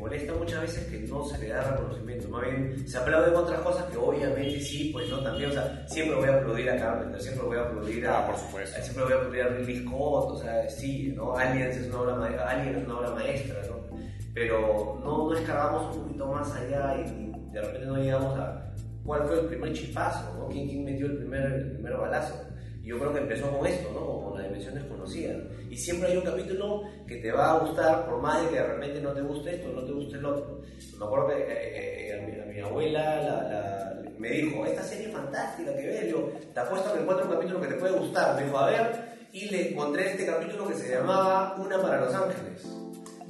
molesta 0.01 0.33
muchas 0.33 0.61
veces 0.61 0.85
que 0.87 0.99
no 1.07 1.23
se 1.25 1.37
le 1.37 1.47
da 1.49 1.61
reconocimiento. 1.71 2.27
Más 2.29 2.41
bien, 2.43 2.87
se 2.87 2.97
aplauden 2.97 3.35
otras 3.35 3.59
cosas 3.61 3.85
que 3.85 3.97
obviamente 3.97 4.59
sí, 4.59 4.89
pues 4.91 5.09
no 5.09 5.19
también. 5.23 5.51
O 5.51 5.53
sea, 5.53 5.85
siempre 5.87 6.15
voy 6.17 6.27
a 6.29 6.35
aplaudir 6.37 6.69
a 6.69 6.77
Carpenter, 6.77 7.21
siempre 7.21 7.45
voy 7.45 7.57
a 7.57 7.61
aplaudir 7.61 8.07
a. 8.07 8.19
Ah, 8.19 8.27
por 8.27 8.37
supuesto. 8.37 8.81
Siempre 8.81 9.03
voy 9.03 9.13
a 9.13 9.15
aplaudir 9.17 9.41
a 9.43 9.47
Ridley 9.47 9.85
Scott, 9.85 10.31
o 10.31 10.37
sea, 10.41 10.69
sí, 10.69 11.13
¿no? 11.15 11.37
Aliens 11.37 11.77
es 11.77 11.87
una 11.87 12.01
obra, 12.01 12.15
ma- 12.15 12.27
Alien 12.49 12.75
es 12.75 12.85
una 12.85 12.97
obra 12.99 13.11
maestra, 13.11 13.61
¿no? 13.69 13.97
Pero 14.33 14.99
no, 15.03 15.29
no 15.29 15.33
escarbamos 15.37 15.95
un 15.95 16.03
poquito 16.03 16.25
más 16.27 16.51
allá 16.55 16.95
y, 16.97 17.09
y 17.09 17.51
de 17.53 17.61
repente 17.61 17.85
no 17.85 17.97
llegamos 17.97 18.39
a 18.39 18.73
cuál 19.05 19.23
fue 19.27 19.39
el 19.39 19.45
primer 19.47 19.73
chispazo, 19.73 20.33
¿no? 20.37 20.47
¿Quién, 20.47 20.67
quién 20.67 20.85
metió 20.85 21.05
el 21.07 21.17
primer, 21.17 21.45
el 21.51 21.71
primer 21.73 21.97
balazo? 21.97 22.35
Yo 22.83 22.97
creo 22.99 23.13
que 23.13 23.19
empezó 23.19 23.49
con 23.57 23.65
esto, 23.67 23.89
¿no? 23.93 24.21
Con 24.29 24.37
la 24.39 24.47
dimensión 24.47 24.73
desconocida. 24.75 25.35
Y 25.69 25.77
siempre 25.77 26.09
hay 26.09 26.17
un 26.17 26.23
capítulo 26.23 26.81
que 27.07 27.17
te 27.17 27.31
va 27.31 27.51
a 27.51 27.59
gustar, 27.59 28.05
por 28.05 28.19
más 28.21 28.41
de 28.43 28.49
que 28.49 28.55
de 28.55 28.63
repente 28.67 29.01
no 29.01 29.11
te 29.13 29.21
guste 29.21 29.55
esto, 29.55 29.69
no 29.69 29.83
te 29.83 29.91
guste 29.91 30.17
el 30.17 30.25
otro. 30.25 30.61
Me 30.97 31.05
acuerdo 31.05 31.27
que 31.27 31.33
eh, 31.43 32.07
eh, 32.09 32.13
a, 32.13 32.45
mi, 32.47 32.53
mi 32.53 32.59
abuela 32.59 33.15
la- 33.17 33.43
la- 33.43 34.01
me 34.17 34.29
dijo, 34.29 34.65
esta 34.65 34.83
serie 34.83 35.07
es 35.07 35.13
fantástica 35.13 35.75
que 35.75 35.85
ves, 35.87 36.09
yo 36.11 36.29
te 36.53 36.59
apuesto 36.59 36.93
que 36.93 36.99
encuentro 37.01 37.25
un 37.27 37.33
capítulo 37.33 37.61
que 37.61 37.67
te 37.67 37.75
puede 37.75 37.97
gustar. 37.97 38.35
Me 38.35 38.43
dijo, 38.45 38.57
a 38.57 38.69
ver, 38.69 38.91
y 39.31 39.49
le 39.49 39.71
encontré 39.71 40.11
este 40.11 40.25
capítulo 40.25 40.67
que 40.67 40.73
se 40.75 40.89
llamaba 40.95 41.55
Una 41.57 41.81
para 41.81 42.01
Los 42.05 42.13
Ángeles. 42.13 42.65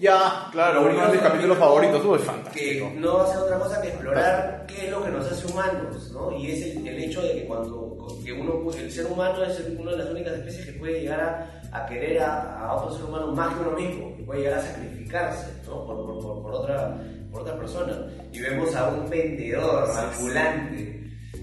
Ya, 0.02 0.48
claro, 0.52 0.82
uno 0.82 1.06
de 1.06 1.12
mis 1.14 1.22
capítulos 1.22 1.58
favoritos, 1.60 2.04
uy, 2.04 2.18
fantástico. 2.20 2.90
Que 2.92 3.00
no 3.00 3.22
hace 3.22 3.38
otra 3.38 3.60
cosa 3.60 3.80
que 3.82 3.90
explorar 3.90 4.66
qué 4.68 4.86
es 4.86 4.92
lo 4.92 5.04
que 5.04 5.12
nos 5.12 5.32
hace 5.32 5.46
humanos, 5.52 6.12
¿no? 6.12 6.32
Y 6.36 6.52
es 6.52 6.62
el, 6.76 6.88
el 6.88 7.04
hecho 7.04 7.22
de 7.22 7.34
que 7.34 7.46
cuando 7.46 7.88
que 8.26 8.34
uno, 8.34 8.72
el 8.76 8.92
ser 8.92 9.06
humano 9.06 9.44
es 9.44 9.60
una 9.80 9.92
de 9.92 9.98
las 9.98 10.10
únicas 10.10 10.34
especies 10.34 10.66
que 10.66 10.72
puede 10.74 11.02
llegar 11.02 11.20
a, 11.22 11.78
a 11.78 11.86
querer 11.86 12.22
a, 12.22 12.60
a 12.68 12.76
otro 12.76 12.96
ser 12.96 13.06
humano 13.06 13.28
más 13.32 13.54
que 13.54 13.62
uno 13.62 13.72
mismo, 13.78 14.16
que 14.18 14.24
puede 14.24 14.42
llegar 14.42 14.60
a 14.60 14.62
sacrificarse, 14.64 15.48
¿no? 15.68 15.86
Por, 15.86 15.96
por, 16.06 16.20
por- 16.20 16.42
por 16.42 16.52
otra, 16.54 16.98
por 17.32 17.42
otra 17.42 17.56
persona. 17.58 17.94
Y 18.32 18.40
vemos 18.40 18.76
a 18.76 18.90
un 18.90 19.08
vendedor 19.10 19.88
ambulante 19.98 21.00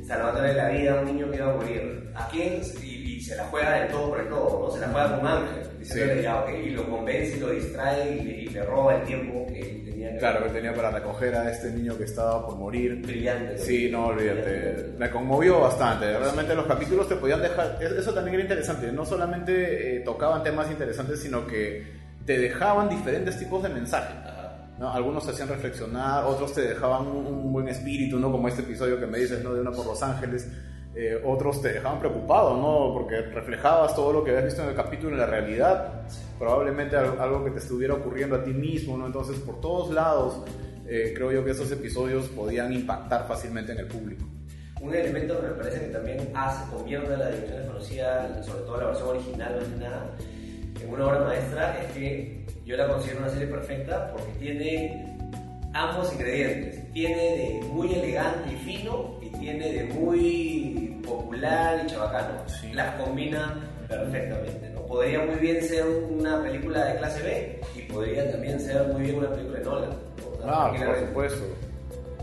salvándole 0.06 0.54
la 0.54 0.68
vida 0.70 0.98
a 0.98 1.00
un 1.02 1.06
niño 1.06 1.30
que 1.30 1.36
iba 1.36 1.50
a 1.52 1.56
morir. 1.56 2.12
¿A 2.16 2.28
quién? 2.28 2.60
Y, 3.18 3.20
se 3.20 3.36
la 3.36 3.44
juega 3.44 3.72
del 3.80 3.88
todo 3.88 4.08
por 4.10 4.20
el 4.20 4.28
todo, 4.28 4.66
¿no? 4.68 4.70
Se 4.74 4.80
la 4.80 4.88
juega 4.88 5.18
con 5.18 5.26
Ángel. 5.26 5.78
Diciéndole, 5.78 6.16
Sí. 6.16 6.22
ya, 6.22 6.40
ok, 6.40 6.48
y 6.64 6.70
lo 6.70 6.88
convence 6.90 7.36
y 7.36 7.40
lo 7.40 7.50
distrae 7.50 8.10
y 8.16 8.22
le, 8.22 8.32
y 8.42 8.46
le 8.48 8.62
roba 8.64 8.94
el 8.96 9.02
tiempo 9.06 9.46
que 9.46 9.60
él 9.60 9.84
tenía 9.84 10.12
que 10.12 10.18
Claro, 10.18 10.44
que 10.44 10.50
tenía 10.50 10.74
para 10.74 10.90
recoger 10.90 11.34
a 11.34 11.50
este 11.50 11.70
niño 11.70 11.96
que 11.96 12.04
estaba 12.04 12.46
por 12.46 12.56
morir. 12.56 13.02
brillante. 13.02 13.58
Sí, 13.58 13.88
no, 13.90 14.06
olvídate. 14.06 14.94
Me 14.98 15.10
conmovió 15.10 15.60
bastante. 15.60 16.18
Realmente 16.18 16.54
los 16.54 16.66
capítulos 16.66 17.08
te 17.08 17.16
podían 17.16 17.42
dejar. 17.42 17.78
es- 17.80 17.92
Eso 17.92 18.12
también 18.14 18.34
era 18.34 18.42
interesante. 18.44 18.90
No 18.92 19.04
solamente 19.04 19.96
eh, 19.96 20.00
tocaban 20.00 20.42
temas 20.42 20.70
interesantes, 20.70 21.20
sino 21.20 21.46
que 21.46 21.84
te 22.24 22.38
dejaban 22.38 22.88
diferentes 22.88 23.38
tipos 23.38 23.62
de 23.62 23.68
mensajes. 23.70 24.14
¿no? 24.78 24.92
Algunos 24.92 25.24
te 25.26 25.32
hacían 25.32 25.48
reflexionar, 25.48 26.24
otros 26.24 26.52
te 26.54 26.60
dejaban 26.60 27.06
un, 27.08 27.26
un 27.26 27.52
buen 27.52 27.66
espíritu, 27.68 28.16
¿no? 28.20 28.30
Como 28.30 28.46
este 28.46 28.62
episodio 28.62 29.00
que 29.00 29.06
me 29.08 29.18
dices, 29.18 29.42
¿no? 29.42 29.52
De 29.52 29.60
una 29.62 29.72
por 29.72 29.84
Los 29.86 30.00
Ángeles. 30.04 30.46
Eh, 31.00 31.22
otros 31.24 31.62
te 31.62 31.74
dejaban 31.74 32.00
preocupado, 32.00 32.56
¿no? 32.56 32.92
Porque 32.92 33.20
reflejabas 33.20 33.94
todo 33.94 34.12
lo 34.12 34.24
que 34.24 34.30
habías 34.32 34.46
visto 34.46 34.64
en 34.64 34.70
el 34.70 34.74
capítulo 34.74 35.12
en 35.12 35.18
la 35.18 35.26
realidad. 35.26 36.02
Probablemente 36.40 36.96
al- 36.96 37.20
algo 37.20 37.44
que 37.44 37.52
te 37.52 37.58
estuviera 37.58 37.94
ocurriendo 37.94 38.34
a 38.34 38.42
ti 38.42 38.50
mismo, 38.52 38.98
¿no? 38.98 39.06
Entonces, 39.06 39.38
por 39.38 39.60
todos 39.60 39.92
lados, 39.92 40.42
eh, 40.88 41.12
creo 41.14 41.30
yo 41.30 41.44
que 41.44 41.52
esos 41.52 41.70
episodios 41.70 42.26
podían 42.28 42.72
impactar 42.72 43.28
fácilmente 43.28 43.70
en 43.70 43.78
el 43.78 43.86
público. 43.86 44.24
Un 44.80 44.92
elemento 44.92 45.40
que 45.40 45.46
me 45.46 45.52
parece 45.54 45.80
que 45.86 45.92
también 45.92 46.30
hace, 46.34 46.68
convierte 46.74 47.14
a 47.14 47.16
la 47.16 47.28
dimensión 47.30 47.58
desconocida, 47.60 48.42
sobre 48.42 48.62
todo 48.64 48.76
la 48.80 48.86
versión 48.86 49.08
original 49.10 49.54
más 49.56 49.64
que 49.68 49.76
nada, 49.76 50.10
en 50.82 50.88
una 50.92 51.06
obra 51.06 51.20
maestra, 51.20 51.80
es 51.80 51.92
que 51.92 52.44
yo 52.64 52.76
la 52.76 52.88
considero 52.88 53.20
una 53.20 53.28
serie 53.28 53.46
perfecta 53.46 54.10
porque 54.12 54.32
tiene 54.40 55.16
ambos 55.74 56.12
ingredientes. 56.12 56.92
Tiene 56.92 57.16
de 57.16 57.60
muy 57.72 57.92
elegante 57.94 58.52
y 58.52 58.56
fino 58.56 59.18
y 59.20 59.30
tiene 59.38 59.72
de 59.72 59.84
muy 59.94 60.87
popular 61.08 61.82
y 61.84 61.90
chabacano. 61.90 62.48
Sí. 62.48 62.72
Las 62.72 62.94
combina 62.96 63.54
perfectamente. 63.88 64.70
¿no? 64.70 64.82
Podría 64.82 65.20
muy 65.20 65.36
bien 65.36 65.62
ser 65.62 65.84
una 65.86 66.42
película 66.42 66.84
de 66.84 66.98
clase 66.98 67.22
B 67.22 67.60
y 67.76 67.82
podría 67.92 68.30
también 68.30 68.60
ser 68.60 68.86
muy 68.88 69.02
bien 69.02 69.16
una 69.16 69.30
película 69.30 69.58
de 69.58 69.64
Nolan. 69.64 69.90
¿no? 69.90 70.50
Ah, 70.50 70.72
por 70.76 70.98
supuesto. 70.98 71.44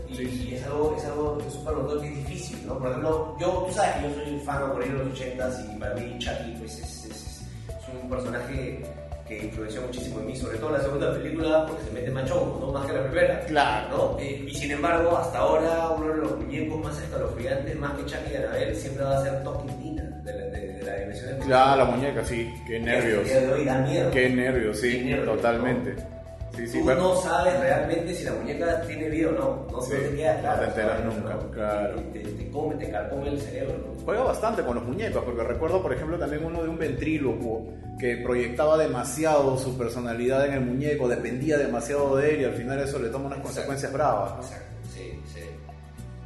Y, 0.08 0.22
y 0.22 0.54
es 0.54 0.64
algo, 0.64 0.94
es 0.96 1.04
algo 1.04 1.38
es 1.46 1.54
un 1.54 1.64
palondón 1.64 2.00
que 2.00 2.08
es 2.08 2.16
difícil, 2.16 2.66
¿no? 2.66 2.78
Por 2.78 2.88
ejemplo, 2.88 3.36
yo, 3.40 3.64
tú 3.66 3.74
sabes 3.74 3.96
que 3.96 4.02
yo 4.02 4.14
soy 4.14 4.38
fan 4.40 4.62
a 4.62 4.66
morir 4.66 4.92
de 4.92 5.04
los 5.04 5.18
80s 5.18 5.74
y 5.74 5.80
para 5.80 5.94
mí 5.94 6.16
Chucky 6.18 6.54
pues, 6.58 6.78
es, 6.78 7.04
es, 7.06 7.40
es 7.68 8.02
un 8.02 8.08
personaje 8.08 8.84
que 9.26 9.44
influenció 9.44 9.82
muchísimo 9.82 10.20
en 10.20 10.26
mí, 10.26 10.36
sobre 10.36 10.58
todo 10.58 10.68
en 10.68 10.76
la 10.76 10.82
segunda 10.82 11.12
película 11.12 11.66
porque 11.66 11.84
se 11.84 11.90
mete 11.90 12.10
machón, 12.10 12.60
¿no? 12.60 12.72
Más 12.72 12.86
que 12.86 12.92
la 12.92 13.02
primera. 13.04 13.40
Claro. 13.40 13.88
¿no? 14.14 14.20
Eh, 14.20 14.44
y 14.46 14.54
sin 14.54 14.70
embargo, 14.70 15.16
hasta 15.16 15.38
ahora 15.38 15.90
uno 15.90 16.08
de 16.12 16.16
los 16.18 16.38
muñecos 16.38 16.84
más 16.84 17.00
escalofriantes, 17.02 17.76
más 17.76 17.92
que 17.96 18.04
Chucky 18.06 18.32
y 18.32 18.36
Annabelle, 18.36 18.74
siempre 18.74 19.04
va 19.04 19.18
a 19.18 19.22
ser 19.22 19.42
Talking 19.42 19.78
Tina, 19.82 20.02
de 20.22 20.32
la, 20.32 20.44
de, 20.44 20.72
de 20.74 20.82
la 20.82 20.96
dimensión 20.96 21.40
de 21.40 21.48
Ya, 21.48 21.76
la 21.76 21.84
muñeca, 21.84 22.24
sí. 22.24 22.54
Qué 22.66 22.78
nervios. 22.78 23.24
Miedo. 23.24 24.10
Qué 24.12 24.28
nervios, 24.30 24.80
sí. 24.80 24.92
Qué 24.92 25.04
nervios, 25.04 25.36
totalmente. 25.36 26.15
Sí, 26.56 26.66
sí, 26.66 26.78
Tú 26.78 26.84
bueno. 26.84 27.02
no 27.02 27.16
sabes 27.16 27.60
realmente 27.60 28.14
si 28.14 28.24
la 28.24 28.32
muñeca 28.32 28.80
tiene 28.82 29.08
vida 29.10 29.28
o 29.28 29.32
no. 29.32 29.66
No, 29.70 29.80
Sí, 29.82 29.92
no 29.94 30.08
te 30.08 30.16
queda 30.16 30.40
claro. 30.40 30.56
no 30.56 30.62
te 30.62 30.68
enteras 30.68 30.98
¿sabes? 31.00 31.14
nunca, 31.16 31.34
¿no? 31.34 31.50
claro. 31.50 31.94
Te, 32.12 32.18
te 32.20 32.50
come, 32.50 32.74
te 32.76 32.90
carcome 32.90 33.28
el 33.28 33.40
cerebro. 33.40 33.74
¿no? 33.78 34.04
Juega 34.04 34.22
bastante 34.24 34.62
con 34.62 34.74
los 34.76 34.84
muñecos, 34.84 35.22
porque 35.24 35.42
recuerdo, 35.44 35.82
por 35.82 35.92
ejemplo, 35.92 36.18
también 36.18 36.44
uno 36.44 36.62
de 36.62 36.68
un 36.70 36.78
ventrílocuo 36.78 37.66
que 37.98 38.16
proyectaba 38.18 38.78
demasiado 38.78 39.56
su 39.58 39.76
personalidad 39.76 40.46
en 40.46 40.54
el 40.54 40.60
muñeco, 40.62 41.08
dependía 41.08 41.58
demasiado 41.58 42.16
de 42.16 42.34
él 42.34 42.40
y 42.40 42.44
al 42.44 42.54
final 42.54 42.78
eso 42.80 42.98
le 42.98 43.08
toma 43.08 43.26
unas 43.26 43.38
Exacto. 43.38 43.42
consecuencias 43.54 43.92
bravas. 43.92 44.32
Exacto, 44.46 44.66
sí, 44.94 45.20
sí. 45.34 45.40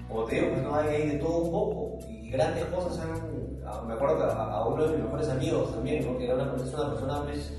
Como 0.08 0.24
te 0.26 0.34
digo, 0.36 0.48
pues, 0.50 0.62
no 0.62 0.74
hay 0.76 1.08
de 1.08 1.18
todo 1.18 1.38
un 1.38 1.50
poco. 1.52 1.98
Y 2.08 2.30
grandes 2.30 2.64
cosas 2.66 2.98
han. 3.00 3.40
Me 3.86 3.94
acuerdo 3.94 4.16
que 4.18 4.22
a, 4.24 4.28
a 4.32 4.66
uno 4.68 4.84
de 4.84 4.96
mis 4.96 5.04
mejores 5.04 5.28
amigos 5.28 5.72
también, 5.72 6.04
¿no? 6.04 6.18
que 6.18 6.24
era 6.24 6.34
una, 6.34 6.44
una 6.52 6.90
persona, 6.90 7.22
pues. 7.24 7.52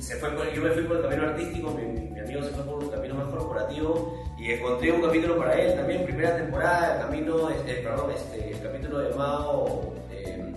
Se 0.00 0.14
fue 0.16 0.30
por- 0.30 0.52
yo 0.52 0.62
me 0.62 0.70
fui 0.70 0.82
por 0.84 0.96
el 0.96 1.02
camino 1.02 1.22
artístico, 1.24 1.70
mi, 1.72 1.82
mi- 1.84 2.10
mi 2.10 2.20
amigo 2.20 2.42
se 2.42 2.50
fue 2.50 2.64
por 2.64 2.82
un 2.82 2.88
camino 2.90 3.14
más 3.14 3.26
corporativo 3.28 4.16
y 4.38 4.52
encontré 4.52 4.92
un 4.92 5.02
capítulo 5.02 5.36
para 5.38 5.54
él 5.60 5.74
también, 5.74 6.04
primera 6.04 6.36
temporada, 6.36 6.94
el 6.96 7.00
camino, 7.02 7.50
este, 7.50 7.74
perdón, 7.74 8.10
este, 8.12 8.50
el 8.52 8.60
capítulo 8.62 9.10
llamado 9.10 9.94
eh, 10.12 10.52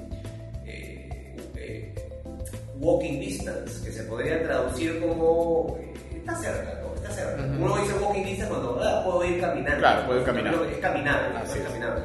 eh, 0.66 1.36
eh, 1.56 1.94
Walking 2.80 3.20
Distance, 3.20 3.84
que 3.84 3.92
se 3.92 4.04
podría 4.04 4.42
traducir 4.44 5.00
como 5.02 5.78
eh, 5.82 5.94
está 6.18 6.36
cerca, 6.36 6.80
¿no? 6.84 6.94
Está 6.96 7.10
cerca. 7.12 7.44
Uno 7.44 7.78
dice 7.78 7.94
walking 7.96 8.24
distance 8.24 8.50
cuando 8.54 8.80
ah, 8.84 9.02
puedo 9.04 9.26
ir 9.26 9.42
caminando. 9.42 9.80
Claro, 9.80 10.06
puedo 10.06 10.20
ir 10.20 10.26
caminando. 10.26 10.66
Es 10.66 10.78
caminable, 10.78 11.40
es 11.44 11.56
es. 11.56 11.64
caminable. 11.68 12.04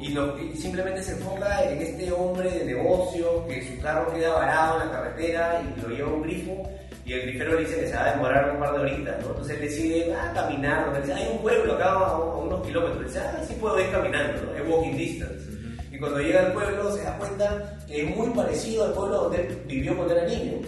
Y, 0.00 0.08
lo- 0.10 0.38
y 0.38 0.54
simplemente 0.56 1.02
se 1.02 1.12
enfoca 1.12 1.64
en 1.64 1.80
este 1.80 2.12
hombre 2.12 2.50
de 2.50 2.64
negocio 2.64 3.46
que 3.46 3.66
su 3.66 3.80
carro 3.82 4.12
queda 4.12 4.34
varado 4.34 4.82
en 4.82 4.88
la 4.88 4.92
carretera 4.92 5.62
y 5.62 5.80
lo 5.82 5.88
lleva 5.88 6.10
a 6.10 6.14
un 6.14 6.22
grifo 6.22 6.62
y 7.04 7.12
el 7.12 7.22
grifero 7.22 7.54
le 7.54 7.60
dice 7.60 7.80
que 7.80 7.86
se 7.88 7.94
va 7.94 8.04
a 8.06 8.10
demorar 8.12 8.50
un 8.52 8.60
par 8.60 8.72
de 8.72 8.78
horitas, 8.80 9.22
¿no? 9.22 9.28
Entonces 9.30 9.54
él 9.56 9.62
decide 9.62 10.14
ah, 10.14 10.32
caminar. 10.34 10.92
Le 10.92 11.00
dice, 11.00 11.12
hay 11.14 11.28
un 11.32 11.38
pueblo 11.38 11.74
acá 11.74 11.84
a, 11.92 12.08
a 12.08 12.18
unos 12.36 12.66
kilómetros, 12.66 13.00
le 13.00 13.06
dice, 13.06 13.20
ah, 13.20 13.42
sí 13.46 13.54
puedo 13.60 13.80
ir 13.80 13.90
caminando, 13.90 14.42
¿no? 14.42 14.54
Es 14.54 14.68
walking 14.68 14.96
distance. 14.96 15.46
Y 15.92 15.98
cuando 15.98 16.18
llega 16.20 16.40
al 16.46 16.52
pueblo 16.52 16.90
se 16.92 17.02
da 17.04 17.16
cuenta 17.16 17.78
que 17.86 18.02
es 18.02 18.16
muy 18.16 18.28
parecido 18.30 18.84
al 18.84 18.92
pueblo 18.92 19.16
donde 19.22 19.40
él 19.46 19.62
vivió 19.66 19.96
cuando 19.96 20.14
era 20.16 20.26
niño. 20.28 20.58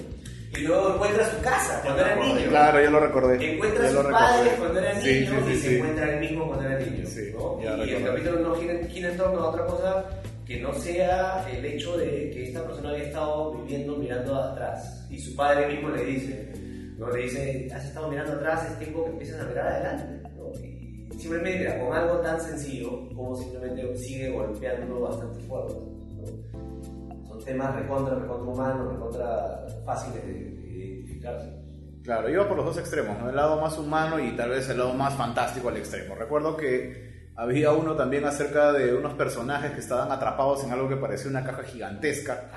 Y 0.56 0.61
luego 0.62 0.94
encuentra 0.94 1.30
su 1.30 1.40
casa 1.42 1.80
cuando 1.82 2.00
era 2.02 2.16
niño. 2.16 2.48
Claro, 2.48 2.82
yo 2.82 2.90
lo 2.90 3.00
recordé. 3.00 3.54
Encuentra 3.54 3.87
a 3.87 3.90
sus 3.90 4.04
padres 4.06 4.52
cuando 4.58 4.80
era 4.80 4.92
niño 4.94 5.04
Sí, 5.04 5.26
sí, 5.26 5.32
sí, 5.46 5.52
y 5.52 5.56
se 5.56 5.68
sí. 5.68 5.74
encuentra 5.76 6.12
él 6.14 6.20
mismo 6.20 6.46
cuando 6.46 6.64
era 6.68 6.78
niño. 6.78 7.04
¿no? 7.38 7.62
ya 7.62 7.76
y 7.76 7.80
el 7.80 7.88
recordé. 7.88 8.04
capítulo 8.04 8.38
no 8.48 8.54
gira, 8.56 8.74
gira 8.88 9.11
en 9.11 9.16
torno 9.18 9.40
a 9.40 9.48
otra 9.50 9.66
cosa 9.66 10.06
que 10.46 10.61
no 10.61 10.72
sea 10.72 11.46
el 11.52 11.64
hecho 11.64 11.96
de 11.98 12.30
que 12.30 12.44
esta 12.48 12.64
persona 12.66 12.90
había 12.90 13.04
estado 13.04 13.52
viviendo 13.54 13.96
mirando 13.96 14.34
atrás. 14.37 15.06
Y 15.11 15.18
su 15.18 15.37
padre 15.37 15.66
mismo 15.68 15.90
le 15.90 16.04
dice, 16.04 16.52
¿no? 16.96 17.11
le 17.11 17.22
dice, 17.24 17.68
has 17.74 17.84
estado 17.84 18.08
mirando 18.08 18.32
atrás, 18.32 18.70
es 18.70 18.78
tiempo 18.78 19.04
que 19.04 19.11
empiezas 19.11 19.40
a 19.42 19.44
mirar 19.48 19.66
adelante. 19.68 20.28
¿no? 20.38 20.50
Y 21.14 21.18
simplemente 21.20 21.58
mira, 21.58 21.78
con 21.78 21.94
algo 21.94 22.16
tan 22.20 22.40
sencillo 22.40 23.06
como 23.14 23.37
simplemente 23.37 23.96
sigue 23.98 24.30
golpeando 24.30 25.00
bastante 25.00 25.40
fuerte. 25.40 25.74
Temas 27.48 27.74
recontra, 27.74 28.14
recontra 28.14 28.52
humanos, 28.52 28.92
recontra 28.92 29.66
fáciles 29.84 30.24
de, 30.26 30.32
de 30.32 30.76
identificarse. 30.76 31.48
Claro, 32.04 32.28
iba 32.28 32.46
por 32.46 32.58
los 32.58 32.66
dos 32.66 32.78
extremos, 32.78 33.18
¿no? 33.18 33.30
el 33.30 33.37
lado 33.37 33.61
más 33.61 33.78
humano 33.78 34.20
y 34.20 34.37
tal 34.37 34.50
vez 34.50 34.68
el 34.68 34.78
lado 34.78 34.92
más 34.92 35.14
fantástico 35.14 35.68
al 35.68 35.78
extremo. 35.78 36.14
Recuerdo 36.14 36.56
que 36.56 37.30
había 37.37 37.72
uno 37.72 37.96
también 37.96 38.24
acerca 38.24 38.72
de 38.72 38.94
unos 38.94 39.14
personajes 39.14 39.72
que 39.72 39.80
estaban 39.80 40.12
atrapados 40.12 40.62
en 40.64 40.72
algo 40.72 40.88
que 40.88 40.96
parecía 40.96 41.30
una 41.30 41.44
caja 41.44 41.62
gigantesca. 41.62 42.50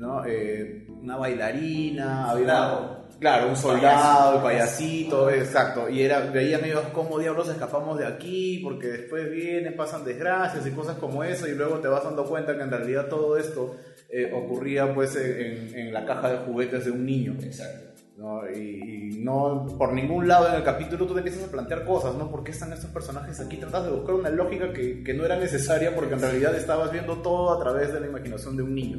¿no? 0.00 0.24
Eh, 0.24 0.86
una 0.88 1.16
bailarina, 1.16 2.30
había 2.30 2.46
Soldado. 2.46 3.00
Claro, 3.20 3.48
un 3.48 3.56
soldado, 3.56 4.36
el 4.36 4.42
payasito, 4.42 5.28
exacto. 5.28 5.90
Y 5.90 6.00
era, 6.00 6.20
veían 6.20 6.64
ellos 6.64 6.84
cómo 6.94 7.18
diablos 7.18 7.50
escapamos 7.50 7.98
de 7.98 8.06
aquí, 8.06 8.60
porque 8.64 8.86
después 8.86 9.30
vienen, 9.30 9.76
pasan 9.76 10.06
desgracias 10.06 10.66
y 10.66 10.70
cosas 10.70 10.96
como 10.96 11.22
eso, 11.22 11.46
y 11.46 11.54
luego 11.54 11.80
te 11.80 11.88
vas 11.88 12.02
dando 12.02 12.24
cuenta 12.24 12.56
que 12.56 12.62
en 12.62 12.70
realidad 12.70 13.08
todo 13.08 13.36
esto 13.36 13.76
eh, 14.12 14.30
ocurría 14.32 14.92
pues 14.94 15.14
en, 15.16 15.74
en, 15.76 15.92
la 15.92 16.04
caja 16.04 16.30
de 16.30 16.38
juguetes 16.38 16.84
de 16.84 16.90
un 16.90 17.06
niño. 17.06 17.36
Exacto. 17.42 17.90
¿no? 18.16 18.42
Y, 18.50 18.58
y, 18.58 19.18
no 19.20 19.66
por 19.78 19.92
ningún 19.92 20.28
lado 20.28 20.48
en 20.48 20.56
el 20.56 20.62
capítulo 20.62 21.06
tú 21.06 21.14
te 21.14 21.20
empiezas 21.20 21.44
a 21.44 21.50
plantear 21.50 21.84
cosas, 21.84 22.14
¿no? 22.16 22.30
¿Por 22.30 22.44
qué 22.44 22.50
están 22.50 22.72
estos 22.72 22.90
personajes 22.90 23.40
aquí? 23.40 23.56
Tratas 23.56 23.84
de 23.84 23.92
buscar 23.92 24.14
una 24.14 24.30
lógica 24.30 24.72
que, 24.72 25.02
que 25.02 25.14
no 25.14 25.24
era 25.24 25.36
necesaria 25.36 25.94
porque 25.94 26.14
en 26.14 26.20
realidad 26.20 26.54
estabas 26.54 26.92
viendo 26.92 27.22
todo 27.22 27.52
a 27.56 27.62
través 27.62 27.92
de 27.92 28.00
la 28.00 28.06
imaginación 28.06 28.56
de 28.56 28.62
un 28.62 28.74
niño. 28.74 28.98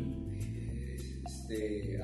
Este, 1.52 2.00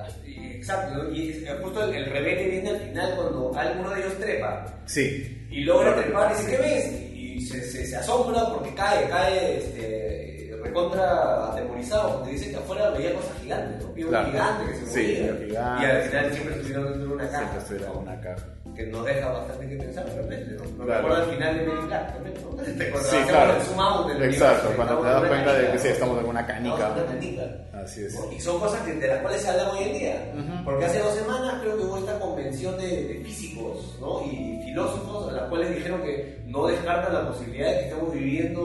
exacto, 0.56 1.10
y 1.10 1.46
justo 1.62 1.82
el, 1.84 1.94
el 1.94 2.06
rebelde 2.06 2.48
viene 2.48 2.70
al 2.70 2.80
final 2.80 3.14
cuando 3.16 3.56
alguno 3.56 3.90
de 3.90 4.00
ellos 4.00 4.18
trepa. 4.18 4.66
Sí. 4.86 5.46
Y 5.50 5.60
logra 5.62 5.96
trepar 5.96 6.32
y 6.32 6.36
dice, 6.36 6.50
¿qué 6.50 6.62
ves? 6.62 7.12
Y 7.14 7.40
se, 7.40 7.62
se, 7.62 7.86
se 7.86 7.96
asombra 7.96 8.52
porque 8.52 8.74
cae, 8.74 9.08
cae 9.08 9.58
este, 9.58 10.37
recontra 10.68 11.48
atemorizado. 11.52 12.22
Te 12.22 12.30
dice 12.30 12.50
que 12.50 12.56
afuera 12.56 12.90
veía 12.90 13.14
cosas 13.14 13.32
gigantes, 13.42 13.84
¿no? 13.84 13.92
Pío 13.92 14.08
Claro. 14.08 14.30
gigante 14.30 14.66
que 14.72 14.74
se 14.78 14.86
Sí, 14.86 15.22
movía. 15.22 15.46
gigante. 15.46 15.86
Y 15.86 15.90
al 15.90 16.02
final 16.02 16.32
siempre 16.32 16.54
estuvieron 16.56 16.84
dentro 16.84 17.08
de 17.08 17.14
una 17.14 17.24
caja. 17.28 17.38
Siempre 17.38 17.58
estuviera 17.58 17.86
en 17.92 17.98
una 17.98 18.20
caja. 18.20 18.46
Que 18.78 18.86
nos 18.86 19.04
deja 19.04 19.28
bastante 19.28 19.68
que 19.68 19.76
pensar 19.76 20.06
realmente, 20.14 20.54
¿no? 20.54 20.64
Me 20.78 20.84
Claro. 20.84 21.02
recuerda 21.08 21.24
al 21.24 21.30
final 21.34 21.58
de 21.58 21.66
Men 21.66 21.78
in 21.80 21.86
Black 21.88 22.12
también, 22.14 22.34
¿no? 22.56 22.62
Este, 22.62 22.90
Cuando 22.90 23.08
Sí, 23.10 23.16
claro. 23.28 23.52
out 23.82 24.06
del 24.08 24.22
Exacto, 24.22 24.68
cuando 24.76 24.98
te 25.00 25.06
das 25.08 25.24
cuenta 25.24 25.52
de 25.54 25.72
que 25.72 25.78
sí, 25.80 25.88
estamos 25.88 26.18
en 26.20 26.26
una 26.26 26.46
canica. 26.46 26.92
Una 26.92 27.04
canica. 27.06 27.42
Así 27.74 28.04
es. 28.04 28.18
Y 28.36 28.40
son 28.40 28.60
cosas 28.60 28.80
que, 28.82 28.92
de 28.94 29.08
las 29.08 29.18
cuales 29.18 29.42
se 29.42 29.48
habla 29.48 29.72
hoy 29.72 29.82
en 29.82 29.92
día. 29.98 30.32
Ujú. 30.32 30.64
Porque 30.64 30.84
hace 30.84 31.00
dos 31.00 31.12
semanas 31.14 31.54
creo 31.60 31.76
que 31.76 31.82
hubo 31.84 31.98
esta 31.98 32.20
convención 32.20 32.78
de, 32.78 32.86
de 33.08 33.14
físicos 33.24 33.96
¿no? 34.00 34.22
y 34.24 34.60
filósofos, 34.64 35.28
a 35.32 35.32
las 35.32 35.48
cuales 35.48 35.74
dijeron 35.74 36.00
que 36.02 36.40
no 36.46 36.68
descartan 36.68 37.14
la 37.14 37.26
posibilidad 37.28 37.70
de 37.72 37.78
que 37.78 37.84
estemos 37.88 38.12
viviendo 38.12 38.62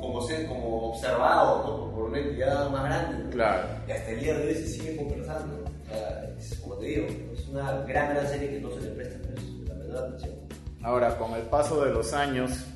como, 0.00 0.22
ser, 0.28 0.46
como 0.46 0.90
observados 0.92 1.66
¿no? 1.66 1.90
por 1.92 2.04
una 2.04 2.18
entidad 2.20 2.70
más 2.70 2.84
grande. 2.84 3.24
¿no? 3.24 3.30
Claro. 3.30 3.68
Y 3.88 3.90
hasta 3.90 4.10
el 4.12 4.20
día 4.20 4.38
de 4.38 4.46
hoy 4.46 4.54
se 4.54 4.66
sigue 4.68 4.96
conversando. 4.96 5.64
O 5.64 5.92
sea, 5.92 6.30
es, 6.38 6.54
como 6.60 6.76
te 6.76 6.86
digo, 6.86 7.06
es 7.34 7.48
una 7.48 7.72
gran, 7.82 8.14
gran 8.14 8.26
serie 8.28 8.48
que 8.48 8.60
no 8.60 8.70
se 8.70 8.80
le 8.80 8.90
presta 8.90 9.18
la 9.90 10.00
menor 10.00 10.14
atención. 10.14 10.34
Ahora, 10.82 11.16
con 11.18 11.32
el 11.34 11.42
paso 11.42 11.84
de 11.84 11.92
los 11.92 12.12
años, 12.14 12.66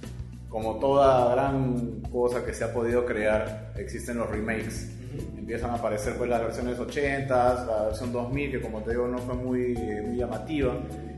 como 0.48 0.78
toda 0.78 1.34
gran 1.34 2.02
cosa 2.12 2.44
que 2.44 2.52
se 2.52 2.64
ha 2.64 2.72
podido 2.72 3.04
crear, 3.04 3.72
existen 3.76 4.18
los 4.18 4.28
remakes. 4.28 4.90
Empiezan 5.36 5.70
a 5.70 5.74
aparecer 5.74 6.16
pues 6.16 6.28
las 6.28 6.40
versiones 6.40 6.78
80, 6.78 7.64
la 7.66 7.82
versión 7.84 8.12
2000, 8.12 8.50
que 8.50 8.60
como 8.60 8.82
te 8.82 8.90
digo 8.90 9.06
no 9.06 9.18
fue 9.18 9.34
muy, 9.34 9.74
eh, 9.76 10.02
muy 10.06 10.16
llamativa. 10.16 10.74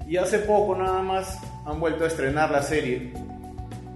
Y 0.07 0.17
hace 0.17 0.41
poco 0.41 0.77
nada 0.77 1.03
más 1.03 1.39
han 1.65 1.81
vuelto 1.81 2.05
a 2.05 2.07
estrenar 2.07 2.51
la 2.51 2.63
serie, 2.63 3.13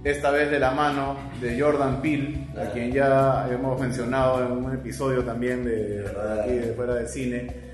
esta 0.03 0.31
vez 0.31 0.49
de 0.49 0.59
la 0.59 0.71
mano 0.71 1.15
de 1.39 1.59
Jordan 1.61 2.01
Peele, 2.01 2.47
a 2.57 2.71
quien 2.71 2.91
ya 2.91 3.47
hemos 3.51 3.79
mencionado 3.79 4.43
en 4.43 4.51
un 4.51 4.73
episodio 4.73 5.23
también 5.23 5.63
de, 5.63 6.01
de 6.01 6.41
aquí 6.41 6.53
de 6.53 6.73
fuera 6.73 6.95
del 6.95 7.07
cine 7.07 7.70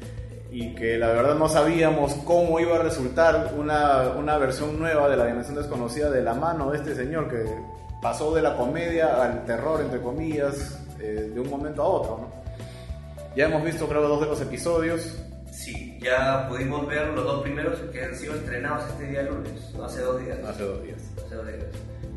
y 0.60 0.74
que 0.74 0.98
la 0.98 1.10
verdad 1.10 1.36
no 1.36 1.48
sabíamos 1.48 2.16
cómo 2.26 2.60
iba 2.60 2.78
a 2.78 2.80
resultar 2.80 3.54
una, 3.56 4.10
una 4.18 4.40
versión 4.40 4.80
nueva 4.80 5.08
de 5.08 5.16
la 5.16 5.28
dimensión 5.28 5.56
desconocida 5.56 6.10
de 6.10 6.24
la 6.24 6.34
mano 6.34 6.72
de 6.72 6.78
este 6.78 6.96
señor 6.96 7.30
que 7.30 7.46
pasó 8.02 8.34
de 8.34 8.42
la 8.42 8.58
comedia 8.58 9.22
al 9.22 9.46
terror, 9.46 9.82
entre 9.82 10.02
comillas, 10.02 10.84
eh, 11.00 11.30
de 11.32 11.40
un 11.40 11.48
momento 11.48 11.84
a 11.84 11.86
otro. 11.86 12.18
¿no? 12.18 12.32
Ya 13.36 13.46
hemos 13.46 13.64
visto 13.64 13.88
creo 13.88 14.02
dos 14.08 14.20
de 14.20 14.26
los 14.26 14.42
episodios. 14.42 15.20
Sí, 15.52 16.00
ya 16.02 16.48
pudimos 16.50 16.88
ver 16.88 17.06
los 17.10 17.24
dos 17.24 17.44
primeros 17.44 17.80
que 17.92 18.06
han 18.06 18.16
sido 18.16 18.34
estrenados 18.34 18.90
este 18.90 19.12
día 19.12 19.22
lunes, 19.22 19.72
¿no? 19.76 19.84
hace 19.84 20.02
dos 20.02 20.20
días. 20.26 20.40
Hace 20.44 20.64
dos 20.64 20.82
días. 20.82 20.98
Hace 21.24 21.36
dos 21.36 21.46
días. 21.46 21.66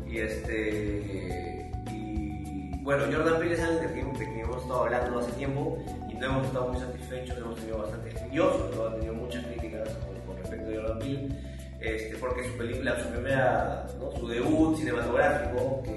Y 0.09 0.17
este. 0.17 1.71
Y 1.91 2.81
bueno, 2.81 3.03
Jordan 3.15 3.37
Peele 3.37 3.53
es 3.53 3.61
alguien 3.61 4.13
quien 4.15 4.39
hemos 4.39 4.63
estado 4.63 4.85
hablando 4.85 5.19
hace 5.19 5.31
tiempo 5.33 5.77
no 6.21 6.27
hemos 6.27 6.47
estado 6.47 6.67
muy 6.67 6.79
satisfechos, 6.79 7.37
hemos 7.37 7.55
tenido 7.55 7.77
bastante 7.79 8.11
yo 8.31 8.51
sobre 8.53 8.75
todo 8.75 8.89
he 8.89 8.95
tenido 8.95 9.13
muchas 9.15 9.45
críticas 9.45 9.89
con, 10.25 10.37
respecto 10.37 10.69
a 10.69 10.75
Jordan 10.75 10.99
Peele, 10.99 11.27
este, 11.81 12.17
porque 12.17 12.43
su 12.47 12.57
película, 12.57 12.99
su 13.03 13.09
primera, 13.09 13.87
¿no? 13.99 14.11
su 14.11 14.27
debut 14.27 14.77
cinematográfico, 14.77 15.81
que, 15.83 15.91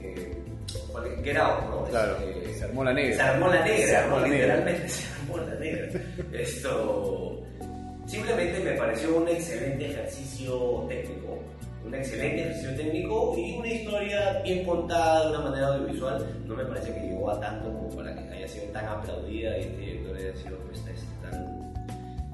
que, 0.00 1.22
que 1.22 1.38
Out, 1.38 1.64
¿no? 1.68 1.84
Claro, 1.84 2.16
Este, 2.18 2.54
se 2.54 2.64
armó 2.64 2.84
la 2.84 2.92
negra. 2.92 3.16
se 3.16 3.22
armó 3.22 3.48
la 3.48 3.64
negra, 3.64 3.86
Se 3.86 3.96
armó 3.96 4.20
la 4.20 4.28
negra. 4.28 4.36
literalmente 4.56 4.88
se 4.88 5.14
armó 5.14 5.38
la 5.38 5.54
negra. 5.56 6.00
Esto 6.32 7.42
simplemente 8.06 8.60
me 8.60 8.72
pareció 8.72 9.16
un 9.16 9.28
excelente 9.28 9.90
ejercicio 9.90 10.86
técnico, 10.88 11.38
un 11.84 11.94
excelente 11.94 12.40
ejercicio 12.42 12.76
técnico 12.76 13.34
y 13.36 13.56
una 13.58 13.68
historia 13.68 14.40
bien 14.44 14.64
contada 14.64 15.24
de 15.24 15.36
una 15.36 15.50
manera 15.50 15.66
audiovisual. 15.68 16.26
No 16.46 16.54
me 16.54 16.64
parece 16.64 16.94
que 16.94 17.00
llegó 17.00 17.30
a 17.30 17.40
tanto 17.40 17.66
como 17.72 17.88
para 17.96 18.14
haya 18.46 18.54
sido 18.54 18.72
tan 18.72 18.84
aplaudida 18.86 19.58
y 19.58 19.62
el 19.62 19.76
director 19.76 20.16
haya 20.16 20.36
sido 20.36 20.58
pues, 20.58 20.78
este, 20.78 20.92
tan, 21.22 21.74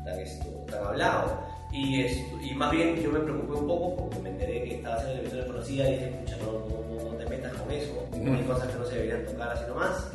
tan, 0.05 0.19
esto, 0.19 0.47
tan 0.71 0.85
hablado. 0.87 1.41
Y, 1.73 2.03
esto, 2.03 2.37
y 2.43 2.55
más 2.55 2.71
bien 2.71 2.97
yo 2.97 3.11
me 3.11 3.21
preocupé 3.21 3.53
un 3.59 3.67
poco 3.67 3.97
porque 3.97 4.19
me 4.21 4.29
enteré 4.31 4.63
que 4.65 4.75
estaba 4.77 4.97
haciendo 4.97 5.15
la 5.15 5.21
emisión 5.21 5.41
desconocida 5.41 5.89
y 5.89 5.93
dije, 5.93 6.05
escucha, 6.11 6.37
no, 6.45 6.53
no, 6.53 7.03
no, 7.05 7.11
no 7.13 7.17
te 7.17 7.27
metas 7.27 7.53
con 7.55 7.71
eso, 7.71 8.09
hay 8.13 8.43
cosas 8.45 8.69
que 8.69 8.79
no 8.79 8.85
se 8.85 8.95
deberían 8.97 9.25
tocar 9.27 9.49
así 9.51 9.65
nomás 9.69 10.07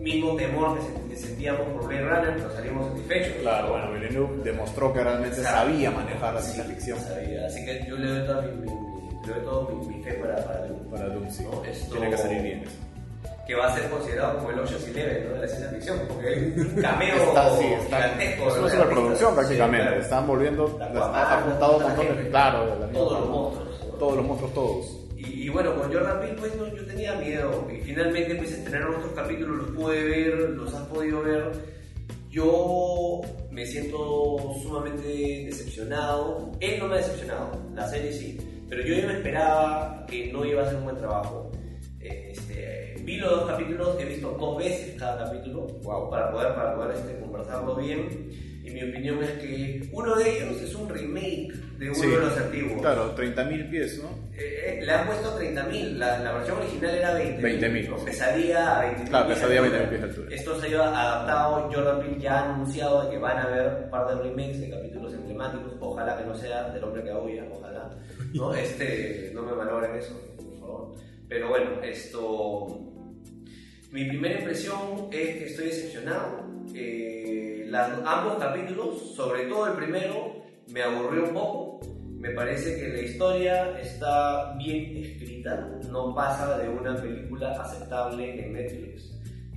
mismo 0.00 0.36
temor 0.36 0.76
que, 0.78 0.82
se- 0.84 1.08
que 1.08 1.16
sentíamos 1.16 1.66
por 1.68 1.86
Blade 1.88 2.02
Runner, 2.04 2.34
pero 2.36 2.52
salimos 2.52 2.88
satisfechos. 2.90 3.32
Claro, 3.40 3.70
bueno, 3.70 3.92
Villeneuve 3.92 4.42
demostró 4.44 4.92
que 4.92 5.02
realmente 5.02 5.42
sabía 5.42 5.90
manejar 5.90 6.34
la 6.34 6.42
ciencia 6.42 6.64
ficción. 6.64 6.98
Sabía. 7.00 7.46
Así 7.46 7.64
que 7.64 7.86
yo 7.88 7.96
le 7.96 8.08
doy 8.10 8.26
toda 8.26 8.42
mi, 8.42 8.50
mi- 8.50 8.70
mi- 8.70 9.26
le 9.26 9.32
doy 9.32 9.42
todo 9.44 9.68
mi, 9.70 9.86
mi 9.96 10.02
fe 10.04 10.12
para, 10.14 10.36
para 10.44 10.66
Dune. 10.66 10.90
Para 10.90 11.06
Doom, 11.08 11.30
sí. 11.30 11.44
No, 11.44 11.64
esto- 11.64 11.92
Tiene 11.94 12.10
que 12.10 12.18
salir 12.18 12.42
bien. 12.42 12.64
Que 13.46 13.54
va 13.54 13.66
a 13.66 13.74
ser 13.74 13.90
considerado 13.90 14.38
como 14.38 14.50
el 14.50 14.58
Ocean's 14.60 14.86
Eleven 14.88 15.28
¿no? 15.28 15.34
de 15.34 15.40
la 15.40 15.48
ciencia 15.48 15.68
ficción, 15.70 16.00
porque 16.08 16.28
hay 16.28 16.54
un 16.56 16.80
cameo 16.80 17.14
Está, 17.16 17.56
sí, 17.58 17.64
está, 17.66 17.96
gigantesco. 17.96 18.48
es 18.48 18.56
una 18.58 18.70
superproducción 18.70 19.34
prácticamente. 19.34 19.84
Sí, 19.84 19.88
claro. 19.90 20.02
Están 20.02 20.26
volviendo, 20.26 20.76
La 20.78 20.88
les 20.88 20.96
Aquaman, 20.96 21.20
ha 21.20 21.40
juntado 21.42 21.76
un 21.76 21.82
montón 21.82 22.06
de, 22.16 22.30
claro, 22.30 22.64
de 22.64 22.70
la 22.70 22.86
misma 22.86 22.92
Todos 22.92 23.20
los 23.20 23.28
monstruos. 23.28 23.98
Todos 23.98 24.16
los 24.16 24.26
monstruos, 24.26 24.54
todos. 24.54 25.00
Y, 25.16 25.42
y 25.44 25.48
bueno, 25.50 25.74
con 25.74 25.92
Jordan 25.92 26.20
Peele 26.20 26.34
pues 26.34 26.56
no, 26.56 26.66
yo 26.74 26.86
tenía 26.86 27.14
miedo 27.16 27.66
y 27.70 27.80
finalmente 27.82 28.34
pues 28.34 28.52
estrenaron 28.52 28.96
otros 28.96 29.12
capítulos, 29.12 29.56
los 29.56 29.70
pude 29.76 30.04
ver, 30.04 30.34
los 30.50 30.74
has 30.74 30.86
podido 30.88 31.22
ver. 31.22 31.52
Yo 32.30 33.20
me 33.50 33.64
siento 33.64 34.36
sumamente 34.62 35.06
decepcionado. 35.46 36.50
Él 36.60 36.78
no 36.80 36.88
me 36.88 36.94
ha 36.94 36.98
decepcionado, 36.98 37.50
la 37.74 37.86
serie 37.88 38.12
sí, 38.12 38.64
pero 38.68 38.82
yo 38.82 38.94
ya 38.96 39.06
me 39.06 39.12
esperaba 39.14 40.04
que 40.08 40.32
no 40.32 40.44
iba 40.44 40.62
a 40.62 40.66
ser 40.66 40.76
un 40.76 40.84
buen 40.84 40.96
trabajo. 40.96 41.50
Vi 43.04 43.16
los 43.18 43.30
dos 43.30 43.50
capítulos, 43.50 43.96
he 44.00 44.04
visto 44.06 44.30
dos 44.38 44.56
veces 44.58 44.96
cada 44.98 45.24
capítulo 45.24 45.66
Wow. 45.82 46.10
para 46.10 46.30
poder, 46.32 46.54
para 46.54 46.74
poder 46.74 46.96
este, 46.96 47.20
conversarlo 47.20 47.76
bien. 47.76 48.30
Y 48.64 48.70
mi 48.70 48.82
opinión 48.82 49.22
es 49.22 49.30
que 49.32 49.86
uno 49.92 50.16
de 50.16 50.38
ellos 50.38 50.62
es 50.62 50.74
un 50.74 50.88
remake 50.88 51.52
de 51.78 51.86
uno 51.90 51.94
Sí. 51.94 52.08
de 52.08 52.16
los 52.16 52.38
antiguos. 52.38 52.80
Claro, 52.80 53.14
30.000 53.14 53.68
pies, 53.70 54.02
¿no? 54.02 54.08
Eh, 54.38 54.78
eh, 54.78 54.80
le 54.82 54.90
han 54.90 55.06
puesto 55.06 55.38
30.000, 55.38 55.98
la, 55.98 56.18
la 56.20 56.32
versión 56.32 56.56
original 56.58 56.94
era 56.94 57.18
20.000. 57.18 57.40
20.000, 57.42 57.88
¿no? 57.90 57.98
sí. 57.98 58.04
Pesadilla 58.06 58.80
a 58.80 58.84
20.000. 58.96 59.08
Claro, 59.10 59.28
pesadilla 59.28 59.60
a 59.60 59.62
de 59.62 59.68
altura. 59.68 59.84
20.000 59.84 59.88
pies 59.90 60.00
de 60.00 60.08
altura. 60.08 60.34
Esto 60.36 60.60
se 60.62 60.76
ha 60.76 60.88
adaptado, 60.88 61.70
Jordan 61.74 62.00
Peele 62.00 62.20
ya 62.20 62.38
ha 62.40 62.54
anunciado 62.54 63.10
que 63.10 63.18
van 63.18 63.36
a 63.36 63.42
haber 63.42 63.84
un 63.84 63.90
par 63.90 64.08
de 64.08 64.22
remakes 64.22 64.60
de 64.62 64.70
capítulos 64.70 65.12
emblemáticos, 65.12 65.72
ojalá 65.80 66.16
que 66.16 66.24
no 66.24 66.34
sea 66.34 66.70
del 66.70 66.84
hombre 66.84 67.02
que 67.04 67.10
aúlla, 67.10 67.44
ojalá. 67.52 67.90
¿no? 68.32 68.54
Este, 68.54 69.30
no 69.34 69.42
me 69.42 69.52
valoren 69.52 69.94
eso, 69.96 70.18
por 70.38 70.58
favor. 70.58 70.92
Pero 71.28 71.48
bueno, 71.50 71.82
esto... 71.82 72.80
Mi 73.94 74.06
primera 74.06 74.40
impresión 74.40 75.08
es 75.12 75.36
que 75.36 75.44
estoy 75.44 75.66
decepcionado. 75.66 76.40
Eh, 76.74 77.70
ambos 78.04 78.38
capítulos, 78.40 79.14
sobre 79.14 79.44
todo 79.44 79.68
el 79.68 79.74
primero, 79.74 80.42
me 80.72 80.82
aburrió 80.82 81.26
un 81.28 81.32
poco. 81.32 81.80
Me 82.18 82.30
parece 82.30 82.76
que 82.76 82.88
la 82.88 83.00
historia 83.02 83.78
está 83.78 84.56
bien 84.56 84.96
escrita, 84.96 85.70
no 85.92 86.12
pasa 86.12 86.58
de 86.58 86.70
una 86.70 87.00
película 87.00 87.52
aceptable 87.52 88.44
en 88.44 88.54
Netflix. 88.54 89.13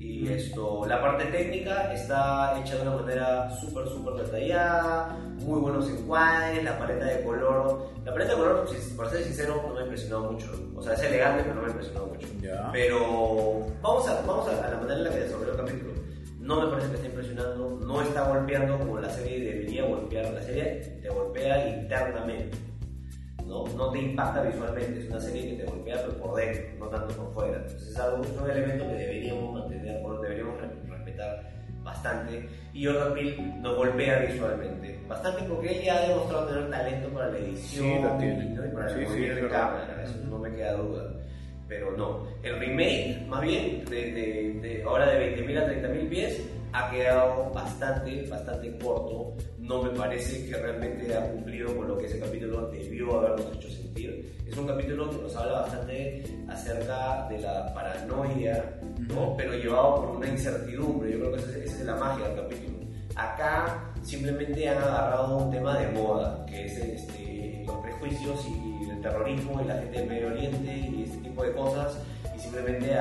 Y 0.07 0.29
esto, 0.29 0.85
la 0.87 1.01
parte 1.01 1.25
técnica 1.25 1.93
está 1.93 2.57
hecha 2.57 2.77
de 2.77 2.83
una 2.83 2.95
manera 2.95 3.51
súper, 3.51 3.85
súper 3.89 4.13
detallada, 4.25 5.17
muy 5.41 5.59
buenos 5.59 5.89
encuadres, 5.89 6.63
la 6.63 6.79
paleta 6.79 7.05
de 7.05 7.23
color. 7.23 7.89
La 8.05 8.13
paleta 8.13 8.31
de 8.31 8.37
color, 8.37 8.69
por 8.95 9.09
ser 9.09 9.23
sincero, 9.25 9.61
no 9.67 9.73
me 9.73 9.81
ha 9.81 9.83
impresionado 9.83 10.31
mucho. 10.31 10.49
O 10.77 10.81
sea, 10.81 10.93
es 10.93 11.03
elegante, 11.03 11.43
pero 11.43 11.55
no 11.55 11.61
me 11.61 11.67
ha 11.67 11.71
impresionado 11.71 12.07
mucho. 12.07 12.27
Ya. 12.41 12.69
Pero 12.71 13.67
vamos 13.81 14.07
a, 14.07 14.21
vamos 14.21 14.47
a, 14.47 14.65
a 14.65 14.71
la 14.71 14.77
manera 14.77 14.95
en 14.95 15.03
la 15.03 15.09
que 15.09 15.19
desarrolló 15.19 15.51
el 15.51 15.57
capítulo. 15.57 15.91
No 16.39 16.61
me 16.61 16.71
parece 16.71 16.89
que 16.89 16.95
esté 16.95 17.07
impresionando, 17.07 17.79
no 17.81 18.01
está 18.01 18.29
golpeando 18.29 18.79
como 18.79 18.99
la 18.99 19.09
serie 19.09 19.41
debería 19.41 19.83
golpear. 19.83 20.33
La 20.33 20.41
serie 20.41 20.99
te 21.01 21.09
golpea 21.09 21.67
internamente, 21.67 22.57
¿no? 23.47 23.65
No 23.75 23.91
te 23.91 23.99
impacta 23.99 24.41
visualmente, 24.43 24.99
es 24.99 25.09
una 25.09 25.19
serie 25.19 25.49
que 25.57 25.63
te 25.63 25.69
golpea 25.71 25.95
pero 26.05 26.17
por 26.17 26.35
dentro, 26.35 26.63
no 26.79 26.87
tanto 26.87 27.13
por 27.15 27.33
fuera. 27.33 27.57
Entonces 27.57 27.87
es 27.89 27.97
algo, 27.97 28.23
es 28.23 28.29
un 28.31 28.49
elemento 28.49 28.87
que 28.87 28.93
deberíamos 28.93 29.53
mantener, 29.53 30.05
o 30.05 30.21
deberíamos 30.21 30.61
re- 30.61 30.89
respetar 30.89 31.57
bastante 31.83 32.49
y 32.73 32.85
Jordan 32.85 33.13
Peele 33.13 33.37
nos 33.61 33.75
golpea 33.77 34.19
visualmente. 34.19 34.99
Bastante 35.07 35.43
porque 35.43 35.77
él 35.77 35.83
ya 35.85 35.97
ha 35.97 36.07
demostrado 36.09 36.47
tener 36.47 36.69
talento 36.69 37.07
para 37.09 37.29
la 37.29 37.37
edición 37.37 37.85
Sí, 37.85 37.91
la 37.93 38.65
y 38.67 38.73
para 38.73 38.89
Sí, 38.89 38.99
el 38.99 39.07
sí, 39.07 39.19
de 39.21 39.47
cámara, 39.47 40.03
eso 40.03 40.17
no 40.29 40.37
me 40.39 40.51
queda 40.53 40.73
duda. 40.73 41.13
Pero 41.69 41.91
no, 41.97 42.23
el 42.43 42.59
remake, 42.59 43.25
más 43.27 43.41
bien, 43.41 43.83
de, 43.85 44.11
de- 44.13 44.59
de- 44.61 44.83
ahora 44.83 45.07
de 45.09 45.35
20.000 45.35 45.57
a 45.57 45.65
30.000 45.65 46.09
pies, 46.09 46.41
ha 46.73 46.89
quedado 46.91 47.51
bastante, 47.53 48.25
bastante 48.29 48.77
corto. 48.77 49.33
No 49.67 49.83
me 49.83 49.89
parece 49.89 50.45
que 50.45 50.55
realmente 50.55 51.13
ha 51.13 51.29
cumplido 51.29 51.75
con 51.75 51.89
lo 51.89 51.97
que 51.97 52.05
ese 52.05 52.19
capítulo 52.21 52.69
debió 52.69 53.19
habernos 53.19 53.53
hecho 53.57 53.69
sentir. 53.69 54.33
Es 54.47 54.55
un 54.55 54.65
capítulo 54.65 55.09
que 55.09 55.17
nos 55.17 55.35
habla 55.35 55.59
bastante 55.63 56.23
acerca 56.47 57.27
de 57.27 57.39
la 57.39 57.73
paranoia, 57.73 58.79
¿no? 59.09 59.35
pero 59.35 59.53
llevado 59.55 59.95
por 59.97 60.15
una 60.15 60.29
incertidumbre. 60.29 61.11
Yo 61.11 61.19
creo 61.19 61.31
que 61.33 61.39
esa 61.39 61.57
es, 61.57 61.81
la 61.81 61.97
magia 61.97 62.29
del 62.29 62.37
capítulo. 62.37 62.77
Acá 63.17 63.91
simplemente 64.03 64.69
han 64.69 64.77
agarrado 64.77 65.37
un 65.37 65.51
tema 65.51 65.77
de 65.77 65.87
moda, 65.89 66.45
que 66.45 66.65
es 66.65 66.77
este, 66.77 67.63
los 67.65 67.75
prejuicios 67.79 68.45
y 68.47 68.89
el 68.89 69.01
terrorismo 69.01 69.61
y 69.61 69.67
la 69.67 69.79
gente 69.79 69.99
del 69.99 70.07
Medio 70.07 70.27
Oriente 70.27 70.77
y 70.77 71.03
este 71.03 71.17
tipo 71.17 71.43
de 71.43 71.51
cosas, 71.51 71.99
y 72.33 72.39
simplemente 72.39 72.95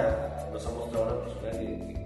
nos 0.52 0.66
ha 0.66 0.70
mostrado 0.70 1.04
una 1.04 1.24
persona 1.26 1.50
que, 1.52 2.05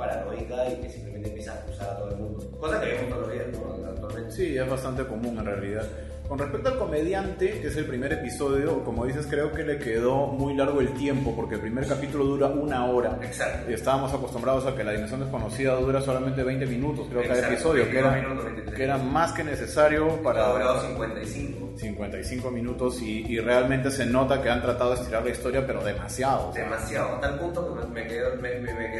paranoica 0.00 0.68
y 0.70 0.76
que 0.80 0.88
simplemente 0.88 1.28
empieza 1.28 1.52
a 1.52 1.54
acusar 1.56 1.90
a 1.90 1.96
todo 1.98 2.10
el 2.10 2.16
mundo. 2.16 2.50
Cosa 2.58 2.80
que 2.80 2.86
vemos 2.86 3.08
todos 3.10 3.22
los 3.22 3.32
días, 3.32 3.46
¿no? 3.52 4.30
Sí, 4.30 4.56
es 4.56 4.68
bastante 4.68 5.06
común 5.06 5.38
en 5.38 5.44
realidad. 5.44 5.86
Con 6.30 6.38
respecto 6.38 6.68
al 6.68 6.78
comediante, 6.78 7.58
que 7.60 7.66
es 7.66 7.76
el 7.76 7.86
primer 7.86 8.12
episodio, 8.12 8.84
como 8.84 9.04
dices, 9.04 9.26
creo 9.28 9.50
que 9.50 9.64
le 9.64 9.78
quedó 9.80 10.28
muy 10.28 10.54
largo 10.54 10.80
el 10.80 10.90
tiempo, 10.94 11.34
porque 11.34 11.56
el 11.56 11.60
primer 11.60 11.88
capítulo 11.88 12.24
dura 12.24 12.46
una 12.46 12.84
hora. 12.86 13.18
Exacto. 13.20 13.68
Y 13.68 13.74
estábamos 13.74 14.14
acostumbrados 14.14 14.64
a 14.64 14.76
que 14.76 14.84
la 14.84 14.92
dimensión 14.92 15.18
desconocida 15.18 15.74
dura 15.74 16.00
solamente 16.00 16.44
20 16.44 16.66
minutos, 16.66 17.08
creo, 17.10 17.22
cada 17.22 17.34
Exacto, 17.34 17.54
episodio, 17.54 17.82
que 17.82 17.94
22 18.00 18.12
era, 18.14 18.22
minutos, 18.22 18.44
23. 18.44 18.76
que 18.76 18.84
era 18.84 18.98
más 18.98 19.32
que 19.32 19.42
necesario 19.42 20.08
Ha 20.08 20.22
para 20.22 20.48
durado 20.52 20.80
55. 20.82 21.70
55 21.76 22.50
minutos 22.52 23.02
y, 23.02 23.26
y 23.26 23.40
realmente 23.40 23.90
se 23.90 24.06
nota 24.06 24.40
que 24.40 24.50
han 24.50 24.62
tratado 24.62 24.90
de 24.94 25.00
estirar 25.00 25.24
la 25.24 25.30
historia, 25.30 25.66
pero 25.66 25.82
demasiado. 25.82 26.52
Demasiado, 26.52 27.16
a 27.16 27.20
tal 27.20 27.40
punto 27.40 27.74
que 27.74 27.86
me- 27.88 28.02
me 28.02 28.06
quedé 28.06 28.20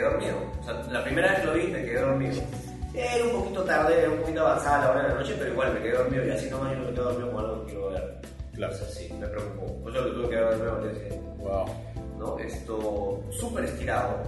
dormido. 0.00 0.34
O 0.60 0.64
sea, 0.64 0.74
la 0.90 1.04
primera 1.04 1.28
vez 1.30 1.38
que 1.42 1.46
lo 1.46 1.52
vi 1.54 1.66
me 1.68 1.84
quedé 1.84 2.00
dormido. 2.00 2.42
Era 2.94 3.24
un 3.24 3.30
poquito 3.42 3.62
tarde, 3.64 4.00
era 4.00 4.10
un 4.10 4.18
poquito 4.18 4.40
avanzada 4.40 4.84
la 4.84 4.90
hora 4.90 5.02
de 5.02 5.08
la 5.10 5.14
noche, 5.14 5.34
pero 5.38 5.52
igual 5.52 5.74
me 5.74 5.80
quedé 5.80 5.92
dormido 5.96 6.26
y 6.26 6.30
así 6.30 6.50
nomás 6.50 6.72
yo 6.72 6.78
me 6.80 6.90
quedé 6.90 7.02
dormido 7.02 7.32
con 7.32 7.44
algo 7.44 7.60
que 7.66 7.72
quiero 7.72 7.90
ver. 7.90 8.20
Claro. 8.54 8.74
O 8.74 8.76
sea, 8.76 8.88
sí, 8.88 9.12
me 9.18 9.26
preocupó. 9.28 9.80
Pues 9.82 9.94
yo 9.94 10.04
que 10.04 10.10
tuve 10.10 10.28
que 10.28 10.36
ver 10.36 10.56
día 10.82 10.94
siguiente. 10.94 11.20
wow. 11.38 11.66
¿no? 12.18 12.38
Esto 12.38 13.22
súper 13.30 13.64
estirado. 13.64 14.18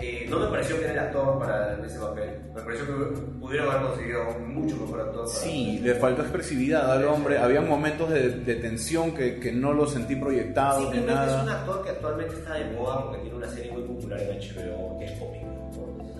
Eh, 0.00 0.26
no 0.30 0.38
me 0.38 0.46
pareció 0.46 0.76
que 0.78 0.84
era 0.84 0.92
el 0.92 0.98
actor 1.00 1.38
para 1.40 1.84
ese 1.84 1.98
papel. 1.98 2.30
Me 2.54 2.62
pareció 2.62 2.86
que 2.86 3.20
pudieron 3.40 3.68
haber 3.68 3.88
conseguido 3.88 4.28
un 4.36 4.54
mucho 4.54 4.76
mejor 4.76 5.00
actor. 5.00 5.28
Sí, 5.28 5.80
le 5.82 5.94
faltó 5.96 6.22
expresividad 6.22 6.90
al 6.92 7.04
hombre. 7.04 7.36
Había 7.38 7.60
momentos 7.60 8.08
de, 8.10 8.30
de 8.30 8.54
tensión 8.56 9.12
que, 9.12 9.38
que 9.40 9.52
no 9.52 9.72
lo 9.72 9.86
sentí 9.86 10.14
proyectado 10.16 10.80
ni 10.90 10.96
Simplemente 10.98 11.24
es 11.32 11.40
un 11.40 11.46
nada. 11.46 11.60
actor 11.60 11.82
que 11.84 11.90
actualmente 11.90 12.34
está 12.36 12.54
de 12.54 12.64
moda 12.76 13.04
porque 13.04 13.18
tiene 13.22 13.36
una 13.36 13.48
serie 13.48 13.72
muy 13.72 13.82
popular 13.82 14.20
en 14.20 14.38
HBO 14.38 14.98
que 14.98 15.04
es 15.04 15.12
cómica. 15.18 15.46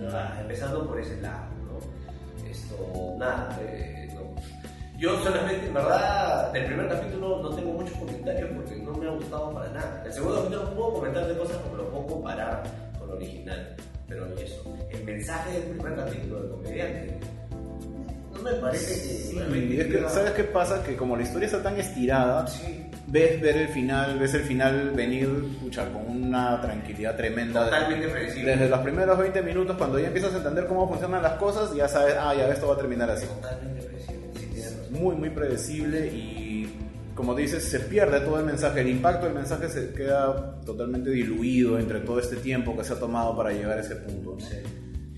¿no? 0.01 0.09
Ah, 0.13 0.39
empezando 0.41 0.87
por 0.87 1.01
ese 1.01 1.21
lado. 1.21 1.58
Esto, 2.51 3.15
nada, 3.19 3.59
eh, 3.63 4.09
no. 4.15 4.21
Yo 4.99 5.17
solamente, 5.23 5.67
en 5.67 5.75
verdad, 5.75 6.53
del 6.53 6.67
primer 6.67 6.89
capítulo 6.89 7.43
no 7.43 7.51
tengo 7.51 7.73
muchos 7.73 7.97
comentarios 7.99 8.51
porque 8.55 8.77
no 8.77 8.93
me 8.95 9.07
ha 9.07 9.11
gustado 9.11 9.55
para 9.55 9.71
nada. 9.71 10.03
El 10.05 10.13
segundo 10.13 10.43
capítulo 10.43 10.75
puedo 10.75 10.93
comentar 10.95 11.27
de 11.27 11.39
cosas 11.39 11.57
como 11.59 11.77
lo 11.77 11.91
puedo 11.91 12.07
comparar 12.07 12.63
con 12.99 13.09
lo 13.09 13.15
original, 13.15 13.77
pero 14.09 14.27
ni 14.27 14.43
eso. 14.43 14.75
El 14.91 15.05
mensaje 15.05 15.53
del 15.53 15.63
primer 15.77 15.97
capítulo 15.97 16.43
del 16.43 16.51
comediante 16.51 17.19
no 18.33 18.43
me 18.43 18.53
parece 18.53 18.95
que. 18.95 19.09
Sí, 19.09 19.81
es 19.81 19.87
que, 19.87 20.09
¿sabes 20.09 20.33
qué 20.33 20.45
pasa? 20.45 20.83
Que 20.83 20.97
como 20.97 21.17
la 21.17 21.23
historia 21.23 21.47
está 21.47 21.63
tan 21.63 21.79
estirada, 21.79 22.47
Sí. 22.47 22.88
Ves 23.11 23.41
ver 23.41 23.57
el 23.57 23.69
final, 23.69 24.19
ves 24.19 24.35
el 24.35 24.43
final 24.43 24.91
venir 24.91 25.29
pucha, 25.61 25.91
con 25.91 26.09
una 26.09 26.61
tranquilidad 26.61 27.17
tremenda. 27.17 27.65
Totalmente 27.65 28.09
predecible. 28.09 28.51
Desde 28.53 28.69
los 28.69 28.81
primeros 28.81 29.19
20 29.19 29.43
minutos, 29.43 29.77
cuando 29.77 29.99
ya 29.99 30.09
empiezas 30.09 30.35
a 30.35 30.39
entender 30.39 30.67
cómo 30.67 30.89
funcionan 30.89 31.23
las 31.23 31.35
cosas, 31.35 31.75
ya 31.75 31.89
sabes, 31.89 32.15
ah, 32.19 32.35
ya 32.35 32.49
esto 32.49 32.69
va 32.69 32.75
a 32.75 32.79
terminar 32.79 33.11
así. 33.11 33.27
Totalmente 33.27 33.83
predecible, 33.83 34.31
sí. 34.35 34.75
Muy, 34.91 35.17
muy 35.17 35.31
predecible 35.31 36.07
y, 36.07 36.71
como 37.15 37.35
dices, 37.35 37.65
se 37.65 37.81
pierde 37.81 38.21
todo 38.21 38.39
el 38.39 38.45
mensaje. 38.45 38.83
El 38.83 38.89
impacto 38.89 39.27
del 39.27 39.35
mensaje 39.35 39.69
se 39.69 39.93
queda 39.93 40.61
totalmente 40.65 41.11
diluido 41.11 41.79
entre 41.79 42.01
todo 42.01 42.21
este 42.21 42.37
tiempo 42.37 42.77
que 42.77 42.85
se 42.85 42.93
ha 42.93 42.99
tomado 42.99 43.37
para 43.37 43.53
llegar 43.53 43.79
a 43.79 43.81
ese 43.81 43.97
punto. 43.97 44.37
¿no? 44.39 44.41
Sí. 44.41 44.57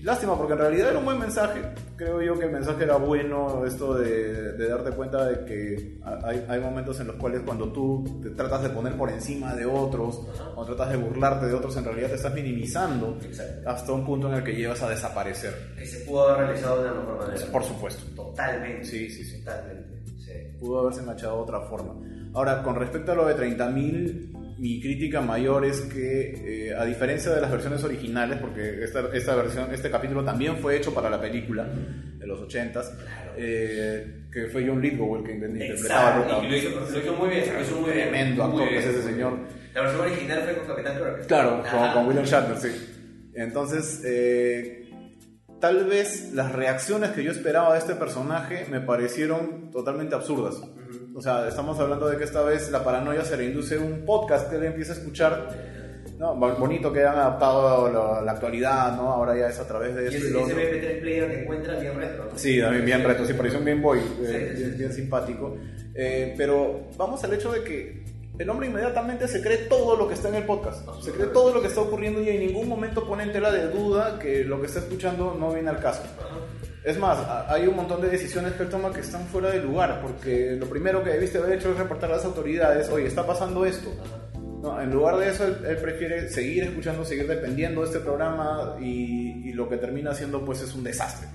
Lástima, 0.03 0.35
porque 0.35 0.53
en 0.53 0.59
realidad 0.59 0.89
era 0.89 0.99
un 0.99 1.05
buen 1.05 1.19
mensaje. 1.19 1.61
Creo 1.95 2.21
yo 2.21 2.37
que 2.37 2.45
el 2.45 2.51
mensaje 2.51 2.83
era 2.83 2.95
bueno, 2.95 3.63
esto 3.65 3.93
de, 3.93 4.53
de 4.53 4.67
darte 4.67 4.91
cuenta 4.91 5.25
de 5.27 5.45
que 5.45 5.99
hay, 6.23 6.43
hay 6.49 6.59
momentos 6.59 6.99
en 6.99 7.07
los 7.07 7.15
cuales 7.17 7.41
cuando 7.45 7.71
tú 7.71 8.19
te 8.23 8.31
tratas 8.31 8.63
de 8.63 8.69
poner 8.69 8.97
por 8.97 9.09
encima 9.11 9.53
de 9.55 9.65
otros 9.65 10.21
o 10.55 10.65
tratas 10.65 10.89
de 10.89 10.97
burlarte 10.97 11.45
de 11.45 11.53
otros, 11.53 11.77
en 11.77 11.85
realidad 11.85 12.09
te 12.09 12.15
estás 12.15 12.33
minimizando 12.33 13.19
Exacto. 13.21 13.69
hasta 13.69 13.91
un 13.91 14.03
punto 14.05 14.27
en 14.29 14.35
el 14.35 14.43
que 14.43 14.55
llegas 14.55 14.81
a 14.81 14.89
desaparecer. 14.89 15.53
Que 15.77 15.85
se 15.85 15.99
pudo 16.05 16.27
haber 16.29 16.47
realizado 16.47 16.83
de 16.83 16.89
una 16.89 16.99
mejor 17.01 17.27
manera. 17.27 17.45
Por 17.51 17.63
supuesto. 17.63 18.03
Totalmente. 18.15 18.85
Sí, 18.85 19.09
sí, 19.09 19.23
sí. 19.23 19.39
Totalmente. 19.39 20.01
Sí. 20.19 20.31
Pudo 20.59 20.79
haberse 20.79 21.01
enganchado 21.01 21.35
de 21.37 21.41
otra 21.43 21.61
forma. 21.61 21.93
Ahora, 22.33 22.63
con 22.63 22.75
respecto 22.75 23.11
a 23.11 23.15
lo 23.15 23.27
de 23.27 23.35
30.000, 23.35 24.50
mi 24.61 24.79
crítica 24.79 25.21
mayor 25.21 25.65
es 25.65 25.81
que, 25.81 26.67
eh, 26.69 26.75
a 26.75 26.85
diferencia 26.85 27.31
de 27.31 27.41
las 27.41 27.49
versiones 27.49 27.83
originales, 27.83 28.37
porque 28.37 28.83
esta, 28.83 29.09
esta 29.11 29.35
versión, 29.35 29.73
este 29.73 29.89
capítulo 29.89 30.23
también 30.23 30.55
fue 30.57 30.77
hecho 30.77 30.93
para 30.93 31.09
la 31.09 31.19
película 31.19 31.63
de 31.63 32.27
los 32.27 32.39
80s, 32.41 32.91
eh, 33.37 34.27
que 34.31 34.45
fue 34.49 34.63
John 34.67 34.79
Lithgow 34.79 35.17
el 35.17 35.23
que 35.23 35.31
interpretaba 35.31 35.65
a 35.65 36.19
Exacto. 36.19 36.35
Luca. 36.35 36.45
Y 36.45 36.51
lo 36.51 36.57
hizo, 36.57 36.79
lo 36.79 36.99
hizo 36.99 37.15
muy 37.15 37.29
bien. 37.29 37.43
Lo 37.51 37.61
hizo 37.61 37.81
muy 37.81 37.91
bien. 37.91 38.09
Tremendo 38.09 38.43
actor 38.43 38.69
que 38.69 38.77
es 38.77 38.85
ese 38.85 39.01
señor. 39.01 39.39
La 39.73 39.81
versión 39.81 40.01
original 40.01 40.41
fue 40.43 40.57
con 40.57 40.67
Capitán 40.67 40.97
Kirk. 40.97 41.25
Claro, 41.25 41.63
con, 41.63 41.93
con 41.93 42.07
William 42.07 42.25
Shatner, 42.25 42.57
sí. 42.59 43.31
Entonces, 43.33 44.03
eh, 44.05 44.91
tal 45.59 45.85
vez 45.85 46.33
las 46.33 46.51
reacciones 46.51 47.09
que 47.11 47.23
yo 47.23 47.31
esperaba 47.31 47.73
de 47.73 47.79
este 47.79 47.95
personaje 47.95 48.67
me 48.69 48.79
parecieron 48.79 49.71
totalmente 49.71 50.13
absurdas. 50.13 50.61
O 51.13 51.21
sea, 51.21 51.47
estamos 51.47 51.79
hablando 51.79 52.07
de 52.07 52.17
que 52.17 52.23
esta 52.23 52.41
vez 52.41 52.71
la 52.71 52.83
paranoia 52.83 53.23
se 53.25 53.35
le 53.37 53.45
induce 53.45 53.77
un 53.77 54.05
podcast 54.05 54.49
que 54.49 54.55
él 54.55 54.63
empieza 54.65 54.93
a 54.93 54.95
escuchar. 54.95 55.49
¿no? 56.17 56.35
Bo- 56.35 56.55
Bonito 56.55 56.93
que 56.93 57.03
han 57.03 57.15
adaptado 57.17 57.91
la, 57.91 58.21
la 58.21 58.31
actualidad, 58.31 58.95
¿no? 58.95 59.11
Ahora 59.11 59.35
ya 59.37 59.47
es 59.49 59.59
a 59.59 59.67
través 59.67 59.95
de 59.95 60.03
Y 60.03 60.07
ese, 60.07 60.17
ese 60.17 60.35
otro. 60.37 60.55
MP3 60.55 61.01
player 61.01 61.27
que 61.31 61.41
encuentra 61.43 61.79
bien 61.79 61.95
retro. 61.97 62.25
¿no? 62.25 62.37
Sí, 62.37 62.61
también 62.61 62.85
bien 62.85 63.03
reto, 63.03 63.25
sí, 63.25 63.33
pareció 63.33 63.59
un 63.59 63.65
Game 63.65 63.81
Boy, 63.81 63.99
eh, 63.99 64.03
Sí, 64.51 64.55
sí, 64.57 64.63
bien, 64.63 64.77
bien 64.77 64.93
simpático. 64.93 65.57
Eh, 65.95 66.33
pero 66.37 66.81
vamos 66.97 67.23
al 67.23 67.33
hecho 67.33 67.51
de 67.51 67.63
que 67.63 68.03
el 68.37 68.49
hombre 68.49 68.67
inmediatamente 68.67 69.27
se 69.27 69.41
cree 69.41 69.57
todo 69.67 69.97
lo 69.97 70.07
que 70.07 70.13
está 70.13 70.29
en 70.29 70.35
el 70.35 70.43
podcast, 70.45 70.87
se 71.03 71.11
cree 71.11 71.27
todo 71.27 71.53
lo 71.53 71.61
que 71.61 71.67
está 71.67 71.81
ocurriendo 71.81 72.21
y 72.21 72.29
en 72.29 72.39
ningún 72.39 72.69
momento 72.69 73.05
pone 73.05 73.23
en 73.23 73.31
tela 73.33 73.51
de 73.51 73.67
duda 73.69 74.17
que 74.19 74.43
lo 74.45 74.61
que 74.61 74.67
está 74.67 74.79
escuchando 74.79 75.35
no 75.39 75.51
viene 75.53 75.69
al 75.71 75.79
caso. 75.79 76.03
Ajá. 76.19 76.37
Es 76.83 76.97
más, 76.97 77.19
hay 77.47 77.67
un 77.67 77.75
montón 77.75 78.01
de 78.01 78.09
decisiones 78.09 78.53
que 78.53 78.63
él 78.63 78.69
toma 78.69 78.91
que 78.91 79.01
están 79.01 79.25
fuera 79.25 79.51
de 79.51 79.59
lugar, 79.59 79.99
porque 80.01 80.57
lo 80.59 80.67
primero 80.67 81.03
que 81.03 81.11
debiste 81.11 81.37
haber 81.37 81.59
hecho 81.59 81.71
es 81.71 81.77
reportar 81.77 82.11
a 82.11 82.15
las 82.15 82.25
autoridades, 82.25 82.89
oye, 82.89 83.05
está 83.05 83.25
pasando 83.25 83.65
esto. 83.65 83.91
No, 84.61 84.79
en 84.81 84.91
lugar 84.91 85.17
de 85.17 85.29
eso, 85.29 85.45
él, 85.45 85.57
él 85.67 85.77
prefiere 85.77 86.29
seguir 86.29 86.63
escuchando, 86.63 87.03
seguir 87.05 87.27
dependiendo 87.27 87.81
de 87.81 87.87
este 87.87 87.99
programa 87.99 88.77
y, 88.79 89.49
y 89.49 89.53
lo 89.53 89.67
que 89.69 89.77
termina 89.77 90.11
haciendo 90.11 90.43
pues 90.43 90.61
es 90.61 90.73
un 90.73 90.83
desastre. 90.83 91.27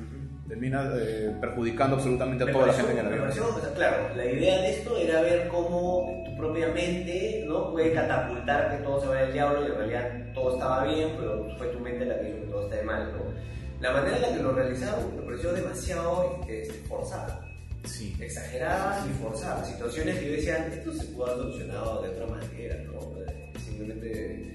Termina 0.49 0.93
eh, 0.97 1.35
perjudicando 1.41 1.97
absolutamente 1.97 2.45
a 2.45 2.47
Me 2.47 2.53
toda 2.53 2.69
la 2.69 2.73
gente 2.73 2.95
que 2.95 3.03
la 3.03 3.33
sea, 3.33 3.45
claro, 3.75 4.15
la 4.15 4.25
idea 4.25 4.61
de 4.61 4.71
esto 4.71 4.97
era 4.97 5.23
ver 5.23 5.49
cómo 5.49 6.23
tu 6.25 6.37
propia 6.37 6.69
mente 6.69 7.45
¿no? 7.49 7.73
puede 7.73 7.93
catapultar 7.93 8.71
que 8.71 8.85
todo 8.85 9.01
se 9.01 9.09
vaya 9.09 9.27
al 9.27 9.33
diablo 9.33 9.63
y 9.63 9.71
en 9.73 9.77
realidad 9.77 10.33
todo 10.33 10.55
estaba 10.55 10.85
bien, 10.85 11.11
pero 11.19 11.49
fue 11.59 11.67
tu 11.69 11.81
mente 11.81 12.05
la 12.05 12.21
que 12.21 12.29
hizo 12.29 12.41
que 12.43 12.47
todo 12.47 12.63
esté 12.71 12.83
mal. 12.83 13.13
¿no? 13.13 13.56
La 13.81 13.93
manera 13.93 14.17
en 14.17 14.23
la 14.23 14.29
que 14.37 14.43
lo 14.43 14.53
realizaron 14.53 15.17
me 15.17 15.23
pareció 15.23 15.53
demasiado 15.53 16.41
este, 16.49 16.75
forzada. 16.89 17.43
Sí. 17.85 18.17
exageradas 18.21 19.07
y 19.07 19.23
forzadas, 19.23 19.69
situaciones 19.69 20.19
que 20.19 20.27
yo 20.27 20.33
decía, 20.33 20.67
esto 20.67 20.93
se 20.93 21.05
pudo 21.05 21.27
haber 21.27 21.37
solucionado 21.39 22.03
de 22.03 22.09
otra 22.09 22.27
manera, 22.27 22.77
¿no? 22.85 23.01
Eh, 23.23 23.53
Simplemente... 23.65 24.55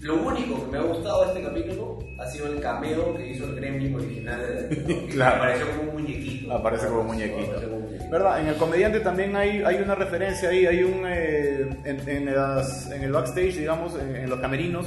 Lo 0.00 0.14
único 0.22 0.64
que 0.64 0.70
me 0.72 0.78
ha 0.78 0.82
gustado 0.82 1.22
de 1.22 1.28
este 1.38 1.42
capítulo 1.48 1.98
ha 2.20 2.26
sido 2.30 2.46
el 2.46 2.60
cameo 2.60 3.16
que 3.16 3.30
hizo 3.32 3.44
el 3.46 3.56
Gremlin 3.56 3.94
original, 3.96 4.68
Claro. 5.10 5.36
apareció 5.36 5.66
como 5.76 5.82
un 5.90 6.02
muñequito. 6.02 6.52
Aparece 6.54 6.86
como 6.86 7.02
muñequito. 7.04 7.40
Aparece 7.50 7.66
como 7.68 7.80
muñequito. 7.80 8.08
¿Verdad? 8.10 8.40
En 8.40 8.46
el 8.48 8.54
comediante 8.56 9.00
también 9.00 9.34
hay, 9.36 9.62
hay 9.64 9.76
una 9.76 9.94
referencia 9.96 10.48
ahí, 10.50 10.66
hay 10.66 10.82
un... 10.84 11.02
eh, 11.06 11.68
en, 11.84 12.08
en 12.08 12.34
las- 12.34 12.90
en 12.92 13.02
el 13.02 13.12
backstage, 13.12 13.56
digamos, 13.58 13.94
en, 14.00 14.14
en 14.16 14.30
los 14.30 14.38
camerinos, 14.40 14.86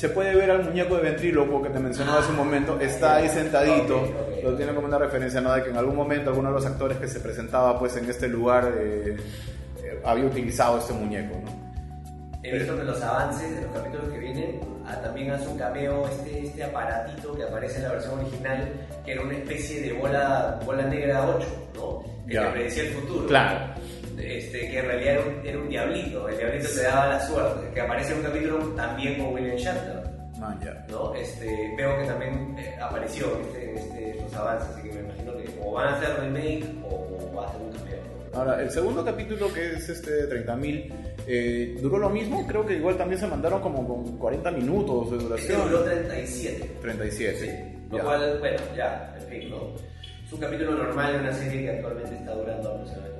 se 0.00 0.08
puede 0.08 0.34
ver 0.34 0.50
al 0.50 0.64
muñeco 0.64 0.96
de 0.96 1.02
ventríloco 1.02 1.60
que 1.60 1.68
te 1.68 1.78
mencionaba 1.78 2.20
hace 2.20 2.30
un 2.30 2.38
momento, 2.38 2.80
está 2.80 3.16
ahí 3.16 3.28
sentadito, 3.28 3.98
Ok, 3.98 4.08
ok. 4.38 4.44
lo 4.44 4.56
tiene 4.56 4.72
como 4.74 4.86
una 4.86 4.96
referencia, 4.96 5.42
¿no? 5.42 5.52
De 5.52 5.62
que 5.62 5.68
en 5.68 5.76
algún 5.76 5.94
momento 5.94 6.30
alguno 6.30 6.48
de 6.48 6.54
los 6.54 6.64
actores 6.64 6.96
que 6.96 7.06
se 7.06 7.20
presentaba 7.20 7.78
pues 7.78 7.94
en 7.98 8.08
este 8.08 8.26
lugar 8.26 8.72
eh, 8.78 9.16
eh, 9.84 10.00
había 10.02 10.24
utilizado 10.24 10.78
este 10.78 10.94
muñeco, 10.94 11.36
¿no? 11.44 12.40
He 12.42 12.56
visto 12.56 12.78
que 12.78 12.84
los 12.84 13.02
avances 13.02 13.54
de 13.54 13.60
los 13.60 13.72
capítulos 13.76 14.08
que 14.08 14.18
vienen 14.18 14.60
ah, 14.86 14.98
también 15.02 15.32
hace 15.32 15.46
un 15.46 15.58
cameo 15.58 16.08
este, 16.08 16.46
este 16.46 16.64
aparatito 16.64 17.34
que 17.34 17.42
aparece 17.42 17.76
en 17.76 17.82
la 17.82 17.88
versión 17.90 18.20
original, 18.20 18.72
que 19.04 19.12
era 19.12 19.20
una 19.20 19.34
especie 19.34 19.82
de 19.82 19.92
bola, 19.92 20.58
bola 20.64 20.84
negra 20.84 21.28
8, 21.36 21.46
¿no? 21.74 22.04
Que 22.26 22.38
te 22.38 22.46
predecía 22.46 22.82
el 22.84 22.88
futuro. 22.94 23.26
Claro. 23.26 23.74
Este, 24.18 24.70
que 24.70 24.78
en 24.78 24.84
realidad 24.86 25.14
era 25.14 25.22
un, 25.24 25.46
era 25.46 25.58
un 25.58 25.68
diablito, 25.68 26.28
el 26.28 26.36
diablito 26.38 26.68
te 26.74 26.82
daba 26.82 27.06
la 27.08 27.26
suerte, 27.26 27.74
que 27.74 27.80
aparece 27.80 28.12
en 28.12 28.18
un 28.18 28.24
capítulo 28.24 28.58
también 28.76 29.18
con 29.18 29.34
William 29.34 29.56
Shatner. 29.56 30.00
Ah, 30.42 30.58
ya. 30.64 30.86
¿no? 30.90 31.14
Este, 31.14 31.74
veo 31.76 31.98
que 31.98 32.04
también 32.06 32.56
eh, 32.58 32.74
apareció 32.80 33.26
en 33.60 33.76
este, 33.78 34.10
estos 34.10 34.34
avances, 34.36 34.68
así 34.70 34.88
que 34.88 34.94
me 34.94 35.00
imagino 35.00 35.36
que 35.36 35.44
o 35.62 35.72
van 35.72 35.88
a 35.88 35.96
hacer 35.98 36.20
remake 36.20 36.64
o, 36.82 36.88
o 36.94 37.34
va 37.36 37.46
a 37.46 37.52
ser 37.52 37.60
un 37.60 37.72
cameo. 37.72 38.00
Ahora, 38.32 38.62
el 38.62 38.70
segundo 38.70 39.04
capítulo, 39.04 39.52
que 39.52 39.72
es 39.74 39.88
este 39.88 40.28
30.000, 40.30 40.92
eh, 41.26 41.76
duró 41.82 41.98
lo 41.98 42.08
mismo. 42.10 42.46
Creo 42.46 42.64
que 42.64 42.74
igual 42.76 42.96
también 42.96 43.20
se 43.20 43.26
mandaron 43.26 43.60
como 43.60 43.86
con 43.86 44.16
40 44.18 44.50
minutos 44.52 45.10
de 45.10 45.16
Este 45.16 45.28
duración. 45.28 45.62
duró 45.70 45.82
37. 45.84 46.70
37. 46.80 47.36
Sí. 47.38 47.50
Lo 47.90 47.98
Ya. 47.98 48.04
cual, 48.04 48.38
bueno, 48.38 48.56
ya, 48.76 49.16
en 49.20 49.26
fin, 49.28 49.50
¿no? 49.50 49.56
Es 50.24 50.32
un 50.32 50.38
capítulo 50.40 50.72
normal 50.72 51.12
de 51.14 51.18
una 51.18 51.32
serie 51.32 51.62
que 51.62 51.70
actualmente 51.70 52.14
está 52.14 52.32
durando 52.32 52.68
aproximadamente 52.70 52.70
unos 52.70 52.88
40 52.94 53.08
minutos. 53.08 53.19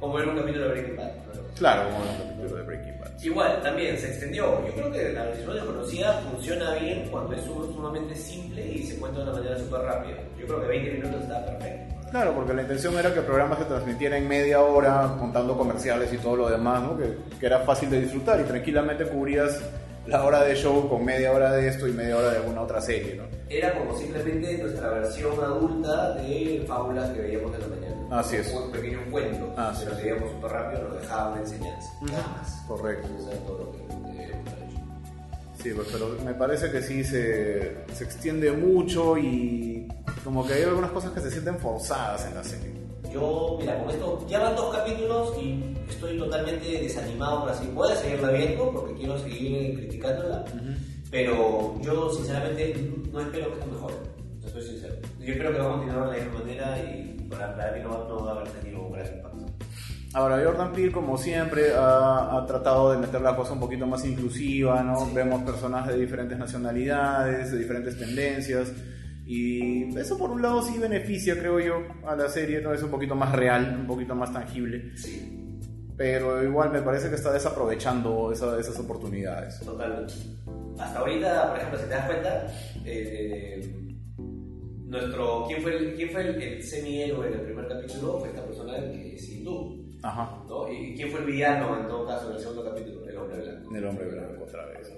Como 0.00 0.18
era 0.18 0.30
un 0.30 0.36
capítulo 0.38 0.64
de 0.66 0.70
Breaking 0.72 0.96
Bad. 0.96 1.06
¿no? 1.06 1.54
Claro, 1.56 1.90
como 1.90 2.04
el 2.04 2.18
capítulo 2.18 2.56
de 2.56 2.62
Breaking 2.62 3.00
Bad. 3.00 3.08
Igual, 3.22 3.62
también 3.62 3.98
se 3.98 4.06
extendió. 4.08 4.64
Yo 4.66 4.72
creo 4.74 4.92
que 4.92 5.12
la 5.12 5.24
versión 5.24 5.54
desconocida 5.54 6.12
funciona 6.30 6.74
bien 6.74 7.08
cuando 7.10 7.34
es 7.34 7.42
sum- 7.42 7.74
sumamente 7.74 8.14
simple 8.14 8.64
y 8.64 8.82
se 8.84 8.96
cuenta 8.98 9.18
de 9.18 9.24
una 9.24 9.32
manera 9.32 9.58
súper 9.58 9.80
rápida. 9.80 10.16
Yo 10.38 10.46
creo 10.46 10.60
que 10.60 10.66
20 10.68 10.90
minutos 10.92 11.22
está 11.22 11.44
perfecto. 11.46 11.94
Claro, 12.10 12.32
porque 12.34 12.54
la 12.54 12.62
intención 12.62 12.96
era 12.96 13.12
que 13.12 13.18
el 13.18 13.24
programa 13.26 13.56
se 13.58 13.64
transmitiera 13.64 14.16
en 14.16 14.26
media 14.28 14.60
hora, 14.62 15.14
contando 15.18 15.58
comerciales 15.58 16.10
y 16.12 16.16
todo 16.18 16.36
lo 16.36 16.48
demás, 16.48 16.82
¿no? 16.82 16.96
que, 16.96 17.16
que 17.38 17.44
era 17.46 17.58
fácil 17.60 17.90
de 17.90 18.00
disfrutar 18.00 18.40
y 18.40 18.44
tranquilamente 18.44 19.04
cubrías 19.04 19.60
la 20.06 20.24
hora 20.24 20.42
de 20.42 20.54
show 20.54 20.88
con 20.88 21.04
media 21.04 21.32
hora 21.32 21.52
de 21.52 21.68
esto 21.68 21.86
y 21.86 21.92
media 21.92 22.16
hora 22.16 22.30
de 22.30 22.36
alguna 22.38 22.62
otra 22.62 22.80
serie. 22.80 23.16
¿no? 23.16 23.24
Era 23.50 23.74
como 23.74 23.94
simplemente 23.98 24.56
nuestra 24.56 24.88
versión 24.88 25.32
adulta 25.38 26.14
de 26.14 26.64
fábulas 26.66 27.10
que 27.10 27.20
veíamos 27.20 27.52
en 27.54 27.60
la 27.60 27.66
mañana. 27.66 27.97
Así 28.10 28.36
es. 28.36 28.52
Un 28.52 28.70
pequeño 28.72 28.98
cuento. 29.10 29.52
Así 29.56 29.84
que 29.84 29.90
nos 29.90 29.98
es. 29.98 30.04
leíamos 30.04 30.30
súper 30.32 30.50
rápido, 30.50 30.88
nos 30.88 31.00
dejaba 31.02 31.32
una 31.32 31.40
enseñanza. 31.40 31.88
Nada 32.02 32.36
más. 32.38 32.62
Correcto. 32.66 33.08
Eso 33.18 33.30
era 33.30 33.40
todo 33.40 33.58
lo 33.58 33.72
que 33.72 33.78
deberíamos 33.78 34.52
haber 34.52 34.68
hecho. 34.68 34.78
Sí, 35.62 35.70
pues, 35.74 35.88
pero 35.92 36.16
me 36.24 36.34
parece 36.34 36.70
que 36.70 36.82
sí 36.82 37.04
se, 37.04 37.84
se 37.92 38.04
extiende 38.04 38.52
mucho 38.52 39.18
y 39.18 39.88
como 40.24 40.46
que 40.46 40.54
hay 40.54 40.62
algunas 40.62 40.90
cosas 40.92 41.10
que 41.12 41.20
se 41.20 41.30
sienten 41.30 41.58
forzadas 41.58 42.26
en 42.26 42.34
la 42.34 42.44
serie. 42.44 42.78
Yo, 43.12 43.56
mira, 43.58 43.78
con 43.82 43.90
esto 43.90 44.26
ya 44.28 44.38
van 44.40 44.54
dos 44.54 44.74
capítulos 44.74 45.34
y 45.42 45.74
estoy 45.88 46.18
totalmente 46.18 46.66
desanimado 46.66 47.40
por 47.40 47.50
así. 47.50 47.66
Voy 47.74 47.90
a 47.90 47.96
seguirla 47.96 48.30
viendo 48.30 48.70
porque 48.70 48.94
quiero 48.94 49.18
seguir 49.18 49.76
criticándola, 49.78 50.44
pero 51.10 51.80
yo 51.80 52.10
sinceramente 52.12 52.74
no 53.10 53.20
espero 53.20 53.46
que 53.48 53.58
esto 53.58 53.66
mejore. 53.72 53.94
Soy 54.52 54.62
sincero. 54.62 54.94
Yo 55.28 55.34
espero 55.34 55.52
que 55.52 55.58
va 55.58 55.66
a 55.66 55.72
continuar 55.72 56.10
de 56.10 56.18
la 56.18 56.24
misma 56.24 56.38
manera 56.40 56.78
y 56.78 57.26
para, 57.28 57.54
para 57.54 57.72
mí 57.72 57.80
no, 57.82 57.90
va- 57.90 58.08
no 58.08 58.24
va 58.24 58.32
a 58.32 58.34
haber 58.36 58.48
tenido 58.48 58.80
un 58.86 58.92
gran 58.92 59.06
impacto. 59.14 59.46
Ahora, 60.14 60.40
Jordan 60.42 60.72
Peele, 60.72 60.90
como 60.90 61.18
siempre, 61.18 61.74
ha, 61.74 62.34
ha 62.38 62.46
tratado 62.46 62.92
de 62.92 62.98
meter 62.98 63.20
la 63.20 63.36
cosa 63.36 63.52
un 63.52 63.60
poquito 63.60 63.86
más 63.86 64.06
inclusiva, 64.06 64.82
¿no? 64.82 65.04
Sí. 65.04 65.12
Vemos 65.14 65.42
personajes 65.42 65.92
de 65.94 66.00
diferentes 66.00 66.38
nacionalidades, 66.38 67.52
de 67.52 67.58
diferentes 67.58 67.98
tendencias, 67.98 68.72
y 69.26 69.94
eso 69.98 70.16
por 70.16 70.30
un 70.30 70.40
lado 70.40 70.62
sí 70.62 70.78
beneficia, 70.78 71.38
creo 71.38 71.60
yo, 71.60 71.74
a 72.06 72.16
la 72.16 72.30
serie, 72.30 72.62
¿no? 72.62 72.72
Es 72.72 72.82
un 72.82 72.90
poquito 72.90 73.14
más 73.14 73.30
real, 73.32 73.76
un 73.80 73.86
poquito 73.86 74.14
más 74.14 74.32
tangible, 74.32 74.96
Sí, 74.96 75.60
pero 75.94 76.42
igual 76.42 76.70
me 76.72 76.80
parece 76.80 77.10
que 77.10 77.16
está 77.16 77.30
desaprovechando 77.30 78.32
esa- 78.32 78.58
esas 78.58 78.78
oportunidades. 78.78 79.60
totalmente. 79.60 80.14
Hasta 80.78 81.00
ahorita, 81.00 81.48
por 81.50 81.56
ejemplo, 81.58 81.78
si 81.80 81.84
te 81.84 81.90
das 81.90 82.06
cuenta, 82.06 82.46
eh, 82.86 83.74
nuestro, 84.88 85.44
¿quién 85.46 85.62
fue, 85.62 85.76
el, 85.76 85.94
quién 85.94 86.10
fue 86.10 86.22
el, 86.22 86.42
el 86.42 86.62
semi-héroe 86.62 87.30
del 87.30 87.40
primer 87.42 87.68
capítulo? 87.68 88.18
Fue 88.18 88.28
esta 88.28 88.44
persona 88.44 88.76
que 88.90 89.14
es 89.14 89.28
hindú. 89.28 89.84
Ajá, 90.02 90.44
¿no? 90.48 90.68
¿Y 90.72 90.94
quién 90.94 91.10
fue 91.10 91.20
el 91.20 91.26
villano 91.26 91.80
en 91.80 91.88
todo 91.88 92.06
caso 92.06 92.30
en 92.30 92.36
el 92.36 92.40
segundo 92.40 92.64
capítulo? 92.64 93.08
El 93.08 93.16
hombre 93.16 93.40
blanco. 93.40 93.76
el 93.76 93.84
hombre 93.84 94.06
blanco 94.06 94.44
otra 94.44 94.66
vez. 94.66 94.88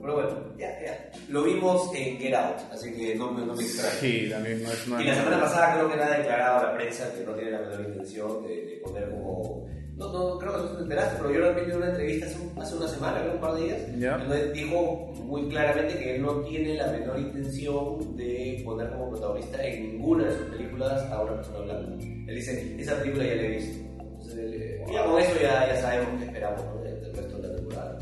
Pero 0.00 0.14
bueno, 0.14 0.56
ya, 0.56 0.80
ya. 0.80 1.10
Lo 1.28 1.42
vimos 1.42 1.90
en 1.94 2.18
Get 2.18 2.34
Out, 2.34 2.72
así 2.72 2.92
que 2.94 3.14
no, 3.16 3.30
no 3.32 3.54
me 3.54 3.62
extraña. 3.62 3.94
Sí, 4.00 4.28
también 4.30 4.62
no 4.62 4.70
es... 4.70 4.88
No 4.88 5.00
Y 5.00 5.04
la 5.04 5.14
semana 5.14 5.40
pasada 5.40 5.74
creo 5.74 5.90
que 5.90 5.96
le 5.96 6.02
ha 6.02 6.18
declarado 6.18 6.58
a 6.58 6.62
la 6.64 6.74
prensa 6.74 7.12
que 7.12 7.24
no 7.24 7.34
tiene 7.34 7.50
la 7.50 7.60
menor 7.60 7.80
intención 7.80 8.42
de, 8.46 8.64
de 8.64 8.76
poner 8.82 9.10
como... 9.10 9.57
No, 9.98 10.12
no, 10.12 10.38
creo 10.38 10.52
que 10.52 10.58
no 10.58 10.76
te 10.76 10.82
enteraste, 10.84 11.16
pero 11.20 11.32
yo 11.34 11.40
lo 11.40 11.54
vi 11.54 11.70
en 11.70 11.76
una 11.76 11.88
entrevista 11.88 12.26
hace, 12.26 12.38
un- 12.38 12.62
hace 12.62 12.76
una 12.76 12.88
semana, 12.88 13.20
creo, 13.20 13.32
un 13.34 13.40
par 13.40 13.54
de 13.54 13.62
días. 13.64 13.80
Ya. 13.98 14.16
Donde 14.18 14.52
dijo 14.52 15.12
muy 15.24 15.48
claramente 15.48 15.98
que 15.98 16.14
él 16.16 16.22
no 16.22 16.32
tiene 16.42 16.74
la 16.76 16.86
menor 16.86 17.18
intención 17.18 18.16
de 18.16 18.62
poner 18.64 18.90
como 18.90 19.10
protagonista 19.10 19.62
en 19.64 19.82
ninguna 19.92 20.26
de 20.26 20.32
sus 20.36 20.46
películas 20.46 21.02
a 21.10 21.20
una 21.22 21.34
persona 21.34 21.58
blanca. 21.60 21.92
Él 22.04 22.34
dice, 22.34 22.76
esa 22.78 22.96
película 23.00 23.24
ya 23.24 23.34
la 23.34 23.42
he 23.42 23.48
visto. 23.48 23.84
Entonces, 24.00 24.38
él, 24.38 24.54
eh, 24.62 24.84
ya 24.92 25.04
con 25.04 25.20
eso 25.20 25.32
ya, 25.42 25.66
ya 25.66 25.80
sabemos 25.80 26.08
qué 26.20 26.24
esperamos 26.26 26.64
¿no? 26.64 26.82
resto 26.82 27.36
de 27.38 27.48
la 27.48 27.56
temporada. 27.56 27.98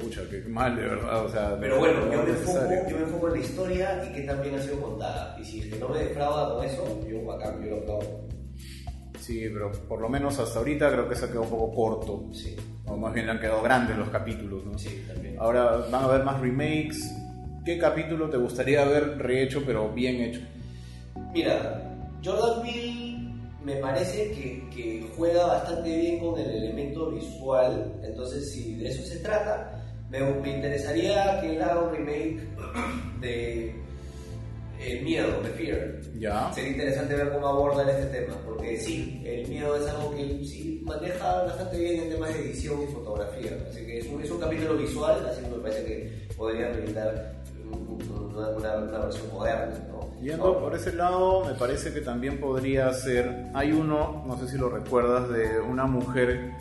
Pucha, 0.00 0.22
qué 0.28 0.40
mal, 0.48 0.74
de 0.76 0.82
verdad, 0.82 1.24
o 1.24 1.28
sea... 1.28 1.56
Pero 1.60 1.78
bueno, 1.78 2.00
no 2.06 2.12
yo 2.12 2.22
me, 2.24 2.30
enfoco, 2.30 2.58
yo 2.90 2.96
me 2.96 3.02
enfoco 3.04 3.28
en 3.28 3.32
la 3.34 3.38
historia 3.38 4.04
y 4.10 4.12
que 4.14 4.22
también 4.22 4.56
ha 4.56 4.60
sido 4.62 4.80
contada. 4.80 5.36
Y 5.40 5.44
si 5.44 5.60
es 5.60 5.66
que 5.66 5.78
no 5.78 5.88
me 5.90 6.00
defrauda 6.00 6.52
con 6.54 6.64
eso, 6.64 6.84
yo 7.08 7.24
bacán, 7.24 7.62
yo 7.62 7.70
lo 7.70 7.76
aplaudo. 7.82 8.24
Sí, 9.24 9.48
pero 9.50 9.72
por 9.88 10.02
lo 10.02 10.08
menos 10.10 10.38
hasta 10.38 10.58
ahorita 10.58 10.92
creo 10.92 11.08
que 11.08 11.14
se 11.14 11.24
ha 11.24 11.28
quedado 11.28 11.44
un 11.44 11.50
poco 11.50 11.74
corto. 11.74 12.24
Sí, 12.34 12.54
O 12.84 12.94
más 12.98 13.14
bien 13.14 13.24
le 13.24 13.32
han 13.32 13.40
quedado 13.40 13.62
grandes 13.62 13.96
los 13.96 14.10
capítulos, 14.10 14.66
¿no? 14.66 14.78
sí, 14.78 15.02
también. 15.08 15.36
Ahora 15.38 15.76
van 15.90 15.94
a 15.94 16.04
haber 16.04 16.24
más 16.24 16.40
remakes. 16.42 17.10
¿Qué 17.64 17.78
capítulo 17.78 18.28
te 18.28 18.36
gustaría 18.36 18.84
ver 18.84 19.16
rehecho 19.16 19.62
pero 19.64 19.88
bien 19.90 20.16
hecho? 20.16 20.40
Mira, 21.32 21.96
Jordan 22.22 22.62
Peele 22.62 23.16
me 23.64 23.76
parece 23.76 24.30
que, 24.32 24.68
que 24.68 25.06
juega 25.16 25.46
bastante 25.46 25.96
bien 25.96 26.18
con 26.20 26.38
el 26.38 26.50
elemento 26.50 27.10
visual, 27.10 27.94
entonces 28.02 28.52
si 28.52 28.74
de 28.74 28.90
eso 28.90 29.02
se 29.04 29.20
trata, 29.20 29.82
me, 30.10 30.20
me 30.20 30.56
interesaría 30.56 31.40
que 31.40 31.56
él 31.56 31.62
haga 31.62 31.80
un 31.80 31.94
remake 31.96 32.40
de 33.22 33.74
El 34.86 35.02
miedo, 35.02 35.40
de 35.42 35.48
Fear. 35.50 36.00
Ya. 36.18 36.52
Sería 36.52 36.70
interesante 36.72 37.14
ver 37.14 37.30
cómo 37.32 37.46
abordan 37.48 37.88
este 37.88 38.06
tema, 38.06 38.34
porque 38.44 38.76
sí, 38.78 39.22
el 39.24 39.48
miedo 39.48 39.76
es 39.76 39.86
algo 39.88 40.14
que 40.14 40.44
sí 40.44 40.82
maneja 40.84 41.42
bastante 41.44 41.78
bien 41.78 42.02
en 42.02 42.10
temas 42.10 42.34
de 42.34 42.40
edición 42.40 42.82
y 42.82 42.86
fotografía, 42.92 43.52
así 43.70 43.84
que 43.86 43.98
es 43.98 44.06
un, 44.06 44.20
es 44.22 44.30
un 44.30 44.40
capítulo 44.40 44.76
visual, 44.76 45.26
así 45.30 45.42
que 45.42 45.48
me 45.48 45.58
parece 45.62 45.84
que 45.84 46.12
podría 46.36 46.68
brindar 46.70 47.34
una, 47.70 48.48
una- 48.50 48.76
una 48.76 48.98
versión 48.98 49.32
moderna, 49.32 49.74
¿no? 49.90 50.04
Yendo 50.20 50.58
por 50.58 50.74
ese 50.74 50.92
lado, 50.94 51.44
me 51.44 51.54
parece 51.54 51.92
que 51.92 52.00
también 52.00 52.38
podría 52.40 52.92
ser. 52.92 53.46
Hay 53.54 53.72
uno, 53.72 54.24
no 54.26 54.38
sé 54.38 54.48
si 54.48 54.56
lo 54.58 54.68
recuerdas, 54.70 55.28
de 55.30 55.60
una 55.60 55.84
mujer 55.86 56.52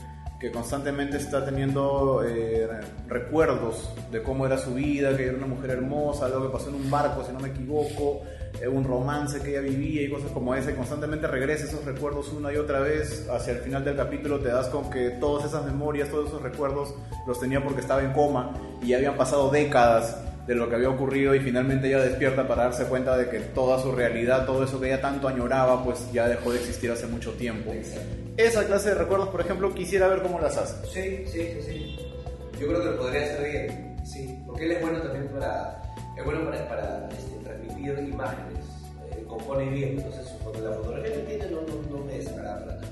que 0.44 0.52
constantemente 0.52 1.16
está 1.16 1.46
teniendo 1.46 2.22
eh, 2.22 2.68
recuerdos 3.08 3.90
de 4.12 4.22
cómo 4.22 4.46
era 4.46 4.58
su 4.58 4.74
vida, 4.74 5.16
que 5.16 5.28
era 5.28 5.38
una 5.38 5.48
mujer 5.48 5.70
hermosa, 5.70 6.26
algo 6.26 6.48
que 6.48 6.50
pasó 6.50 6.68
en 6.68 6.76
un 6.76 6.92
barco, 6.92 7.24
si 7.24 7.32
no 7.32 7.40
me 7.40 7.48
equivoco, 7.48 8.24
eh, 8.62 8.68
un 8.68 8.84
romance 8.84 9.40
que 9.42 9.52
ella 9.52 9.62
vivía 9.62 10.02
y 10.02 10.10
cosas 10.10 10.32
como 10.32 10.54
esa, 10.54 10.72
y 10.72 10.74
constantemente 10.74 11.28
regresa 11.28 11.64
esos 11.64 11.86
recuerdos 11.86 12.28
una 12.34 12.52
y 12.52 12.58
otra 12.58 12.82
vez. 12.82 13.26
Hacia 13.32 13.54
el 13.54 13.60
final 13.60 13.86
del 13.86 13.96
capítulo 13.96 14.42
te 14.42 14.50
das 14.50 14.68
con 14.68 14.90
que 14.90 15.12
todas 15.12 15.46
esas 15.46 15.66
memorias, 15.66 16.10
todos 16.10 16.28
esos 16.28 16.42
recuerdos 16.42 16.94
los 17.26 17.40
tenía 17.40 17.64
porque 17.64 17.80
estaba 17.80 18.04
en 18.04 18.12
coma 18.12 18.52
y 18.82 18.92
habían 18.96 19.16
pasado 19.16 19.50
décadas 19.50 20.18
de 20.48 20.56
lo 20.56 20.68
que 20.70 20.76
había 20.76 20.90
ocurrido 20.90 21.34
y 21.36 21.40
finalmente 21.40 21.88
ella 21.88 22.02
despierta 22.02 22.48
para 22.48 22.64
darse 22.66 22.84
cuenta 22.86 23.18
de 23.18 23.30
que 23.30 23.40
toda 23.40 23.80
su 23.82 23.92
realidad, 23.94 24.46
todo 24.46 24.64
eso 24.66 24.80
que 24.80 24.88
ella 24.88 25.02
tanto 25.02 25.28
añoraba, 25.28 25.84
pues 25.84 26.12
ya 26.12 26.28
dejó 26.28 26.52
de 26.52 26.60
existir 26.60 26.92
hace 26.92 27.08
mucho 27.08 27.32
tiempo. 27.34 27.72
Exacto. 27.72 28.08
Esa 28.36 28.66
clase 28.66 28.90
de 28.90 28.96
recuerdos, 28.96 29.30
por 29.30 29.42
ejemplo, 29.42 29.74
quisiera 29.74 30.08
ver 30.08 30.22
cómo 30.22 30.40
las 30.40 30.58
hace. 30.58 30.86
Sí, 30.88 31.26
sí, 31.32 31.40
sí, 31.54 31.62
sí. 31.66 31.96
Yo 32.60 32.68
creo 32.68 32.80
que 32.82 32.86
lo 32.92 32.98
podría 32.98 33.24
hacer 33.24 33.50
bien, 33.52 33.96
sí. 34.06 34.40
Porque 34.46 34.66
él 34.66 34.72
es 34.74 34.82
bueno 34.82 35.02
también 35.02 35.28
para, 35.30 35.82
es 36.18 36.26
bueno 36.26 36.44
para, 36.46 36.68
para 36.68 37.10
este, 37.10 37.38
transmitir 37.44 37.98
imágenes. 38.10 38.66
Eh, 39.12 39.24
compone 39.28 39.70
bien, 39.70 39.98
entonces 40.00 40.28
foto- 40.44 40.60
la 40.62 40.76
fotografía 40.78 41.14
que 41.14 41.20
tiene 41.22 41.46
no, 41.52 41.62
no, 41.62 41.98
no 42.00 42.06
me 42.06 42.14
desagrada 42.18 42.60
para 42.66 42.76
nada. 42.82 42.88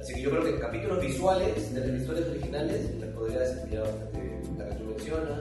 Así 0.00 0.14
que 0.14 0.20
yo 0.22 0.30
creo 0.30 0.44
que 0.44 0.58
capítulos 0.58 1.00
visuales 1.00 1.74
de 1.74 1.80
las 1.86 2.00
historias 2.00 2.28
originales 2.28 2.94
les 2.98 3.10
podría 3.10 3.40
desempeñar 3.40 3.82
bastante 3.82 4.20
bien. 4.20 4.40
La 4.58 4.68
que 4.68 4.74
tú 4.76 4.84
mencionas, 4.84 5.38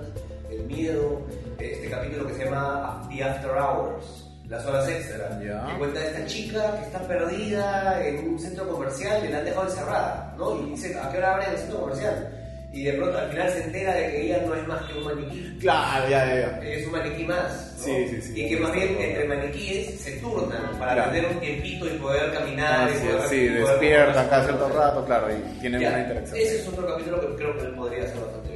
el 0.49 0.63
miedo, 0.63 1.21
este 1.59 1.89
capítulo 1.89 2.27
que 2.27 2.33
se 2.35 2.45
llama 2.45 3.07
The 3.09 3.23
After 3.23 3.51
Hours. 3.51 4.23
Las 4.47 4.65
horas 4.65 4.87
extra, 4.87 5.37
Ya. 5.43 5.65
que 5.69 5.77
cuenta 5.77 5.99
de 5.99 6.07
esta 6.07 6.25
chica 6.25 6.77
que 6.79 6.85
está 6.85 6.99
perdida 7.05 8.01
en 8.07 8.29
un 8.29 8.39
centro 8.39 8.65
comercial 8.69 9.25
y 9.25 9.27
la 9.27 9.39
han 9.39 9.45
dejado 9.45 9.67
encerrada, 9.67 10.33
¿no? 10.37 10.57
Y 10.61 10.69
dice, 10.71 10.97
¿a 10.97 11.11
qué 11.11 11.17
hora 11.17 11.33
abren 11.33 11.51
el 11.51 11.57
centro 11.57 11.79
comercial? 11.81 12.33
y 12.73 12.83
de 12.83 12.93
pronto 12.93 13.17
al 13.17 13.29
final 13.31 13.49
se 13.49 13.63
entera 13.63 13.95
de 13.95 14.11
que 14.11 14.21
ella 14.23 14.43
no 14.45 14.53
es 14.53 14.67
más 14.67 14.83
que 14.83 14.93
un 14.99 15.05
maniquí. 15.05 15.57
Claro, 15.61 16.09
ya, 16.09 16.25
ya, 16.27 16.35
ya. 16.35 16.59
Es 16.69 16.85
un 16.85 16.91
maniquí 16.91 17.23
más. 17.23 17.73
¿no? 17.77 17.83
Sí, 17.83 18.07
sí, 18.09 18.21
sí. 18.21 18.41
Y 18.45 18.49
que 18.49 18.57
más 18.59 18.71
bien 18.73 18.97
entre 18.99 19.23
maniquíes 19.25 19.99
se 19.99 20.11
turnan 20.17 20.77
para 20.77 20.93
Claro. 20.93 21.11
tener 21.11 21.31
un 21.31 21.39
tiempito 21.39 21.85
y 21.87 21.97
poder 21.97 22.31
caminar. 22.33 22.89
y 22.89 22.93
Así 22.93 23.07
poder- 23.07 23.29
sí, 23.29 23.35
y 23.35 23.47
poder 23.49 23.67
despiertan 23.67 24.29
cada 24.29 24.43
cierto 24.43 24.69
rato, 24.69 25.05
claro, 25.05 25.27
y 25.31 25.59
tienen 25.59 25.81
Ya, 25.81 25.89
una 25.89 25.99
interacción. 26.01 26.37
Ese 26.37 26.59
es 26.59 26.67
otro 26.67 26.85
capítulo 26.87 27.21
que 27.21 27.35
creo 27.35 27.57
que 27.57 27.63
él 27.63 27.73
podría 27.73 28.03
hacer 28.03 28.17
bastante. 28.19 28.46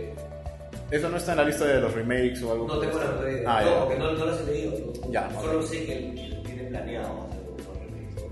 Eso 0.92 1.10
no 1.10 1.18
está 1.18 1.32
en 1.32 1.38
la 1.38 1.44
lista 1.46 1.66
de 1.66 1.80
los 1.80 1.94
remakes 1.94 2.44
o 2.44 2.52
algo 2.52 2.68
No 2.68 2.80
tengo 2.80 3.00
la 3.00 3.32
idea. 3.32 3.44
Ah, 3.48 3.64
no, 3.64 3.80
porque 3.86 3.98
no, 4.00 4.12
no 4.12 4.26
las 4.26 4.42
he 4.42 4.46
leído. 4.52 4.74
Ya, 5.10 5.30
Solo 5.40 5.60
ok. 5.60 5.66
sé 5.66 5.86
que 5.86 5.98
él 5.98 6.42
tiene 6.46 6.64
planeado 6.66 7.28
hacer 7.30 7.42
unos 7.48 7.80
remakes. 7.80 8.24